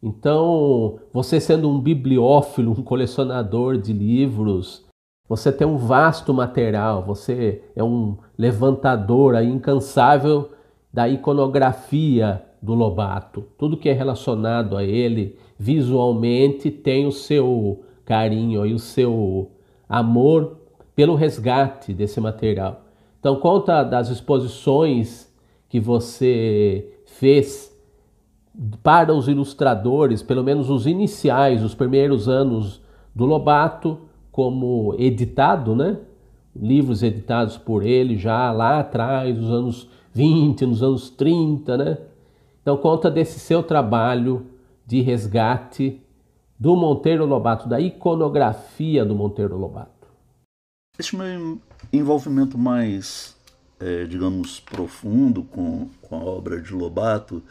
Então, 0.00 1.00
você 1.12 1.40
sendo 1.40 1.68
um 1.68 1.80
bibliófilo, 1.80 2.70
um 2.70 2.84
colecionador 2.84 3.78
de 3.78 3.92
livros, 3.92 4.84
você 5.32 5.50
tem 5.50 5.66
um 5.66 5.78
vasto 5.78 6.34
material, 6.34 7.02
você 7.02 7.62
é 7.74 7.82
um 7.82 8.18
levantador 8.36 9.34
incansável 9.42 10.50
da 10.92 11.08
iconografia 11.08 12.42
do 12.60 12.74
Lobato. 12.74 13.46
Tudo 13.56 13.78
que 13.78 13.88
é 13.88 13.94
relacionado 13.94 14.76
a 14.76 14.84
ele 14.84 15.38
visualmente 15.58 16.70
tem 16.70 17.06
o 17.06 17.10
seu 17.10 17.82
carinho 18.04 18.66
e 18.66 18.74
o 18.74 18.78
seu 18.78 19.50
amor 19.88 20.58
pelo 20.94 21.14
resgate 21.14 21.94
desse 21.94 22.20
material. 22.20 22.82
Então, 23.18 23.36
conta 23.36 23.82
das 23.82 24.10
exposições 24.10 25.32
que 25.66 25.80
você 25.80 26.92
fez 27.06 27.74
para 28.82 29.14
os 29.14 29.28
ilustradores, 29.28 30.22
pelo 30.22 30.44
menos 30.44 30.68
os 30.68 30.86
iniciais, 30.86 31.64
os 31.64 31.74
primeiros 31.74 32.28
anos 32.28 32.82
do 33.14 33.24
Lobato, 33.24 34.11
como 34.32 34.96
editado, 34.98 35.76
né? 35.76 35.98
Livros 36.56 37.02
editados 37.02 37.56
por 37.56 37.84
ele 37.84 38.16
já 38.16 38.50
lá 38.50 38.80
atrás, 38.80 39.36
nos 39.36 39.50
anos 39.50 39.88
20, 40.12 40.66
nos 40.66 40.82
anos 40.82 41.10
30, 41.10 41.76
né? 41.76 41.98
Então 42.62 42.76
conta 42.76 43.10
desse 43.10 43.38
seu 43.38 43.62
trabalho 43.62 44.46
de 44.86 45.00
resgate 45.00 46.00
do 46.58 46.76
Monteiro 46.76 47.26
Lobato, 47.26 47.68
da 47.68 47.80
iconografia 47.80 49.04
do 49.04 49.14
Monteiro 49.14 49.56
Lobato. 49.56 50.08
Esse 50.98 51.16
meu 51.16 51.60
envolvimento 51.92 52.56
mais, 52.56 53.36
é, 53.80 54.04
digamos, 54.04 54.60
profundo 54.60 55.42
com, 55.42 55.88
com 56.00 56.16
a 56.16 56.24
obra 56.24 56.60
de 56.60 56.72
Lobato, 56.72 57.42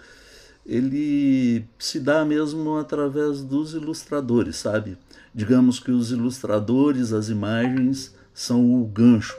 ele 0.66 1.66
se 1.78 2.00
dá 2.00 2.24
mesmo 2.24 2.78
através 2.78 3.44
dos 3.44 3.74
ilustradores, 3.74 4.58
sabe? 4.58 4.98
Digamos 5.34 5.80
que 5.80 5.92
os 5.92 6.12
ilustradores, 6.12 7.14
as 7.14 7.30
imagens, 7.30 8.14
são 8.34 8.82
o 8.82 8.86
gancho 8.86 9.38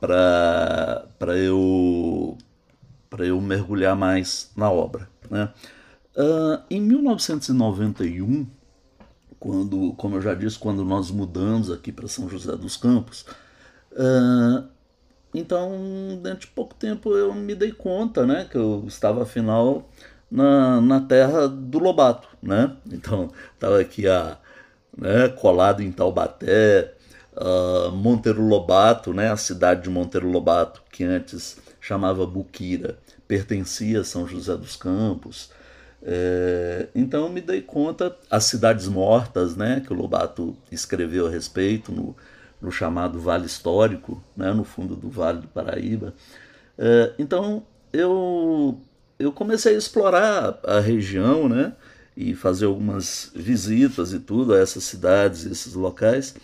para 0.00 1.36
eu, 1.36 2.38
eu 3.18 3.40
mergulhar 3.40 3.94
mais 3.94 4.50
na 4.56 4.70
obra. 4.70 5.08
Né? 5.30 5.52
Uh, 6.16 6.62
em 6.70 6.80
1991, 6.80 8.46
quando, 9.38 9.92
como 9.94 10.16
eu 10.16 10.22
já 10.22 10.34
disse, 10.34 10.58
quando 10.58 10.84
nós 10.84 11.10
mudamos 11.10 11.70
aqui 11.70 11.92
para 11.92 12.08
São 12.08 12.28
José 12.28 12.56
dos 12.56 12.76
Campos. 12.76 13.24
Uh, 13.92 14.68
então, 15.34 16.18
dentro 16.22 16.40
de 16.40 16.46
pouco 16.48 16.74
tempo 16.74 17.16
eu 17.16 17.32
me 17.34 17.54
dei 17.54 17.72
conta, 17.72 18.26
né, 18.26 18.46
que 18.50 18.56
eu 18.56 18.84
estava 18.88 19.22
afinal 19.22 19.88
na, 20.30 20.80
na 20.80 21.00
terra 21.00 21.46
do 21.46 21.78
Lobato, 21.78 22.28
né? 22.42 22.76
Então, 22.92 23.30
estava 23.54 23.80
aqui 23.80 24.08
a, 24.08 24.38
né, 25.00 25.28
colado 25.28 25.82
em 25.82 25.90
Taubaté, 25.90 26.92
uh, 27.34 27.90
Monteiro 27.90 28.46
Lobato, 28.46 29.14
né, 29.14 29.32
a 29.32 29.36
cidade 29.36 29.84
de 29.84 29.90
Monteiro 29.90 30.30
Lobato, 30.30 30.82
que 30.92 31.02
antes 31.02 31.56
chamava 31.80 32.26
Buquira, 32.26 32.98
pertencia 33.26 34.00
a 34.00 34.04
São 34.04 34.28
José 34.28 34.54
dos 34.56 34.76
Campos. 34.76 35.50
É, 36.02 36.88
então 36.94 37.28
me 37.28 37.40
dei 37.40 37.60
conta, 37.60 38.16
as 38.30 38.44
cidades 38.44 38.88
mortas, 38.88 39.56
né, 39.56 39.82
que 39.84 39.92
o 39.92 39.96
Lobato 39.96 40.56
escreveu 40.70 41.26
a 41.26 41.30
respeito 41.30 41.92
no, 41.92 42.14
no 42.60 42.70
chamado 42.70 43.18
Vale 43.18 43.46
Histórico, 43.46 44.22
né, 44.36 44.52
no 44.52 44.64
fundo 44.64 44.94
do 44.94 45.08
Vale 45.08 45.40
do 45.40 45.48
Paraíba. 45.48 46.14
É, 46.78 47.12
então 47.18 47.62
eu, 47.92 48.78
eu 49.18 49.32
comecei 49.32 49.74
a 49.74 49.78
explorar 49.78 50.58
a 50.64 50.80
região, 50.80 51.48
né, 51.48 51.72
e 52.20 52.34
fazer 52.34 52.66
algumas 52.66 53.30
visitas 53.34 54.12
e 54.12 54.18
tudo 54.18 54.54
a 54.54 54.58
essas 54.58 54.84
cidades, 54.84 55.46
esses 55.46 55.74
locais, 55.74 56.34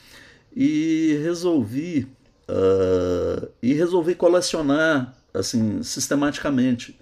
e 0.55 1.19
resolvi 1.23 2.09
uh, 2.49 3.49
e 3.63 3.75
resolvi 3.75 4.15
colecionar 4.15 5.15
assim 5.35 5.83
sistematicamente 5.83 6.99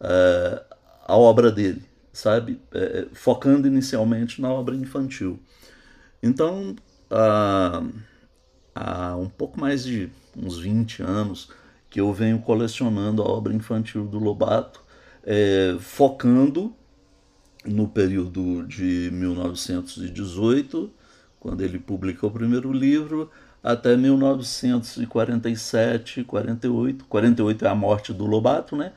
uh, 0.00 0.74
a 1.06 1.16
obra 1.16 1.52
dele 1.52 1.82
sabe? 2.16 2.58
É, 2.72 2.78
é, 2.78 3.06
focando 3.12 3.68
inicialmente 3.68 4.40
na 4.40 4.50
obra 4.50 4.74
infantil. 4.74 5.38
Então, 6.22 6.74
há, 7.10 7.82
há 8.74 9.16
um 9.16 9.28
pouco 9.28 9.60
mais 9.60 9.84
de 9.84 10.10
uns 10.34 10.58
20 10.58 11.02
anos 11.02 11.50
que 11.90 12.00
eu 12.00 12.12
venho 12.14 12.38
colecionando 12.38 13.22
a 13.22 13.26
obra 13.26 13.52
infantil 13.52 14.06
do 14.06 14.18
Lobato, 14.18 14.82
é, 15.24 15.76
focando 15.78 16.74
no 17.66 17.88
período 17.88 18.64
de 18.66 19.10
1918, 19.12 20.90
quando 21.40 21.62
ele 21.62 21.78
publicou 21.78 22.30
o 22.30 22.32
primeiro 22.32 22.72
livro, 22.72 23.30
até 23.62 23.96
1947, 23.96 26.24
48. 26.24 27.04
48 27.04 27.64
é 27.64 27.68
a 27.68 27.74
morte 27.74 28.12
do 28.12 28.26
Lobato, 28.26 28.76
né? 28.76 28.92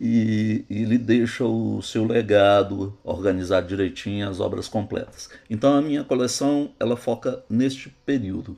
e, 0.00 0.64
e 0.68 0.82
ele 0.82 0.98
deixa 0.98 1.44
o 1.44 1.80
seu 1.82 2.04
legado 2.04 2.96
organizado 3.02 3.66
direitinho, 3.66 4.28
as 4.28 4.40
obras 4.40 4.68
completas. 4.68 5.28
Então 5.48 5.74
a 5.74 5.82
minha 5.82 6.04
coleção 6.04 6.72
ela 6.78 6.96
foca 6.96 7.42
neste 7.48 7.88
período. 8.04 8.56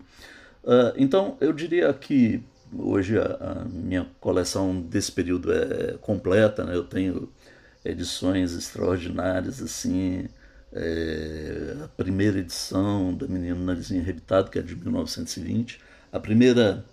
Uh, 0.64 0.92
então 0.96 1.36
eu 1.40 1.52
diria 1.52 1.92
que 1.92 2.42
hoje 2.76 3.18
a, 3.18 3.62
a, 3.62 3.64
minha 3.64 4.06
coleção 4.20 4.80
desse 4.80 5.12
período 5.12 5.52
é 5.52 5.96
completa, 6.00 6.64
né? 6.64 6.74
eu 6.74 6.84
tenho 6.84 7.28
edições 7.90 8.54
extraordinárias 8.54 9.62
assim, 9.62 10.28
é, 10.72 11.76
a 11.84 11.88
primeira 11.88 12.38
edição 12.38 13.14
da 13.14 13.26
Menino 13.26 13.64
Narizinho 13.64 14.02
Arrebitado, 14.02 14.50
que 14.50 14.58
é 14.58 14.62
de 14.62 14.76
1920, 14.76 15.80
a 16.12 16.20
primeira 16.20 16.84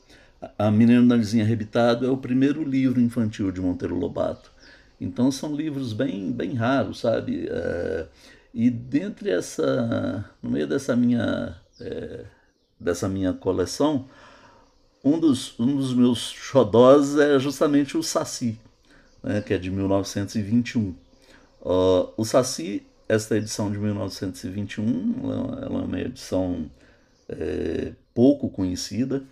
A 0.57 0.69
Menina 0.71 1.01
Narizinho 1.01 1.43
Arrebitado 1.43 2.05
é 2.05 2.09
o 2.09 2.17
primeiro 2.17 2.63
livro 2.63 2.99
infantil 2.99 3.51
de 3.51 3.61
Monteiro 3.61 3.95
Lobato. 3.95 4.51
Então 4.99 5.31
são 5.31 5.55
livros 5.55 5.93
bem, 5.93 6.31
bem 6.31 6.53
raros, 6.53 7.01
sabe? 7.01 7.47
É, 7.49 8.07
e 8.53 8.69
dentre 8.69 9.29
essa, 9.31 10.29
no 10.41 10.49
meio 10.49 10.67
dessa 10.67 10.95
minha, 10.95 11.55
é, 11.79 12.25
dessa 12.79 13.09
minha 13.09 13.33
coleção, 13.33 14.07
um 15.03 15.19
dos, 15.19 15.59
um 15.59 15.75
dos 15.75 15.93
meus 15.93 16.19
xodós 16.19 17.17
é 17.17 17.37
justamente 17.39 17.97
o 17.97 18.03
Saci, 18.03 18.57
né, 19.23 19.41
que 19.41 19.53
é 19.53 19.57
de 19.57 19.71
1921. 19.71 20.95
Uh, 21.61 22.13
o 22.17 22.25
Saci, 22.25 22.85
esta 23.07 23.37
edição 23.37 23.71
de 23.71 23.77
1921, 23.77 25.21
ela, 25.23 25.65
ela 25.65 25.81
é 25.81 25.85
uma 25.85 25.99
edição 25.99 26.69
é, 27.29 27.93
pouco 28.13 28.49
conhecida 28.49 29.23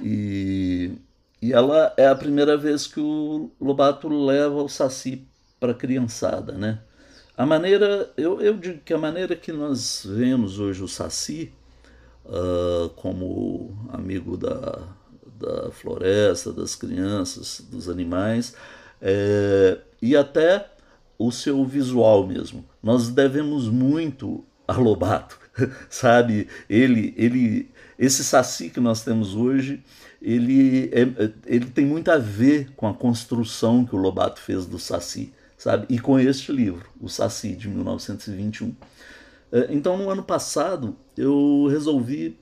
e, 0.00 0.92
e 1.40 1.52
ela 1.52 1.92
é 1.96 2.06
a 2.06 2.14
primeira 2.14 2.56
vez 2.56 2.86
que 2.86 3.00
o 3.00 3.50
Lobato 3.60 4.08
leva 4.08 4.62
o 4.62 4.68
Saci 4.68 5.26
para 5.60 5.72
a 5.72 5.74
criançada, 5.74 6.52
né? 6.52 6.80
A 7.36 7.46
maneira, 7.46 8.12
eu, 8.16 8.40
eu 8.40 8.56
digo 8.56 8.80
que 8.84 8.92
a 8.92 8.98
maneira 8.98 9.34
que 9.34 9.52
nós 9.52 10.04
vemos 10.04 10.58
hoje 10.58 10.82
o 10.82 10.88
Saci 10.88 11.52
uh, 12.26 12.88
como 12.90 13.88
amigo 13.90 14.36
da, 14.36 14.86
da 15.38 15.70
floresta, 15.70 16.52
das 16.52 16.74
crianças, 16.74 17.60
dos 17.70 17.88
animais, 17.88 18.54
é, 19.02 19.78
e 20.00 20.16
até 20.16 20.70
o 21.18 21.32
seu 21.32 21.64
visual 21.64 22.26
mesmo. 22.26 22.64
Nós 22.82 23.08
devemos 23.08 23.68
muito 23.68 24.44
a 24.66 24.74
Lobato, 24.74 25.38
sabe? 25.90 26.48
Ele, 26.70 27.12
ele, 27.16 27.70
esse 27.98 28.24
saci 28.24 28.70
que 28.70 28.80
nós 28.80 29.02
temos 29.02 29.34
hoje, 29.34 29.82
ele, 30.20 30.88
é, 30.92 31.32
ele 31.46 31.66
tem 31.66 31.84
muito 31.84 32.10
a 32.10 32.16
ver 32.16 32.70
com 32.76 32.86
a 32.86 32.94
construção 32.94 33.84
que 33.84 33.94
o 33.94 33.98
Lobato 33.98 34.40
fez 34.40 34.66
do 34.66 34.78
saci, 34.78 35.32
sabe? 35.58 35.86
E 35.88 35.98
com 35.98 36.18
este 36.18 36.52
livro, 36.52 36.88
o 37.00 37.08
Saci 37.08 37.54
de 37.54 37.68
1921. 37.68 38.74
É, 39.50 39.68
então, 39.70 39.98
no 39.98 40.08
ano 40.08 40.22
passado, 40.22 40.96
eu 41.16 41.66
resolvi 41.70 42.38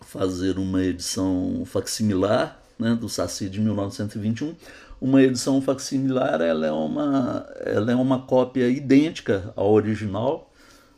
fazer 0.00 0.58
uma 0.58 0.82
edição 0.82 1.64
facsimilar 1.66 2.62
né, 2.78 2.94
do 2.94 3.08
Saci 3.08 3.48
de 3.48 3.60
1921, 3.60 4.54
uma 5.00 5.22
edição 5.22 5.60
facsimilar 5.60 6.40
ela 6.40 6.66
é 6.66 6.72
uma, 6.72 7.46
ela 7.64 7.92
é 7.92 7.94
uma 7.94 8.22
cópia 8.22 8.68
idêntica 8.68 9.52
ao 9.54 9.70
original 9.70 10.50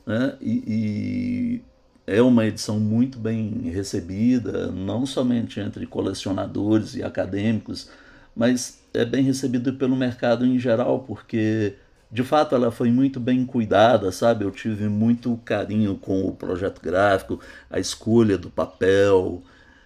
né? 0.07 0.37
e, 0.41 0.65
e 0.67 1.63
é 2.07 2.21
uma 2.21 2.45
edição 2.45 2.81
muito 2.81 3.19
bem 3.19 3.71
recebida, 3.73 4.67
não 4.73 5.07
somente 5.07 5.61
entre 5.61 5.87
colecionadores 5.87 6.97
e 6.97 7.05
acadêmicos, 7.05 7.89
mas 8.35 8.81
é 8.93 9.05
bem 9.05 9.23
recebida 9.23 9.73
pelo 9.73 9.95
mercado 9.95 10.45
em 10.45 10.59
geral, 10.59 11.01
porque 11.01 11.75
de 12.11 12.25
fato 12.25 12.55
ela 12.55 12.73
foi 12.73 12.91
muito 12.91 13.21
bem 13.21 13.47
cuidada, 13.47 14.11
sabe? 14.11 14.45
Eu 14.45 14.51
tive 14.51 14.89
muito 14.89 15.39
carinho 15.45 15.97
com 15.97 16.27
o 16.27 16.33
projeto 16.33 16.81
gráfico, 16.83 17.39
a 17.71 17.79
escolha 17.79 18.37
do 18.37 18.51
papel, 18.51 19.41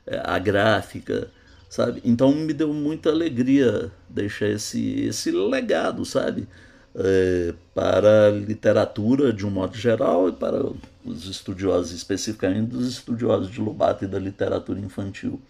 é, 0.07 0.23
a 0.25 0.39
gráfica 0.39 1.29
sabe? 1.75 2.01
Então 2.05 2.33
me 2.33 2.53
deu 2.53 2.73
muita 2.73 3.11
alegria 3.11 3.91
deixar 4.09 4.47
esse, 4.47 5.07
esse 5.07 5.33
legado, 5.33 6.05
sabe? 6.05 6.47
É, 6.95 7.53
para 7.75 8.29
a 8.29 8.31
literatura 8.31 9.33
de 9.33 9.45
um 9.45 9.51
modo 9.51 9.77
geral 9.77 10.29
e 10.29 10.33
para 10.33 10.65
os 11.05 11.27
estudiosos, 11.27 11.91
especificamente 11.91 12.69
dos 12.69 12.87
estudiosos 12.87 13.51
de 13.51 13.61
Lobato 13.61 14.05
e 14.05 14.07
da 14.07 14.21
literatura 14.21 14.79
infantil. 14.79 15.41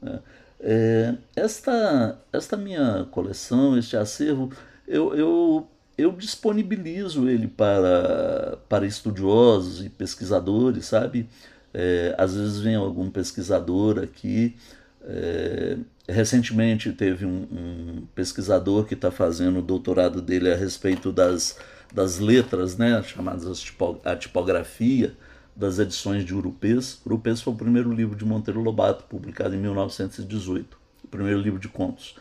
Né? 0.00 0.18
É, 0.60 1.14
esta, 1.36 2.18
esta 2.32 2.56
minha 2.56 3.06
coleção, 3.10 3.76
este 3.76 3.98
acervo, 3.98 4.50
eu, 4.88 5.14
eu, 5.14 5.68
eu 5.98 6.10
disponibilizo 6.12 7.28
ele 7.28 7.48
para, 7.48 8.56
para 8.66 8.86
estudiosos 8.86 9.84
e 9.84 9.90
pesquisadores, 9.90 10.86
sabe? 10.86 11.28
É, 11.74 12.14
às 12.16 12.34
vezes 12.34 12.60
vem 12.60 12.76
algum 12.76 13.10
pesquisador 13.10 13.98
aqui 13.98 14.56
é, 15.06 15.78
recentemente 16.08 16.92
teve 16.92 17.24
um, 17.24 17.46
um 17.50 18.06
pesquisador 18.14 18.84
que 18.84 18.94
está 18.94 19.10
fazendo 19.10 19.60
o 19.60 19.62
doutorado 19.62 20.20
dele 20.20 20.52
a 20.52 20.56
respeito 20.56 21.12
das, 21.12 21.58
das 21.94 22.18
letras, 22.18 22.76
né, 22.76 23.00
chamadas 23.04 23.60
tipo, 23.60 24.00
a 24.04 24.16
tipografia 24.16 25.16
das 25.54 25.78
edições 25.78 26.24
de 26.24 26.34
Urupês. 26.34 27.00
Urupês 27.06 27.40
foi 27.40 27.52
o 27.52 27.56
primeiro 27.56 27.92
livro 27.92 28.16
de 28.16 28.24
Monteiro 28.24 28.60
Lobato, 28.60 29.04
publicado 29.04 29.54
em 29.54 29.58
1918, 29.58 30.76
o 31.04 31.08
primeiro 31.08 31.40
livro 31.40 31.60
de 31.60 31.68
contos. 31.68 32.16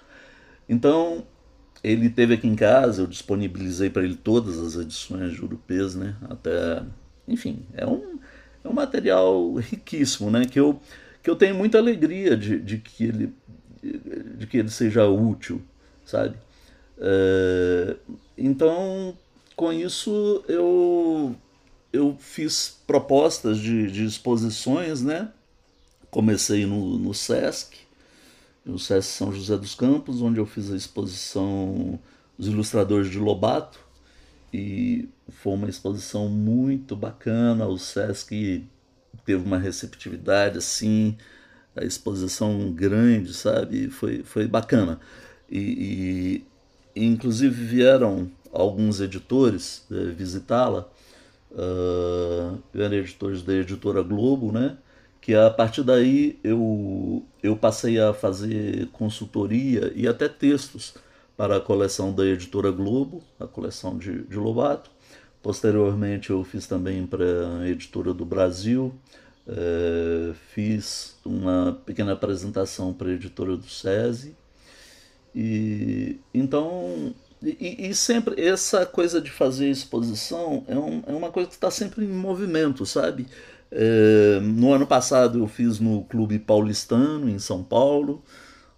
Então, 0.69 1.25
ele 1.83 2.09
teve 2.09 2.35
aqui 2.35 2.47
em 2.47 2.55
casa, 2.55 3.01
eu 3.01 3.07
disponibilizei 3.07 3.89
para 3.89 4.03
ele 4.03 4.15
todas 4.15 4.59
as 4.59 4.75
edições 4.75 5.33
de 5.33 5.43
Urupês, 5.43 5.95
né, 5.95 6.15
até, 6.29 6.83
enfim, 7.27 7.65
é 7.73 7.85
um, 7.85 8.19
é 8.63 8.67
um 8.67 8.73
material 8.73 9.55
riquíssimo, 9.55 10.29
né, 10.29 10.45
que 10.45 10.59
eu 10.59 10.79
que 11.25 11.29
eu 11.31 11.35
tenho 11.35 11.55
muita 11.55 11.79
alegria 11.79 12.37
de, 12.37 12.59
de, 12.59 12.77
que, 12.77 13.03
ele, 13.03 13.33
de 14.37 14.45
que 14.45 14.57
ele 14.57 14.69
seja 14.69 15.07
útil, 15.07 15.59
sabe? 16.05 16.37
É, 16.99 17.95
então, 18.37 19.17
com 19.55 19.73
isso, 19.73 20.45
eu, 20.47 21.35
eu 21.91 22.15
fiz 22.19 22.79
propostas 22.85 23.57
de, 23.57 23.89
de 23.89 24.05
exposições, 24.05 25.01
né? 25.01 25.31
Comecei 26.11 26.67
no, 26.67 26.99
no 26.99 27.11
SESC, 27.11 27.75
no 28.63 28.77
SESC 28.77 29.11
São 29.11 29.33
José 29.33 29.57
dos 29.57 29.73
Campos, 29.73 30.21
onde 30.21 30.39
eu 30.39 30.45
fiz 30.45 30.71
a 30.71 30.75
exposição 30.75 31.99
Os 32.37 32.45
Ilustradores 32.45 33.09
de 33.09 33.17
Lobato, 33.17 33.79
e 34.53 35.09
foi 35.29 35.53
uma 35.53 35.69
exposição 35.69 36.29
muito 36.29 36.95
bacana. 36.95 37.65
O 37.65 37.79
SESC 37.79 38.63
teve 39.25 39.43
uma 39.43 39.57
receptividade 39.57 40.57
assim, 40.57 41.17
a 41.75 41.83
exposição 41.83 42.71
grande, 42.71 43.33
sabe? 43.33 43.89
Foi, 43.89 44.23
foi 44.23 44.47
bacana. 44.47 44.99
E, 45.49 46.43
e 46.95 47.05
inclusive 47.05 47.63
vieram 47.63 48.31
alguns 48.51 49.01
editores 49.01 49.85
eh, 49.91 50.11
visitá-la, 50.15 50.89
uh, 51.51 52.57
vieram 52.73 52.95
editores 52.95 53.41
da 53.41 53.53
editora 53.53 54.01
Globo, 54.01 54.51
né? 54.51 54.77
Que 55.21 55.35
a 55.35 55.49
partir 55.49 55.83
daí 55.83 56.39
eu, 56.43 57.25
eu 57.43 57.57
passei 57.57 57.99
a 57.99 58.13
fazer 58.13 58.87
consultoria 58.93 59.91
e 59.95 60.07
até 60.07 60.29
textos 60.29 60.93
para 61.35 61.57
a 61.57 61.61
coleção 61.61 62.13
da 62.13 62.25
editora 62.25 62.71
Globo, 62.71 63.21
a 63.39 63.47
coleção 63.47 63.97
de, 63.97 64.23
de 64.23 64.37
Lobato. 64.37 64.89
Posteriormente, 65.45 66.31
eu 66.31 66.43
fiz 66.43 66.65
também 66.65 67.05
para 67.05 67.23
a 67.59 67.69
editora 67.69 68.15
do 68.15 68.25
Brasil, 68.25 68.91
é, 69.47 70.33
fiz 70.55 71.19
uma 71.23 71.79
pequena 71.85 72.13
apresentação 72.13 72.91
para 72.91 73.09
a 73.09 73.13
editora 73.13 73.55
do 73.55 73.69
SESI. 73.69 74.35
E 75.35 76.19
então, 76.33 77.13
e, 77.43 77.89
e, 77.89 77.93
sempre 77.93 78.41
essa 78.41 78.87
coisa 78.87 79.21
de 79.21 79.29
fazer 79.29 79.69
exposição 79.69 80.65
é, 80.67 80.75
um, 80.75 81.03
é 81.05 81.11
uma 81.11 81.29
coisa 81.31 81.47
que 81.47 81.53
está 81.53 81.69
sempre 81.69 82.05
em 82.05 82.07
movimento, 82.07 82.83
sabe? 82.83 83.27
É, 83.69 84.39
no 84.41 84.73
ano 84.73 84.87
passado 84.87 85.37
eu 85.37 85.47
fiz 85.47 85.79
no 85.79 86.05
Clube 86.05 86.39
Paulistano, 86.39 87.29
em 87.29 87.37
São 87.37 87.63
Paulo. 87.63 88.23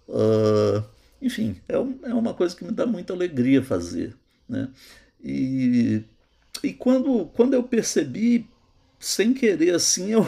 Uh, 0.06 0.84
enfim, 1.22 1.56
é, 1.66 1.76
é 1.76 2.12
uma 2.12 2.34
coisa 2.34 2.54
que 2.54 2.62
me 2.62 2.72
dá 2.72 2.84
muita 2.84 3.14
alegria 3.14 3.62
fazer. 3.62 4.14
Né? 4.46 4.68
E 5.24 6.04
e 6.62 6.72
quando, 6.72 7.26
quando 7.34 7.54
eu 7.54 7.62
percebi, 7.62 8.48
sem 8.98 9.32
querer 9.32 9.74
assim, 9.74 10.12
eu, 10.12 10.26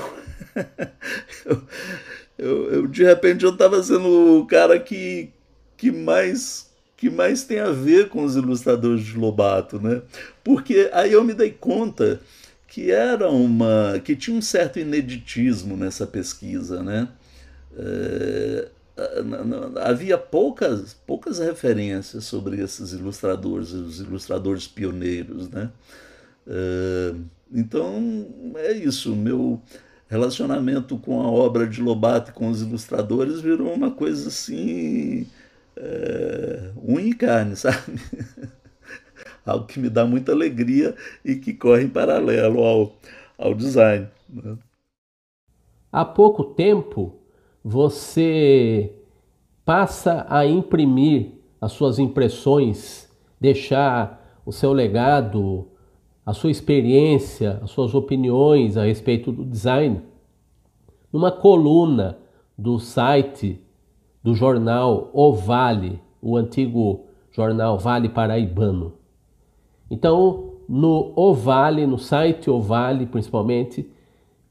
eu, 1.44 1.62
eu, 2.38 2.72
eu, 2.72 2.86
de 2.86 3.04
repente 3.04 3.44
eu 3.44 3.52
estava 3.52 3.82
sendo 3.82 4.40
o 4.40 4.46
cara 4.46 4.78
que, 4.78 5.30
que 5.76 5.90
mais 5.90 6.70
que 7.00 7.08
mais 7.08 7.44
tem 7.44 7.58
a 7.58 7.70
ver 7.70 8.10
com 8.10 8.22
os 8.22 8.36
ilustradores 8.36 9.02
de 9.02 9.16
Lobato, 9.16 9.80
né? 9.80 10.02
Porque 10.44 10.90
aí 10.92 11.12
eu 11.14 11.24
me 11.24 11.32
dei 11.32 11.50
conta 11.50 12.20
que 12.68 12.90
era 12.90 13.30
uma 13.30 13.98
que 14.04 14.14
tinha 14.14 14.36
um 14.36 14.42
certo 14.42 14.78
ineditismo 14.78 15.78
nessa 15.78 16.06
pesquisa, 16.06 16.82
né? 16.82 17.08
É, 17.74 18.68
havia 19.82 20.18
poucas 20.18 20.92
poucas 21.06 21.38
referências 21.38 22.24
sobre 22.24 22.62
esses 22.62 22.92
ilustradores, 22.92 23.72
os 23.72 24.00
ilustradores 24.00 24.66
pioneiros, 24.66 25.48
né? 25.48 25.70
É, 26.52 27.14
então 27.52 28.26
é 28.56 28.72
isso, 28.72 29.14
meu 29.14 29.62
relacionamento 30.08 30.98
com 30.98 31.22
a 31.22 31.30
obra 31.30 31.68
de 31.68 31.80
Lobato 31.80 32.32
e 32.32 32.34
com 32.34 32.50
os 32.50 32.60
ilustradores 32.60 33.40
virou 33.40 33.72
uma 33.72 33.92
coisa 33.92 34.28
assim, 34.28 35.24
é, 35.76 36.72
unha 36.76 37.06
e 37.06 37.14
carne, 37.14 37.54
sabe? 37.56 38.00
Algo 39.46 39.66
que 39.66 39.78
me 39.78 39.88
dá 39.88 40.04
muita 40.04 40.32
alegria 40.32 40.96
e 41.24 41.36
que 41.36 41.54
corre 41.54 41.84
em 41.84 41.88
paralelo 41.88 42.64
ao, 42.64 42.96
ao 43.38 43.54
design. 43.54 44.08
Né? 44.28 44.58
Há 45.92 46.04
pouco 46.04 46.42
tempo 46.42 47.14
você 47.62 48.92
passa 49.64 50.26
a 50.28 50.44
imprimir 50.44 51.32
as 51.60 51.72
suas 51.72 52.00
impressões, 52.00 53.08
deixar 53.40 54.40
o 54.44 54.50
seu 54.50 54.72
legado, 54.72 55.69
a 56.24 56.32
sua 56.32 56.50
experiência, 56.50 57.60
as 57.62 57.70
suas 57.70 57.94
opiniões 57.94 58.76
a 58.76 58.84
respeito 58.84 59.32
do 59.32 59.44
design 59.44 60.02
numa 61.12 61.30
coluna 61.30 62.18
do 62.56 62.78
site 62.78 63.60
do 64.22 64.34
jornal 64.34 65.10
O 65.12 65.32
Vale, 65.32 66.00
o 66.20 66.36
antigo 66.36 67.06
jornal 67.32 67.78
Vale 67.78 68.08
Paraibano. 68.08 68.94
Então, 69.90 70.50
no 70.68 71.12
O 71.16 71.34
Vale, 71.34 71.86
no 71.86 71.98
site 71.98 72.50
O 72.50 72.60
Vale 72.60 73.06
principalmente, 73.06 73.90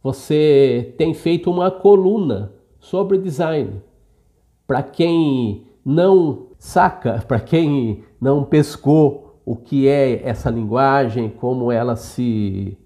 você 0.01 0.93
tem 0.97 1.13
feito 1.13 1.51
uma 1.51 1.69
coluna 1.69 2.51
sobre 2.79 3.17
design. 3.17 3.81
Para 4.65 4.81
quem 4.81 5.65
não 5.85 6.47
saca, 6.57 7.23
para 7.27 7.39
quem 7.39 8.03
não 8.19 8.43
pescou 8.43 9.28
o 9.49 9.55
que 9.55 9.87
é 9.87 10.21
essa 10.29 10.47
linguagem, 10.47 11.27
como 11.27 11.71
ela 11.71 11.95
se, 11.95 12.77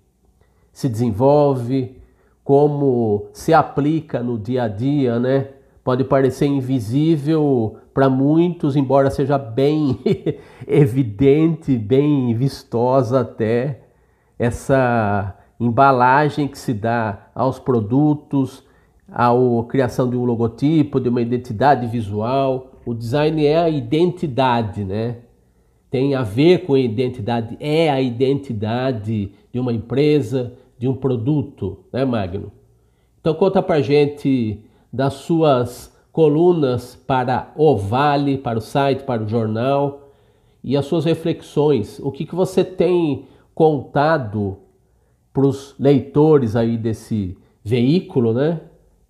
se 0.71 0.87
desenvolve, 0.87 1.97
como 2.41 3.25
se 3.33 3.53
aplica 3.53 4.23
no 4.23 4.39
dia 4.39 4.63
a 4.63 4.67
dia, 4.69 5.19
né? 5.19 5.49
Pode 5.83 6.05
parecer 6.05 6.45
invisível 6.45 7.75
para 7.93 8.09
muitos, 8.09 8.77
embora 8.77 9.09
seja 9.09 9.37
bem 9.37 9.99
evidente, 10.65 11.77
bem 11.77 12.33
vistosa 12.33 13.19
até 13.19 13.81
essa 14.39 15.37
embalagem 15.59 16.47
que 16.47 16.57
se 16.57 16.73
dá 16.73 17.27
aos 17.35 17.59
produtos, 17.59 18.63
a 19.11 19.31
criação 19.67 20.09
de 20.09 20.15
um 20.15 20.23
logotipo, 20.23 21.01
de 21.01 21.09
uma 21.09 21.21
identidade 21.21 21.87
visual. 21.87 22.71
O 22.85 22.93
design 22.93 23.45
é 23.45 23.57
a 23.57 23.69
identidade, 23.69 24.85
né? 24.85 25.17
Tem 25.93 26.15
a 26.15 26.23
ver 26.23 26.65
com 26.65 26.73
a 26.73 26.79
identidade, 26.79 27.55
é 27.59 27.87
a 27.87 28.01
identidade 28.01 29.31
de 29.51 29.59
uma 29.59 29.71
empresa, 29.71 30.53
de 30.75 30.87
um 30.87 30.95
produto, 30.95 31.81
né, 31.93 32.03
Magno? 32.03 32.51
Então 33.21 33.35
conta 33.35 33.61
pra 33.61 33.79
gente 33.79 34.59
das 34.91 35.13
suas 35.13 35.95
colunas 36.11 36.95
para 36.95 37.53
o 37.55 37.77
Vale, 37.77 38.39
para 38.39 38.57
o 38.57 38.61
site, 38.61 39.03
para 39.03 39.21
o 39.21 39.27
jornal 39.27 40.09
e 40.63 40.75
as 40.75 40.83
suas 40.87 41.05
reflexões. 41.05 41.99
O 41.99 42.11
que, 42.11 42.25
que 42.25 42.33
você 42.33 42.63
tem 42.63 43.25
contado 43.53 44.57
para 45.31 45.45
os 45.45 45.75
leitores 45.77 46.55
aí 46.55 46.75
desse 46.75 47.37
veículo, 47.63 48.33
né? 48.33 48.61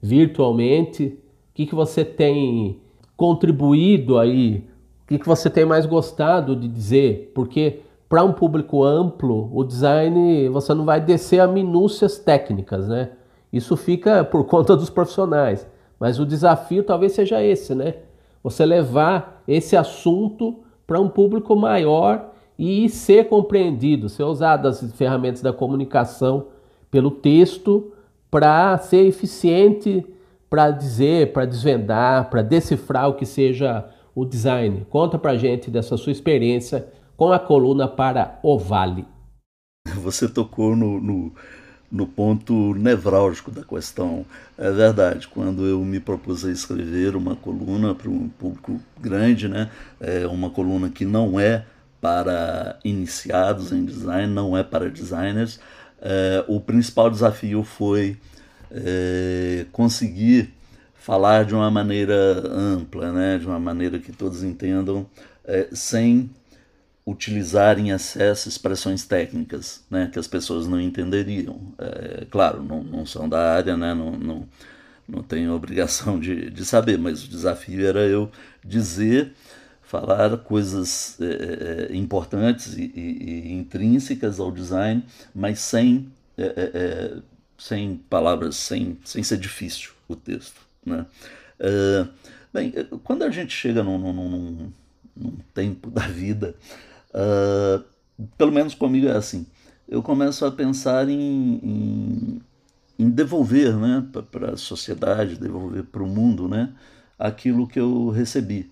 Virtualmente, 0.02 1.06
o 1.06 1.54
que, 1.54 1.66
que 1.66 1.76
você 1.76 2.04
tem 2.04 2.82
contribuído 3.16 4.20
aí? 4.20 4.66
Que, 5.14 5.20
que 5.20 5.28
você 5.28 5.48
tem 5.48 5.64
mais 5.64 5.86
gostado 5.86 6.56
de 6.56 6.68
dizer? 6.68 7.32
Porque 7.36 7.82
para 8.10 8.24
um 8.24 8.34
público 8.34 8.84
amplo, 8.84 9.48
o 9.54 9.64
design 9.64 10.50
você 10.50 10.74
não 10.74 10.86
vai 10.86 11.00
descer 11.00 11.40
a 11.40 11.48
minúcias 11.48 12.18
técnicas, 12.18 12.88
né? 12.88 13.12
Isso 13.52 13.78
fica 13.78 14.24
por 14.24 14.44
conta 14.50 14.76
dos 14.76 14.90
profissionais. 14.90 15.68
Mas 16.00 16.20
o 16.20 16.26
desafio 16.26 16.84
talvez 16.84 17.12
seja 17.12 17.44
esse, 17.44 17.76
né? 17.76 17.98
Você 18.42 18.66
levar 18.66 19.44
esse 19.48 19.78
assunto 19.78 20.62
para 20.88 21.00
um 21.00 21.08
público 21.08 21.56
maior 21.56 22.32
e 22.58 22.90
ser 22.90 23.30
compreendido, 23.30 24.10
ser 24.10 24.24
usado 24.24 24.68
as 24.68 24.82
ferramentas 24.94 25.44
da 25.44 25.54
comunicação 25.54 26.48
pelo 26.90 27.12
texto 27.12 27.92
para 28.32 28.80
ser 28.80 29.06
eficiente 29.06 30.04
para 30.50 30.72
dizer, 30.72 31.34
para 31.34 31.46
desvendar, 31.46 32.32
para 32.32 32.42
decifrar 32.42 33.10
o 33.10 33.14
que 33.14 33.28
seja 33.28 33.86
o 34.16 34.26
design. 34.26 34.86
Conta 34.90 35.18
para 35.18 35.38
gente 35.38 35.72
dessa 35.72 35.98
sua 35.98 36.12
experiência 36.12 36.88
com 37.16 37.32
a 37.32 37.40
coluna 37.40 37.88
para 37.88 38.40
o 38.44 38.58
Vale. 38.58 39.06
Você 40.02 40.28
tocou 40.28 40.76
no, 40.76 41.00
no, 41.00 41.34
no 41.92 42.08
ponto 42.08 42.74
nevrálgico 42.76 43.52
da 43.52 43.64
questão. 43.64 44.26
É 44.58 44.72
verdade, 44.72 45.28
quando 45.28 45.66
eu 45.66 45.80
me 45.84 46.00
propus 46.00 46.46
a 46.46 46.52
escrever 46.52 47.16
uma 47.16 47.36
coluna 47.36 47.94
para 47.94 48.10
um 48.10 48.30
público 48.30 48.80
grande, 49.00 49.48
né, 49.48 49.70
é 50.00 50.26
uma 50.28 50.50
coluna 50.50 50.90
que 50.90 51.06
não 51.06 51.40
é 51.40 51.66
para 52.02 52.80
iniciados 52.84 53.72
em 53.72 53.86
design, 53.86 54.34
não 54.34 54.58
é 54.58 54.64
para 54.64 54.90
designers. 54.90 55.60
É, 56.02 56.44
o 56.48 56.60
principal 56.60 57.10
desafio 57.10 57.64
foi 57.64 58.18
é, 58.70 59.66
conseguir 59.72 60.54
falar 61.04 61.44
de 61.44 61.54
uma 61.54 61.70
maneira 61.70 62.16
ampla, 62.48 63.12
né, 63.12 63.38
de 63.38 63.46
uma 63.46 63.60
maneira 63.60 64.00
que 64.00 64.14
todos 64.14 64.42
entendam, 64.42 65.06
é, 65.44 65.68
sem 65.74 66.30
utilizar 67.06 67.78
em 67.78 67.90
excesso 67.90 68.48
expressões 68.48 69.04
técnicas, 69.06 69.84
né, 69.92 70.10
que 70.12 70.18
as 70.18 70.28
pessoas 70.28 70.66
não 70.66 70.80
entenderiam. 70.80 71.60
É, 71.78 72.26
claro, 72.32 72.64
não, 72.64 72.82
não 72.82 73.06
são 73.06 73.28
da 73.28 73.54
área, 73.54 73.76
né, 73.76 73.94
não, 73.94 74.12
não, 74.12 74.48
não 75.06 75.22
tenho 75.22 75.54
obrigação 75.54 76.18
de, 76.18 76.50
de 76.50 76.66
saber, 76.66 76.98
mas 76.98 77.26
o 77.26 77.28
desafio 77.28 77.86
era 77.86 78.00
eu 78.08 78.32
dizer 78.64 79.34
falar 79.82 80.38
coisas 80.38 81.20
é, 81.20 81.90
é, 81.92 81.96
importantes 81.98 82.78
e, 82.78 82.84
e, 82.96 83.50
e, 83.50 83.54
intrínsecas 83.54 84.40
ao 84.40 84.54
design, 84.54 85.04
mas 85.36 85.60
sem, 85.60 86.08
é, 86.38 86.44
é, 86.44 86.72
é, 86.74 87.18
sem 87.58 87.98
palavras, 88.10 88.56
sem, 88.56 88.98
sem 89.04 89.22
ser 89.22 89.38
difícil 89.38 89.92
o 90.08 90.16
texto. 90.16 90.64
Né? 90.86 91.06
bem, 92.54 92.74
quando 93.04 93.24
a 93.24 93.30
gente 93.30 93.54
chega 93.54 93.84
num, 93.84 93.98
num, 93.98 94.14
num, 94.14 94.72
num 95.16 95.38
tempo 95.54 95.90
da 95.92 96.08
vida, 96.08 96.56
uh, 97.10 97.84
pelo 98.38 98.52
menos 98.52 98.76
comigo 98.76 99.08
é 99.08 99.16
assim, 99.16 99.46
eu 99.88 100.02
começo 100.02 100.46
a 100.46 100.52
pensar 100.52 101.10
em, 101.10 101.60
em, 101.64 102.42
em 102.98 103.10
devolver 103.10 103.76
né, 103.76 104.06
para 104.32 104.54
a 104.54 104.58
sociedade, 104.58 105.38
devolver 105.38 105.84
para 105.84 106.04
o 106.04 106.08
mundo 106.08 106.48
né, 106.48 106.74
aquilo 107.18 107.68
que 107.68 107.80
eu 107.80 108.10
recebi 108.10 108.72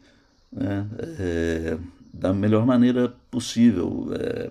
né, 0.51 0.87
é, 1.19 1.77
da 2.13 2.33
melhor 2.33 2.65
maneira 2.65 3.13
possível. 3.29 4.09
É, 4.13 4.49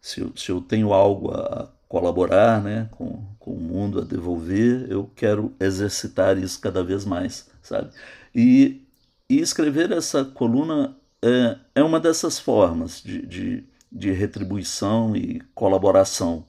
se, 0.00 0.20
eu, 0.20 0.32
se 0.36 0.50
eu 0.50 0.60
tenho 0.60 0.92
algo 0.92 1.30
a 1.30 1.68
colaborar 1.88 2.62
né, 2.62 2.88
com, 2.90 3.22
com 3.44 3.52
o 3.52 3.60
mundo, 3.60 4.00
a 4.00 4.04
devolver, 4.04 4.86
eu 4.90 5.10
quero 5.14 5.52
exercitar 5.60 6.38
isso 6.38 6.58
cada 6.58 6.82
vez 6.82 7.04
mais, 7.04 7.46
sabe? 7.60 7.90
E, 8.34 8.80
e 9.28 9.38
escrever 9.38 9.92
essa 9.92 10.24
coluna 10.24 10.96
é, 11.22 11.58
é 11.74 11.82
uma 11.82 12.00
dessas 12.00 12.38
formas 12.38 13.02
de, 13.02 13.26
de, 13.26 13.64
de 13.92 14.12
retribuição 14.12 15.14
e 15.14 15.42
colaboração. 15.54 16.46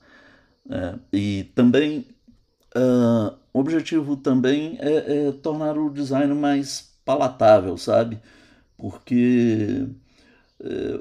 Né? 0.64 0.98
E 1.12 1.44
também, 1.54 2.06
uh, 2.74 3.36
o 3.52 3.60
objetivo 3.60 4.16
também 4.16 4.78
é, 4.80 5.26
é 5.28 5.32
tornar 5.32 5.76
o 5.76 5.90
design 5.90 6.32
mais 6.32 6.96
palatável, 7.04 7.76
sabe? 7.76 8.18
porque 8.78 9.86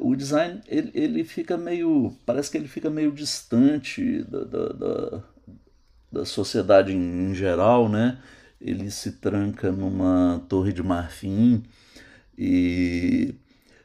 o 0.01 0.15
design 0.15 0.61
ele, 0.67 0.91
ele 0.93 1.23
fica 1.23 1.57
meio 1.57 2.13
parece 2.25 2.51
que 2.51 2.57
ele 2.57 2.67
fica 2.67 2.89
meio 2.89 3.11
distante 3.11 4.21
da, 4.23 4.43
da, 4.43 4.67
da, 4.69 5.23
da 6.15 6.25
sociedade 6.25 6.93
em, 6.93 7.29
em, 7.31 7.35
geral 7.35 7.89
né 7.89 8.17
ele 8.59 8.89
se 8.89 9.13
tranca 9.13 9.71
numa 9.71 10.43
torre 10.49 10.73
de 10.73 10.81
marfim 10.81 11.63
e 12.37 13.35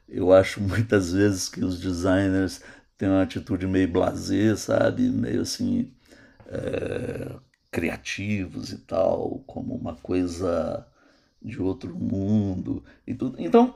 eu 0.08 0.32
acho 0.32 0.60
muitas 0.62 1.12
vezes 1.12 1.48
que 1.48 1.64
os 1.64 1.80
designers 1.80 2.62
têm 2.96 3.08
uma 3.08 3.22
atitude 3.22 3.66
meio 3.66 3.88
blasé 3.88 4.56
sabe 4.56 5.02
meio 5.10 5.42
assim 5.42 5.92
é, 6.46 7.36
criativos 7.70 8.72
e 8.72 8.78
tal 8.78 9.42
como 9.46 9.74
uma 9.74 9.94
coisa 9.96 10.86
de 11.42 11.60
outro 11.60 11.94
mundo 11.94 12.84
e 13.06 13.14
tudo. 13.14 13.36
Então, 13.38 13.74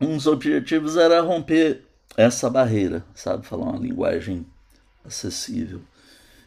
um 0.00 0.16
dos 0.16 0.26
objetivos 0.26 0.96
era 0.96 1.20
romper 1.20 1.84
essa 2.16 2.48
barreira, 2.48 3.04
sabe, 3.14 3.46
falar 3.46 3.64
uma 3.64 3.78
linguagem 3.78 4.46
acessível. 5.04 5.80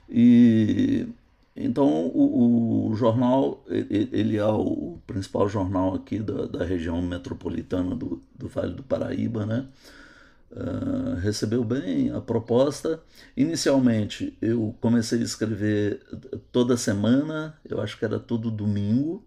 E 0.09 1.07
então 1.55 2.07
o, 2.07 2.89
o 2.89 2.95
jornal 2.95 3.63
ele, 3.67 4.37
é 4.37 4.45
o 4.45 4.97
principal 5.05 5.49
jornal 5.49 5.95
aqui 5.95 6.19
da, 6.19 6.45
da 6.45 6.65
região 6.65 7.01
metropolitana 7.01 7.95
do, 7.95 8.21
do 8.37 8.47
Vale 8.47 8.73
do 8.73 8.83
Paraíba, 8.83 9.45
né? 9.45 9.65
Uh, 10.51 11.15
recebeu 11.21 11.63
bem 11.63 12.11
a 12.11 12.19
proposta. 12.19 12.99
Inicialmente 13.37 14.37
eu 14.41 14.75
comecei 14.81 15.19
a 15.19 15.23
escrever 15.23 16.01
toda 16.51 16.75
semana, 16.75 17.55
eu 17.63 17.81
acho 17.81 17.97
que 17.97 18.03
era 18.03 18.19
todo 18.19 18.51
domingo. 18.51 19.23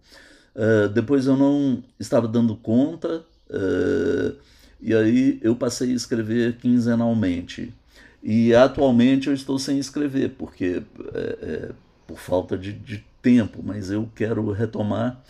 Uh, 0.55 0.89
depois 0.91 1.27
eu 1.27 1.37
não 1.37 1.83
estava 1.99 2.29
dando 2.29 2.55
conta, 2.57 3.25
uh, 3.51 4.37
e 4.81 4.95
aí 4.95 5.39
eu 5.43 5.57
passei 5.57 5.93
a 5.93 5.95
escrever 5.95 6.57
quinzenalmente. 6.59 7.73
E 8.23 8.55
atualmente 8.55 9.29
eu 9.29 9.35
estou 9.35 9.59
sem 9.59 9.79
escrever, 9.79 10.31
porque 10.39 10.83
é, 11.15 11.39
é, 11.43 11.71
por 12.07 12.19
falta 12.19 12.57
de, 12.57 12.73
de, 12.73 13.05
tempo, 13.23 13.63
mas 13.65 13.91
eu 13.91 14.07
quero 14.15 14.53
retomar 14.53 15.23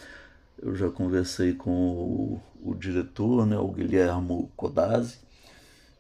eu 0.65 0.75
já 0.75 0.89
conversei 0.89 1.53
com 1.53 1.71
o, 1.71 2.43
o 2.63 2.75
diretor, 2.75 3.47
né, 3.47 3.57
o 3.59 3.69
Guilhermo 3.69 4.51
Codazzi, 4.57 5.19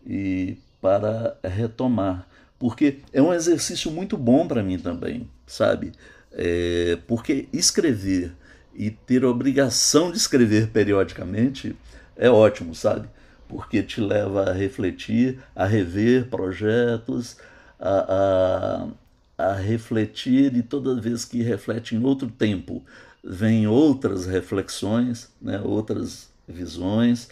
e 0.06 0.56
para 0.80 1.36
retomar, 1.44 2.26
porque 2.58 3.00
é 3.12 3.20
um 3.20 3.32
exercício 3.32 3.90
muito 3.90 4.16
bom 4.16 4.48
para 4.48 4.62
mim 4.62 4.78
também, 4.78 5.28
sabe? 5.46 5.92
É, 6.32 6.98
porque 7.06 7.46
escrever 7.52 8.32
e 8.74 8.90
ter 8.90 9.22
a 9.24 9.28
obrigação 9.28 10.10
de 10.10 10.16
escrever 10.16 10.68
periodicamente 10.68 11.76
é 12.16 12.28
ótimo, 12.28 12.74
sabe? 12.74 13.08
Porque 13.48 13.82
te 13.82 14.00
leva 14.00 14.50
a 14.50 14.52
refletir, 14.52 15.38
a 15.54 15.66
rever 15.66 16.28
projetos, 16.28 17.36
a, 17.78 18.06
a, 18.08 18.88
a 19.36 19.52
refletir, 19.54 20.56
e 20.56 20.62
toda 20.62 21.00
vez 21.00 21.24
que 21.24 21.42
reflete 21.42 21.94
em 21.94 22.04
outro 22.04 22.28
tempo, 22.28 22.84
vem 23.22 23.66
outras 23.66 24.26
reflexões, 24.26 25.30
né, 25.40 25.60
outras 25.60 26.30
visões. 26.46 27.28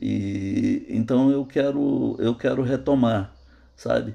E 0.00 0.86
então 0.88 1.30
eu 1.30 1.44
quero 1.44 2.16
eu 2.18 2.34
quero 2.34 2.62
retomar, 2.62 3.34
sabe? 3.76 4.14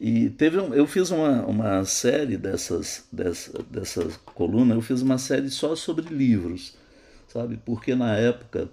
E 0.00 0.28
teve 0.30 0.58
um, 0.58 0.74
eu 0.74 0.86
fiz 0.86 1.10
uma, 1.10 1.46
uma 1.46 1.84
série 1.84 2.36
dessas, 2.36 3.06
dessa, 3.12 3.62
dessa 3.70 4.06
coluna, 4.24 4.74
eu 4.74 4.82
fiz 4.82 5.00
uma 5.02 5.18
série 5.18 5.50
só 5.50 5.76
sobre 5.76 6.12
livros, 6.12 6.76
sabe? 7.28 7.58
Porque 7.64 7.94
na 7.94 8.16
época 8.16 8.68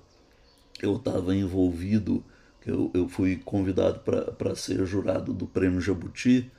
eu 0.82 0.96
estava 0.96 1.36
envolvido, 1.36 2.24
eu, 2.66 2.92
eu 2.94 3.08
fui 3.08 3.38
convidado 3.38 4.00
para 4.38 4.56
ser 4.56 4.86
jurado 4.86 5.32
do 5.34 5.46
Prêmio 5.46 5.80
Jabuti, 5.80 6.52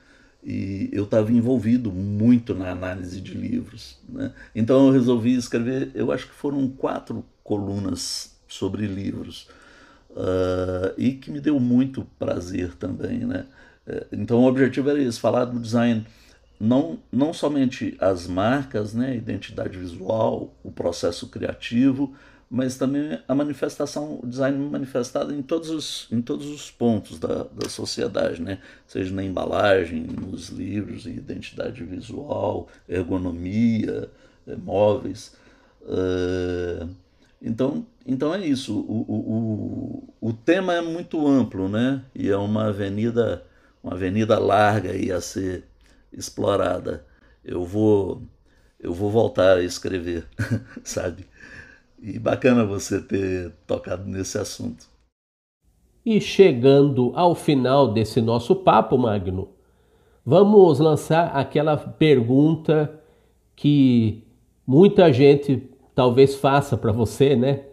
e 0.45 0.89
eu 0.91 1.05
estava 1.05 1.31
envolvido 1.31 1.91
muito 1.91 2.53
na 2.53 2.71
análise 2.71 3.21
de 3.21 3.33
livros. 3.33 3.97
Né? 4.07 4.31
Então 4.53 4.87
eu 4.87 4.93
resolvi 4.93 5.35
escrever, 5.35 5.91
eu 5.95 6.11
acho 6.11 6.27
que 6.27 6.33
foram 6.33 6.67
quatro 6.67 7.25
colunas 7.43 8.35
sobre 8.47 8.85
livros, 8.85 9.47
uh, 10.11 10.93
e 10.97 11.13
que 11.13 11.31
me 11.31 11.39
deu 11.39 11.59
muito 11.59 12.05
prazer 12.19 12.75
também. 12.75 13.19
Né? 13.19 13.45
É, 13.87 14.07
então 14.11 14.41
o 14.43 14.47
objetivo 14.47 14.89
era 14.89 15.01
isso, 15.01 15.19
falar 15.19 15.45
do 15.45 15.59
design, 15.59 16.05
não, 16.59 16.99
não 17.11 17.33
somente 17.33 17.95
as 17.99 18.27
marcas, 18.27 18.93
né, 18.93 19.09
a 19.11 19.15
identidade 19.15 19.77
visual, 19.77 20.55
o 20.63 20.71
processo 20.71 21.27
criativo, 21.27 22.13
mas 22.53 22.77
também 22.77 23.17
a 23.27 23.33
manifestação, 23.33 24.19
o 24.21 24.27
design 24.27 24.55
manifestado 24.69 25.33
em 25.33 25.41
todos 25.41 25.71
os, 25.71 26.07
em 26.11 26.21
todos 26.21 26.45
os 26.45 26.69
pontos 26.69 27.17
da, 27.17 27.45
da 27.45 27.67
sociedade, 27.67 28.43
né? 28.43 28.59
seja 28.85 29.11
na 29.11 29.23
embalagem, 29.23 30.03
nos 30.03 30.49
livros, 30.49 31.07
identidade 31.07 31.83
visual, 31.83 32.67
ergonomia, 32.87 34.07
é, 34.45 34.55
móveis. 34.55 35.35
Uh, 35.81 36.87
então, 37.41 37.87
então 38.05 38.31
é 38.31 38.45
isso. 38.45 38.77
O, 38.81 39.01
o, 39.01 40.13
o, 40.21 40.29
o 40.29 40.33
tema 40.33 40.75
é 40.75 40.81
muito 40.81 41.27
amplo, 41.27 41.67
né? 41.67 42.03
E 42.13 42.29
é 42.29 42.37
uma 42.37 42.67
avenida 42.67 43.43
uma 43.83 43.93
avenida 43.93 44.37
larga 44.37 44.91
aí 44.91 45.11
a 45.11 45.19
ser 45.19 45.63
explorada. 46.11 47.03
Eu 47.43 47.65
vou 47.65 48.21
eu 48.79 48.93
vou 48.93 49.09
voltar 49.09 49.57
a 49.57 49.63
escrever, 49.63 50.27
sabe? 50.83 51.25
E 52.05 52.19
bacana 52.19 52.65
você 52.65 52.99
ter 53.01 53.53
tocado 53.65 54.03
nesse 54.05 54.37
assunto. 54.37 54.85
E 56.05 56.19
chegando 56.19 57.13
ao 57.15 57.33
final 57.33 57.93
desse 57.93 58.19
nosso 58.19 58.57
papo, 58.57 58.97
Magno, 58.97 59.47
vamos 60.25 60.79
lançar 60.79 61.27
aquela 61.27 61.77
pergunta 61.77 62.99
que 63.55 64.21
muita 64.67 65.13
gente 65.13 65.69
talvez 65.95 66.35
faça 66.35 66.75
para 66.75 66.91
você, 66.91 67.37
né? 67.37 67.63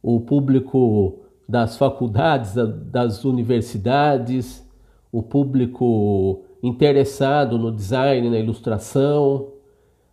O 0.00 0.20
público 0.20 1.24
das 1.48 1.76
faculdades, 1.76 2.54
das 2.54 3.24
universidades, 3.24 4.64
o 5.10 5.24
público 5.24 6.44
interessado 6.62 7.58
no 7.58 7.72
design, 7.72 8.30
na 8.30 8.38
ilustração, 8.38 9.48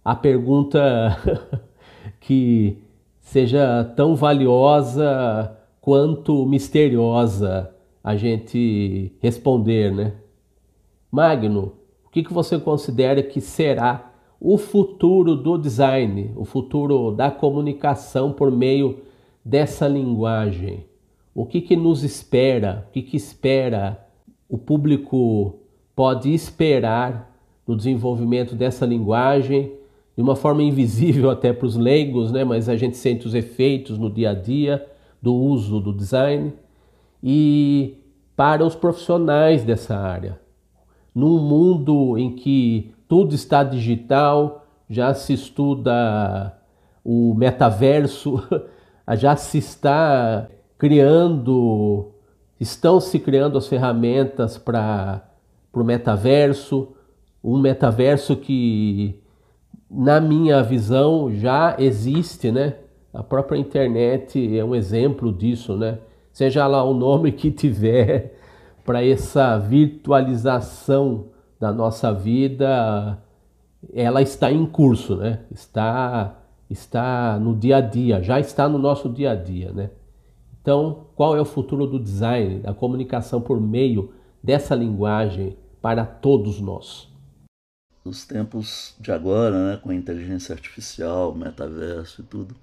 a 0.03 0.15
pergunta 0.15 0.81
que 2.19 2.82
seja 3.23 3.83
tão 3.95 4.15
valiosa 4.15 5.57
quanto 5.81 6.45
misteriosa 6.45 7.73
a 8.03 8.15
gente 8.15 9.15
responder, 9.19 9.91
né? 9.91 10.13
Magno, 11.09 11.73
o 12.05 12.09
que, 12.09 12.21
você 12.31 12.59
considera 12.59 13.23
que 13.23 13.39
será 13.41 14.11
o 14.39 14.57
futuro 14.57 15.35
do 15.35 15.57
design, 15.57 16.31
o 16.35 16.43
futuro 16.43 17.11
da 17.11 17.31
comunicação 17.31 18.31
por 18.31 18.51
meio 18.51 18.99
dessa 19.43 19.87
linguagem? 19.87 20.85
O 21.33 21.45
que, 21.45 21.61
que 21.61 21.75
nos 21.75 22.03
espera? 22.03 22.85
O 22.87 22.91
que, 22.91 23.01
que 23.01 23.17
espera 23.17 24.05
o 24.49 24.57
público 24.57 25.59
pode 25.95 26.33
esperar 26.33 27.33
no 27.65 27.75
desenvolvimento 27.75 28.53
dessa 28.53 28.85
linguagem 28.85 29.71
de 30.15 30.21
uma 30.21 30.35
forma 30.35 30.63
invisível 30.63 31.29
até 31.29 31.51
para 31.51 31.65
os 31.65 31.75
leigos, 31.75 32.31
né? 32.31 32.43
mas 32.43 32.69
a 32.69 32.75
gente 32.75 32.97
sente 32.97 33.27
os 33.27 33.33
efeitos 33.33 33.97
no 33.97 34.09
dia 34.09 34.31
a 34.31 34.33
dia 34.33 34.85
do 35.21 35.33
uso 35.33 35.79
do 35.79 35.93
design 35.93 36.53
e 37.21 37.97
para 38.35 38.65
os 38.65 38.75
profissionais 38.75 39.63
dessa 39.63 39.97
área. 39.97 40.39
Num 41.13 41.39
mundo 41.39 42.17
em 42.17 42.35
que 42.35 42.93
tudo 43.07 43.35
está 43.35 43.63
digital, 43.63 44.65
já 44.89 45.13
se 45.13 45.33
estuda 45.33 46.57
o 47.03 47.33
metaverso, 47.35 48.43
já 49.15 49.35
se 49.35 49.57
está 49.59 50.47
criando 50.77 52.13
Estão 52.63 53.01
se 53.01 53.19
criando 53.19 53.57
as 53.57 53.67
ferramentas 53.67 54.57
para 54.57 55.21
o 55.73 55.83
metaverso, 55.83 56.95
um 57.43 57.57
metaverso 57.59 58.37
que, 58.37 59.21
na 59.93 60.19
minha 60.19 60.63
visão, 60.63 61.31
já 61.31 61.75
existe, 61.77 62.51
né? 62.51 62.75
A 63.13 63.21
própria 63.21 63.57
internet 63.57 64.57
é 64.57 64.65
um 64.65 64.73
exemplo 64.73 65.31
disso, 65.31 65.77
né? 65.77 65.99
Seja 66.31 66.65
lá 66.65 66.83
o 66.83 66.95
nome 66.95 67.31
que 67.31 67.51
tiver 67.51 68.39
para 68.83 69.05
essa 69.05 69.57
virtualização 69.59 71.27
da 71.59 71.71
nossa 71.71 72.11
vida, 72.11 73.21
ela 73.93 74.21
está 74.21 74.51
em 74.51 74.65
curso, 74.65 75.15
né? 75.15 75.41
Está 75.51 76.39
está 76.69 77.37
no 77.37 77.55
dia 77.55 77.77
a 77.77 77.81
dia, 77.81 78.21
já 78.23 78.39
está 78.39 78.67
no 78.67 78.79
nosso 78.79 79.07
dia 79.07 79.31
a 79.31 79.35
dia, 79.35 79.71
né? 79.71 79.91
Então, 80.59 81.07
qual 81.15 81.35
é 81.37 81.41
o 81.41 81.45
futuro 81.45 81.85
do 81.85 81.99
design, 81.99 82.61
da 82.61 82.73
comunicação 82.73 83.39
por 83.41 83.61
meio 83.61 84.11
dessa 84.41 84.73
linguagem 84.73 85.55
para 85.81 86.03
todos 86.03 86.59
nós? 86.59 87.12
Os 88.03 88.25
tempos 88.25 88.95
de 88.99 89.11
agora, 89.11 89.71
né, 89.71 89.77
com 89.77 89.89
a 89.89 89.95
inteligência 89.95 90.53
artificial, 90.53 91.33
metaverso 91.33 92.21
e 92.21 92.23
tudo, 92.25 92.55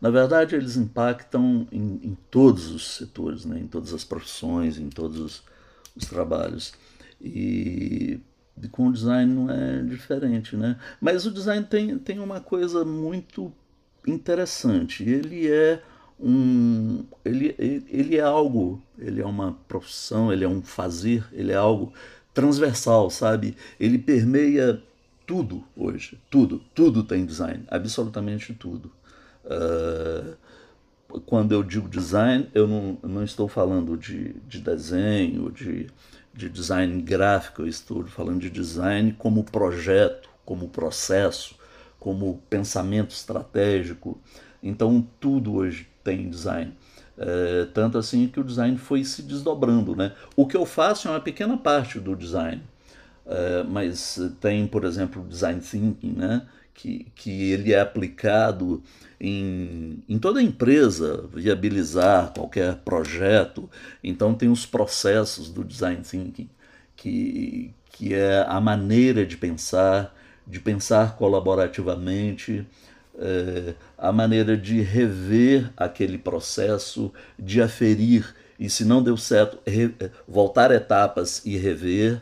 na 0.00 0.08
verdade 0.08 0.54
eles 0.54 0.76
impactam 0.76 1.66
em, 1.70 2.00
em 2.02 2.16
todos 2.30 2.70
os 2.70 2.96
setores, 2.96 3.44
né, 3.44 3.58
em 3.58 3.66
todas 3.66 3.92
as 3.92 4.04
profissões, 4.04 4.78
em 4.78 4.88
todos 4.88 5.18
os, 5.18 5.42
os 5.94 6.06
trabalhos. 6.06 6.72
E 7.20 8.20
com 8.70 8.88
o 8.88 8.92
design 8.92 9.32
não 9.32 9.50
é 9.50 9.82
diferente, 9.82 10.56
né? 10.56 10.78
Mas 11.00 11.26
o 11.26 11.30
design 11.30 11.64
tem, 11.66 11.98
tem 11.98 12.18
uma 12.18 12.40
coisa 12.40 12.84
muito 12.84 13.52
interessante. 14.06 15.02
Ele 15.02 15.50
é 15.50 15.82
um 16.18 17.04
ele, 17.24 17.54
ele 17.58 18.16
é 18.16 18.22
algo, 18.22 18.82
ele 18.98 19.20
é 19.20 19.26
uma 19.26 19.52
profissão, 19.68 20.32
ele 20.32 20.44
é 20.44 20.48
um 20.48 20.62
fazer, 20.62 21.26
ele 21.32 21.52
é 21.52 21.56
algo 21.56 21.92
transversal, 22.36 23.08
sabe? 23.08 23.56
Ele 23.80 23.96
permeia 23.96 24.82
tudo 25.26 25.64
hoje, 25.74 26.20
tudo, 26.30 26.60
tudo 26.74 27.02
tem 27.02 27.24
design, 27.24 27.64
absolutamente 27.68 28.52
tudo. 28.52 28.92
Uh, 29.42 30.36
quando 31.24 31.52
eu 31.52 31.62
digo 31.62 31.88
design, 31.88 32.46
eu 32.52 32.68
não, 32.68 32.98
não 33.02 33.24
estou 33.24 33.48
falando 33.48 33.96
de, 33.96 34.34
de 34.46 34.60
desenho, 34.60 35.50
de, 35.50 35.86
de 36.34 36.50
design 36.50 37.00
gráfico, 37.00 37.62
eu 37.62 37.68
estou 37.68 38.04
falando 38.04 38.40
de 38.40 38.50
design 38.50 39.14
como 39.18 39.42
projeto, 39.42 40.28
como 40.44 40.68
processo, 40.68 41.56
como 41.98 42.42
pensamento 42.50 43.14
estratégico. 43.14 44.20
Então, 44.62 45.08
tudo 45.18 45.54
hoje 45.54 45.88
tem 46.04 46.28
design. 46.28 46.74
É, 47.18 47.66
tanto 47.72 47.96
assim 47.96 48.28
que 48.28 48.38
o 48.38 48.44
design 48.44 48.76
foi 48.76 49.04
se 49.04 49.22
desdobrando. 49.22 49.96
Né? 49.96 50.12
O 50.34 50.46
que 50.46 50.56
eu 50.56 50.66
faço 50.66 51.08
é 51.08 51.10
uma 51.10 51.20
pequena 51.20 51.56
parte 51.56 51.98
do 51.98 52.14
design, 52.14 52.62
é, 53.24 53.62
mas 53.64 54.18
tem, 54.40 54.66
por 54.66 54.84
exemplo, 54.84 55.22
o 55.22 55.26
design 55.26 55.60
thinking, 55.60 56.12
né? 56.12 56.46
que, 56.76 57.06
que 57.14 57.52
ele 57.52 57.72
é 57.72 57.80
aplicado 57.80 58.82
em, 59.18 60.02
em 60.06 60.18
toda 60.18 60.42
empresa, 60.42 61.26
viabilizar 61.32 62.32
qualquer 62.34 62.76
projeto. 62.76 63.68
Então, 64.04 64.34
tem 64.34 64.50
os 64.50 64.66
processos 64.66 65.48
do 65.48 65.64
design 65.64 66.02
thinking, 66.02 66.50
que, 66.94 67.72
que 67.90 68.14
é 68.14 68.44
a 68.46 68.60
maneira 68.60 69.24
de 69.24 69.38
pensar, 69.38 70.14
de 70.46 70.60
pensar 70.60 71.16
colaborativamente 71.16 72.66
é, 73.18 73.74
a 73.96 74.12
maneira 74.12 74.56
de 74.56 74.80
rever 74.80 75.70
aquele 75.76 76.18
processo, 76.18 77.12
de 77.38 77.60
aferir 77.62 78.34
e, 78.58 78.70
se 78.70 78.84
não 78.84 79.02
deu 79.02 79.16
certo, 79.16 79.58
re, 79.66 79.94
voltar 80.26 80.70
etapas 80.70 81.44
e 81.44 81.56
rever. 81.56 82.20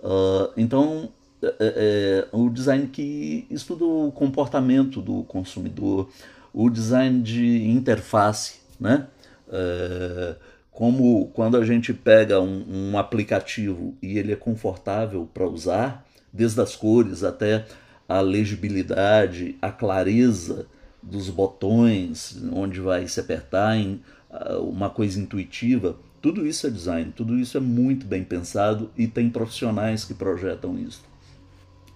Uh, 0.00 0.52
então, 0.56 1.08
é, 1.42 1.54
é, 1.60 2.28
o 2.32 2.48
design 2.48 2.86
que 2.86 3.46
estuda 3.50 3.84
o 3.84 4.12
comportamento 4.12 5.00
do 5.00 5.24
consumidor, 5.24 6.08
o 6.52 6.70
design 6.70 7.20
de 7.22 7.68
interface, 7.68 8.60
né? 8.78 9.06
É, 9.50 10.36
como 10.70 11.28
quando 11.28 11.56
a 11.56 11.64
gente 11.64 11.92
pega 11.92 12.40
um, 12.40 12.90
um 12.92 12.98
aplicativo 12.98 13.94
e 14.02 14.18
ele 14.18 14.32
é 14.32 14.36
confortável 14.36 15.28
para 15.32 15.46
usar, 15.46 16.04
desde 16.32 16.60
as 16.60 16.74
cores 16.74 17.22
até 17.22 17.64
a 18.08 18.20
legibilidade, 18.20 19.56
a 19.60 19.70
clareza 19.70 20.66
dos 21.02 21.28
botões, 21.28 22.42
onde 22.52 22.80
vai 22.80 23.06
se 23.08 23.20
apertar, 23.20 23.76
em, 23.76 24.00
uma 24.60 24.90
coisa 24.90 25.20
intuitiva, 25.20 25.96
tudo 26.20 26.46
isso 26.46 26.66
é 26.66 26.70
design, 26.70 27.12
tudo 27.14 27.38
isso 27.38 27.56
é 27.56 27.60
muito 27.60 28.06
bem 28.06 28.24
pensado 28.24 28.90
e 28.96 29.06
tem 29.06 29.28
profissionais 29.28 30.04
que 30.04 30.14
projetam 30.14 30.78
isso. 30.78 31.02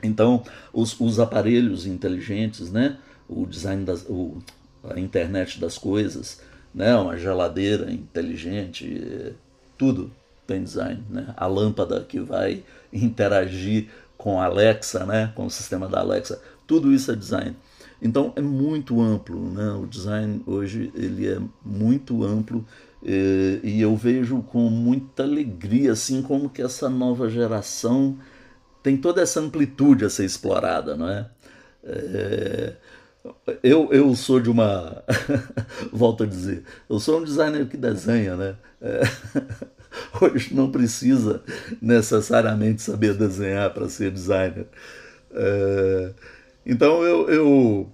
Então, 0.02 0.44
os, 0.72 0.98
os 1.01 1.18
aparelhos 1.18 1.86
inteligentes, 1.86 2.70
né? 2.70 2.98
o 3.28 3.47
design 3.47 3.85
das, 3.85 4.05
o, 4.09 4.36
a 4.85 5.01
internet 5.01 5.59
das 5.59 5.76
coisas, 5.76 6.40
né? 6.74 6.94
uma 6.97 7.16
geladeira 7.16 7.90
inteligente, 7.90 9.35
tudo 9.76 10.10
tem 10.47 10.62
design. 10.62 11.02
Né? 11.10 11.32
A 11.36 11.47
lâmpada 11.47 12.05
que 12.06 12.20
vai 12.20 12.62
interagir 12.93 13.89
com 14.19 14.40
a 14.40 14.45
Alexa, 14.45 15.07
né? 15.07 15.32
com 15.35 15.47
o 15.47 15.51
sistema 15.51 15.89
da 15.89 16.01
Alexa, 16.01 16.39
tudo 16.66 16.93
isso 16.93 17.11
é 17.11 17.16
design. 17.16 17.57
Então 18.03 18.32
é 18.36 18.43
muito 18.43 19.01
amplo, 19.01 19.40
né? 19.51 19.73
o 19.73 19.86
design 19.86 20.43
hoje 20.47 20.93
ele 20.95 21.27
é 21.27 21.40
muito 21.65 22.23
amplo 22.23 22.66
e, 23.03 23.61
e 23.62 23.81
eu 23.81 23.97
vejo 23.97 24.43
com 24.43 24.69
muita 24.69 25.23
alegria 25.23 25.93
assim 25.93 26.20
como 26.20 26.51
que 26.51 26.61
essa 26.61 26.90
nova 26.90 27.31
geração 27.31 28.19
tem 28.82 28.97
toda 28.97 29.23
essa 29.23 29.40
amplitude 29.40 30.05
a 30.05 30.11
ser 30.11 30.24
explorada, 30.24 30.97
não 30.97 31.09
é? 31.09 31.31
é 31.85 32.77
eu, 33.62 33.93
eu 33.93 34.15
sou 34.15 34.40
de 34.40 34.51
uma. 34.51 35.03
Volto 35.93 36.24
a 36.24 36.27
dizer, 36.27 36.65
eu 36.89 36.99
sou 36.99 37.20
um 37.20 37.24
designer 37.24 37.66
que 37.66 37.77
desenha, 37.77 38.36
né? 38.36 38.57
É, 38.81 39.03
hoje 40.20 40.55
não 40.55 40.70
precisa 40.70 41.43
necessariamente 41.81 42.82
saber 42.82 43.15
desenhar 43.15 43.73
para 43.73 43.89
ser 43.89 44.10
designer. 44.10 44.66
É, 45.32 46.12
então 46.65 47.02
eu, 47.02 47.28
eu, 47.28 47.93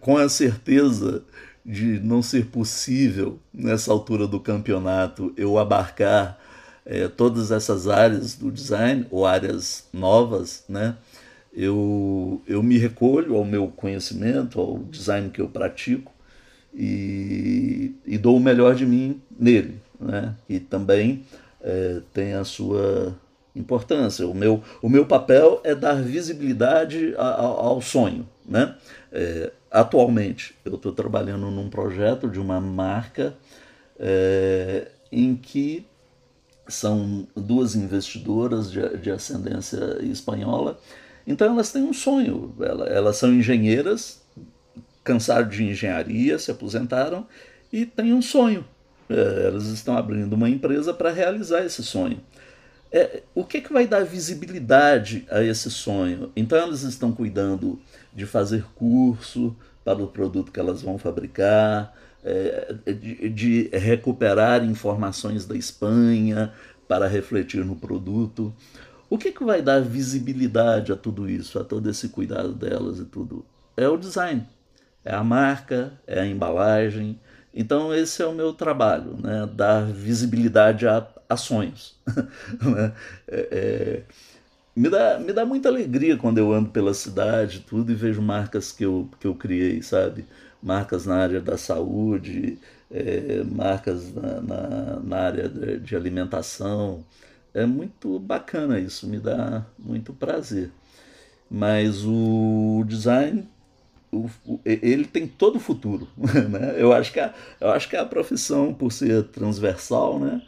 com 0.00 0.16
a 0.16 0.28
certeza 0.28 1.22
de 1.64 1.98
não 2.00 2.22
ser 2.22 2.46
possível, 2.46 3.38
nessa 3.52 3.90
altura 3.90 4.26
do 4.26 4.38
campeonato, 4.38 5.32
eu 5.36 5.58
abarcar 5.58 6.38
é, 6.84 7.08
todas 7.08 7.50
essas 7.50 7.88
áreas 7.88 8.34
do 8.34 8.50
design, 8.50 9.06
ou 9.10 9.26
áreas 9.26 9.86
novas, 9.92 10.64
né? 10.68 10.96
eu, 11.54 12.42
eu 12.46 12.62
me 12.62 12.76
recolho 12.76 13.36
ao 13.36 13.44
meu 13.44 13.68
conhecimento, 13.68 14.60
ao 14.60 14.78
design 14.78 15.30
que 15.30 15.40
eu 15.40 15.48
pratico 15.48 16.12
e, 16.74 17.94
e 18.04 18.18
dou 18.18 18.36
o 18.36 18.40
melhor 18.40 18.74
de 18.74 18.84
mim 18.84 19.20
nele, 19.38 19.80
né? 19.98 20.34
E 20.48 20.58
também 20.58 21.24
é, 21.60 22.00
tem 22.12 22.34
a 22.34 22.44
sua 22.44 23.14
importância. 23.54 24.26
O 24.26 24.34
meu, 24.34 24.62
o 24.82 24.88
meu 24.88 25.06
papel 25.06 25.60
é 25.64 25.74
dar 25.74 26.02
visibilidade 26.02 27.14
a, 27.16 27.26
a, 27.26 27.44
ao 27.44 27.80
sonho, 27.80 28.28
né? 28.44 28.74
É, 29.12 29.52
atualmente 29.70 30.54
eu 30.64 30.74
estou 30.74 30.92
trabalhando 30.92 31.50
num 31.50 31.68
projeto 31.68 32.28
de 32.28 32.38
uma 32.38 32.60
marca 32.60 33.34
é, 33.98 34.88
em 35.10 35.36
que 35.36 35.86
são 36.66 37.26
duas 37.36 37.74
investidoras 37.74 38.70
de, 38.70 38.96
de 38.98 39.10
ascendência 39.10 39.98
espanhola 40.02 40.78
então 41.26 41.52
elas 41.52 41.72
têm 41.72 41.82
um 41.82 41.92
sonho, 41.92 42.54
elas 42.86 43.16
são 43.16 43.32
engenheiras, 43.32 44.22
cansaram 45.02 45.48
de 45.48 45.64
engenharia, 45.64 46.38
se 46.38 46.50
aposentaram 46.50 47.26
e 47.72 47.86
têm 47.86 48.12
um 48.12 48.22
sonho. 48.22 48.64
É, 49.08 49.46
elas 49.46 49.66
estão 49.66 49.96
abrindo 49.96 50.32
uma 50.32 50.48
empresa 50.48 50.92
para 50.94 51.10
realizar 51.10 51.64
esse 51.64 51.82
sonho. 51.82 52.20
É, 52.90 53.22
o 53.34 53.44
que, 53.44 53.60
que 53.60 53.72
vai 53.72 53.86
dar 53.86 54.04
visibilidade 54.04 55.26
a 55.30 55.42
esse 55.42 55.70
sonho? 55.70 56.30
Então 56.36 56.56
elas 56.56 56.82
estão 56.82 57.12
cuidando 57.12 57.78
de 58.14 58.24
fazer 58.24 58.64
curso 58.74 59.56
para 59.84 60.02
o 60.02 60.06
produto 60.06 60.52
que 60.52 60.60
elas 60.60 60.80
vão 60.80 60.96
fabricar, 60.96 61.92
é, 62.24 62.74
de, 62.86 63.28
de 63.28 63.68
recuperar 63.72 64.64
informações 64.64 65.44
da 65.44 65.56
Espanha 65.56 66.52
para 66.88 67.06
refletir 67.06 67.64
no 67.64 67.76
produto. 67.76 68.54
O 69.10 69.18
que, 69.18 69.30
que 69.30 69.44
vai 69.44 69.60
dar 69.60 69.80
visibilidade 69.82 70.92
a 70.92 70.96
tudo 70.96 71.28
isso, 71.28 71.58
a 71.58 71.64
todo 71.64 71.90
esse 71.90 72.08
cuidado 72.08 72.52
delas 72.52 72.98
e 72.98 73.04
tudo? 73.04 73.44
É 73.76 73.88
o 73.88 73.96
design, 73.96 74.46
é 75.04 75.14
a 75.14 75.22
marca, 75.22 75.92
é 76.06 76.20
a 76.20 76.26
embalagem. 76.26 77.18
Então, 77.54 77.94
esse 77.94 78.22
é 78.22 78.26
o 78.26 78.34
meu 78.34 78.52
trabalho, 78.52 79.16
né? 79.22 79.48
dar 79.54 79.84
visibilidade 79.86 80.86
a, 80.86 81.06
a 81.28 81.36
sonhos. 81.36 81.96
Né? 82.62 82.92
é, 83.28 83.48
é, 83.52 84.02
me, 84.76 84.88
dá, 84.90 85.18
me 85.18 85.32
dá 85.32 85.44
muita 85.46 85.68
alegria 85.68 86.16
quando 86.16 86.38
eu 86.38 86.52
ando 86.52 86.70
pela 86.70 86.94
cidade 86.94 87.60
tudo 87.60 87.92
e 87.92 87.94
vejo 87.94 88.20
marcas 88.22 88.72
que 88.72 88.84
eu, 88.84 89.08
que 89.20 89.26
eu 89.26 89.34
criei, 89.34 89.82
sabe? 89.82 90.26
Marcas 90.62 91.06
na 91.06 91.16
área 91.16 91.40
da 91.40 91.56
saúde, 91.58 92.58
é, 92.90 93.42
marcas 93.44 94.12
na, 94.14 94.40
na, 94.40 95.00
na 95.00 95.16
área 95.18 95.48
de, 95.48 95.78
de 95.80 95.96
alimentação 95.96 97.04
é 97.54 97.64
muito 97.66 98.18
bacana 98.18 98.80
isso, 98.80 99.06
me 99.08 99.18
dá 99.18 99.64
muito 99.78 100.12
prazer. 100.12 100.70
Mas 101.50 102.04
o 102.04 102.84
design, 102.86 103.48
o, 104.14 104.60
ele 104.64 105.04
tem 105.04 105.26
todo 105.26 105.56
o 105.56 105.60
futuro. 105.60 106.08
Né? 106.48 106.74
Eu, 106.76 106.92
acho 106.92 107.12
que 107.12 107.20
a, 107.20 107.34
eu 107.60 107.70
acho 107.70 107.88
que 107.88 107.96
a 107.96 108.04
profissão, 108.04 108.72
por 108.72 108.92
ser 108.92 109.24
transversal, 109.24 110.18
né? 110.18 110.42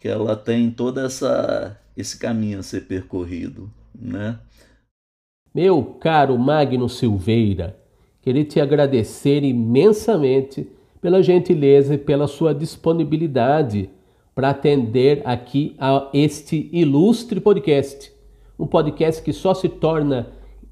que 0.00 0.08
ela 0.08 0.34
tem 0.34 0.70
toda 0.70 1.06
essa 1.06 1.78
esse 1.96 2.18
caminho 2.18 2.58
a 2.58 2.62
ser 2.62 2.82
percorrido. 2.82 3.70
Né? 3.94 4.38
Meu 5.54 5.84
caro 5.84 6.38
Magno 6.38 6.88
Silveira, 6.88 7.76
queria 8.22 8.44
te 8.44 8.60
agradecer 8.60 9.44
imensamente 9.44 10.66
pela 11.00 11.22
gentileza 11.22 11.94
e 11.94 11.98
pela 11.98 12.26
sua 12.26 12.54
disponibilidade 12.54 13.90
para 14.34 14.50
atender 14.50 15.20
aqui 15.24 15.74
a 15.78 16.08
este 16.14 16.70
ilustre 16.72 17.40
podcast. 17.40 18.10
Um 18.58 18.66
podcast 18.66 19.22
que 19.22 19.32
só 19.32 19.52
se 19.52 19.68
torna 19.68 20.28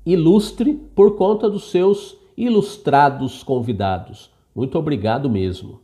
ilustre 0.06 0.72
por 0.94 1.16
conta 1.16 1.50
dos 1.50 1.70
seus 1.70 2.16
ilustrados 2.40 3.42
convidados. 3.42 4.30
Muito 4.54 4.78
obrigado 4.78 5.28
mesmo. 5.28 5.80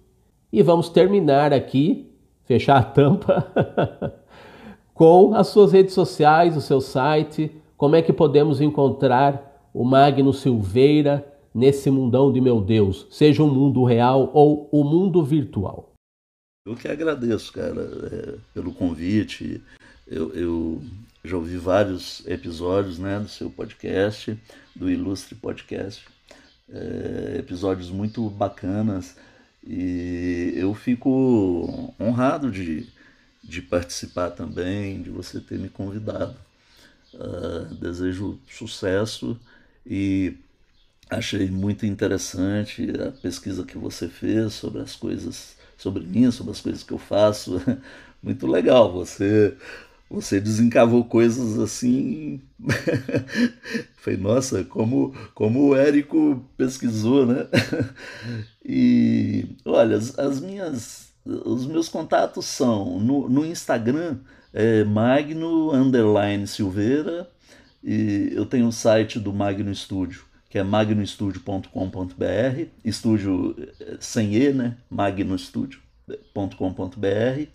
E 0.52 0.62
vamos 0.62 0.88
terminar 0.88 1.52
aqui, 1.52 2.10
fechar 2.44 2.78
a 2.78 2.82
tampa, 2.82 3.46
com 4.94 5.34
as 5.34 5.48
suas 5.48 5.72
redes 5.72 5.92
sociais, 5.92 6.56
o 6.56 6.60
seu 6.60 6.80
site, 6.80 7.50
como 7.76 7.94
é 7.94 8.00
que 8.00 8.12
podemos 8.12 8.60
encontrar 8.60 9.68
o 9.74 9.84
Magno 9.84 10.32
Silveira 10.32 11.30
nesse 11.54 11.90
mundão 11.90 12.32
de 12.32 12.40
meu 12.40 12.60
Deus, 12.60 13.06
seja 13.10 13.42
o 13.42 13.48
mundo 13.48 13.84
real 13.84 14.30
ou 14.32 14.68
o 14.72 14.82
mundo 14.82 15.22
virtual. 15.22 15.92
Eu 16.66 16.74
que 16.74 16.88
agradeço, 16.88 17.52
cara, 17.52 17.82
é, 18.10 18.34
pelo 18.54 18.72
convite. 18.72 19.62
Eu, 20.06 20.34
eu, 20.34 20.80
já 21.22 21.36
ouvi 21.36 21.56
vários 21.56 22.26
episódios 22.26 22.98
né, 22.98 23.18
do 23.18 23.28
seu 23.28 23.50
podcast, 23.50 24.36
do 24.74 24.90
Ilustre 24.90 25.34
Podcast. 25.34 26.04
É, 26.68 27.36
episódios 27.38 27.90
muito 27.90 28.28
bacanas 28.28 29.16
e 29.64 30.52
eu 30.56 30.74
fico 30.74 31.94
honrado 32.00 32.50
de, 32.50 32.88
de 33.42 33.62
participar 33.62 34.30
também, 34.30 35.00
de 35.02 35.10
você 35.10 35.40
ter 35.40 35.58
me 35.58 35.68
convidado. 35.68 36.36
Uh, 37.14 37.74
desejo 37.76 38.38
sucesso 38.50 39.38
e 39.86 40.36
achei 41.08 41.50
muito 41.50 41.86
interessante 41.86 42.90
a 43.00 43.10
pesquisa 43.10 43.64
que 43.64 43.78
você 43.78 44.08
fez 44.08 44.52
sobre 44.52 44.82
as 44.82 44.94
coisas 44.94 45.56
sobre 45.76 46.04
mim, 46.04 46.30
sobre 46.30 46.52
as 46.52 46.60
coisas 46.60 46.82
que 46.82 46.92
eu 46.92 46.98
faço. 46.98 47.60
Muito 48.22 48.46
legal. 48.46 48.92
Você 48.92 49.56
você 50.08 50.40
desencavou 50.40 51.04
coisas 51.04 51.58
assim. 51.58 52.40
Foi, 53.96 54.16
nossa, 54.16 54.64
como, 54.64 55.12
como 55.34 55.68
o 55.68 55.76
Érico 55.76 56.42
pesquisou, 56.56 57.26
né? 57.26 57.46
E 58.68 59.46
olha, 59.64 59.96
as, 59.96 60.18
as 60.18 60.40
minhas, 60.40 61.12
os 61.24 61.66
meus 61.66 61.88
contatos 61.88 62.46
são 62.46 62.98
no, 62.98 63.28
no 63.28 63.46
Instagram, 63.46 64.18
é 64.52 64.82
Magno 64.82 65.72
Underline 65.72 66.48
Silveira, 66.48 67.30
e 67.84 68.32
eu 68.32 68.44
tenho 68.44 68.66
o 68.66 68.72
site 68.72 69.20
do 69.20 69.32
Magno 69.32 69.72
Studio, 69.72 70.24
que 70.50 70.58
é 70.58 70.64
magnostudio.com.br, 70.64 72.66
estúdio 72.84 73.54
eh, 73.78 73.98
sem 74.00 74.34
E, 74.34 74.52
né? 74.52 74.76
magnostudio.com.br. 74.90 77.48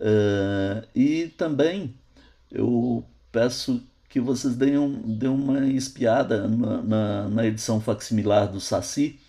Uh, 0.00 0.86
e 0.94 1.28
também 1.36 1.94
eu 2.50 3.04
peço 3.30 3.82
que 4.08 4.18
vocês 4.18 4.56
deem, 4.56 5.02
deem 5.04 5.30
uma 5.30 5.66
espiada 5.66 6.48
na, 6.48 6.82
na, 6.82 7.28
na 7.28 7.46
edição 7.46 7.80
facsimilar 7.80 8.50
do 8.50 8.58
Saci, 8.60 9.20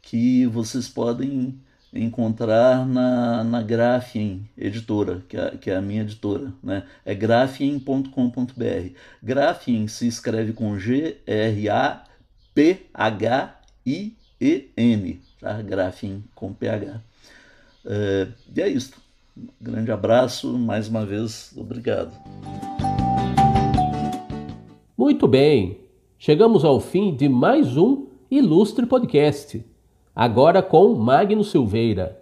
que 0.00 0.46
vocês 0.46 0.88
podem 0.88 1.60
encontrar 1.92 2.86
na, 2.86 3.42
na 3.42 3.60
Graphien 3.60 4.48
Editora, 4.56 5.22
que 5.28 5.36
é, 5.36 5.50
que 5.56 5.70
é 5.70 5.76
a 5.76 5.82
minha 5.82 6.02
editora. 6.02 6.52
Né? 6.62 6.84
É 7.04 7.14
graphien.com.br. 7.14 8.94
Graphien 9.22 9.88
se 9.88 10.06
escreve 10.06 10.52
com 10.52 10.78
G-R-A-P-H-I-E-N. 10.78 11.20
Tá? 15.40 15.60
Graphien 15.62 16.24
com 16.34 16.54
PH. 16.54 17.00
É, 17.84 18.28
e 18.54 18.62
é 18.62 18.68
isso. 18.68 18.99
Grande 19.60 19.92
abraço, 19.92 20.52
mais 20.58 20.88
uma 20.88 21.04
vez, 21.06 21.54
obrigado. 21.56 22.12
Muito 24.96 25.28
bem, 25.28 25.80
chegamos 26.18 26.64
ao 26.64 26.80
fim 26.80 27.14
de 27.14 27.28
mais 27.28 27.76
um 27.76 28.06
Ilustre 28.30 28.86
Podcast, 28.86 29.64
agora 30.14 30.62
com 30.62 30.94
Magno 30.94 31.44
Silveira. 31.44 32.20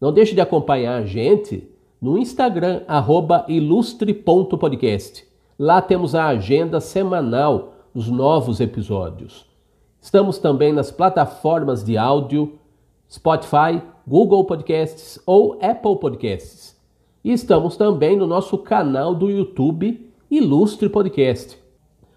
Não 0.00 0.12
deixe 0.12 0.34
de 0.34 0.40
acompanhar 0.40 0.96
a 0.96 1.04
gente 1.04 1.68
no 2.00 2.16
Instagram, 2.16 2.82
ilustre.podcast. 3.48 5.26
Lá 5.58 5.82
temos 5.82 6.14
a 6.14 6.26
agenda 6.26 6.80
semanal 6.80 7.74
dos 7.94 8.08
novos 8.08 8.60
episódios. 8.60 9.44
Estamos 10.00 10.38
também 10.38 10.72
nas 10.72 10.90
plataformas 10.90 11.84
de 11.84 11.98
áudio 11.98 12.58
Spotify, 13.10 13.82
Google 14.06 14.44
Podcasts 14.44 15.18
ou 15.26 15.58
Apple 15.62 15.96
Podcasts. 15.98 16.78
E 17.22 17.32
estamos 17.32 17.76
também 17.76 18.16
no 18.16 18.26
nosso 18.26 18.56
canal 18.58 19.14
do 19.14 19.30
YouTube 19.30 20.10
Ilustre 20.30 20.88
Podcast. 20.88 21.58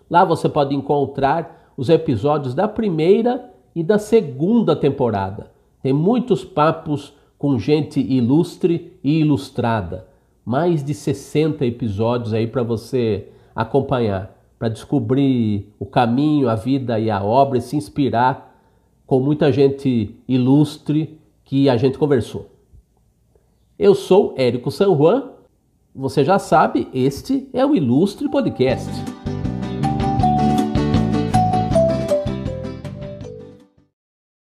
Lá 0.10 0.24
você 0.24 0.48
pode 0.48 0.76
encontrar 0.76 1.72
os 1.76 1.90
episódios 1.90 2.54
da 2.54 2.68
primeira 2.68 3.52
e 3.76 3.84
da 3.84 3.98
segunda 3.98 4.76
temporada. 4.76 5.52
Tem 5.82 5.92
muitos 5.92 6.46
papos 6.46 7.14
com 7.38 7.60
gente 7.60 8.00
ilustre 8.00 8.94
e 9.04 9.20
ilustrada. 9.20 10.08
Mais 10.46 10.84
de 10.84 10.94
60 10.94 11.66
episódios 11.66 12.34
aí 12.34 12.48
para 12.48 12.64
você 12.64 13.30
acompanhar, 13.56 14.34
para 14.58 14.70
descobrir 14.70 15.74
o 15.80 15.86
caminho, 15.86 16.48
a 16.48 16.56
vida 16.56 17.00
e 17.00 17.10
a 17.10 17.24
obra 17.24 17.58
e 17.58 17.62
se 17.62 17.76
inspirar 17.76 18.54
com 19.06 19.20
muita 19.20 19.52
gente 19.52 20.16
ilustre 20.28 21.20
que 21.54 21.70
a 21.70 21.78
gente 21.78 22.00
conversou. 22.00 22.50
Eu 23.78 23.94
sou 23.94 24.34
Érico 24.36 24.72
San 24.72 24.88
Juan, 24.98 25.34
você 25.94 26.24
já 26.24 26.40
sabe, 26.40 26.88
este 26.92 27.48
é 27.54 27.64
o 27.64 27.76
Ilustre 27.76 28.28
Podcast. 28.28 28.90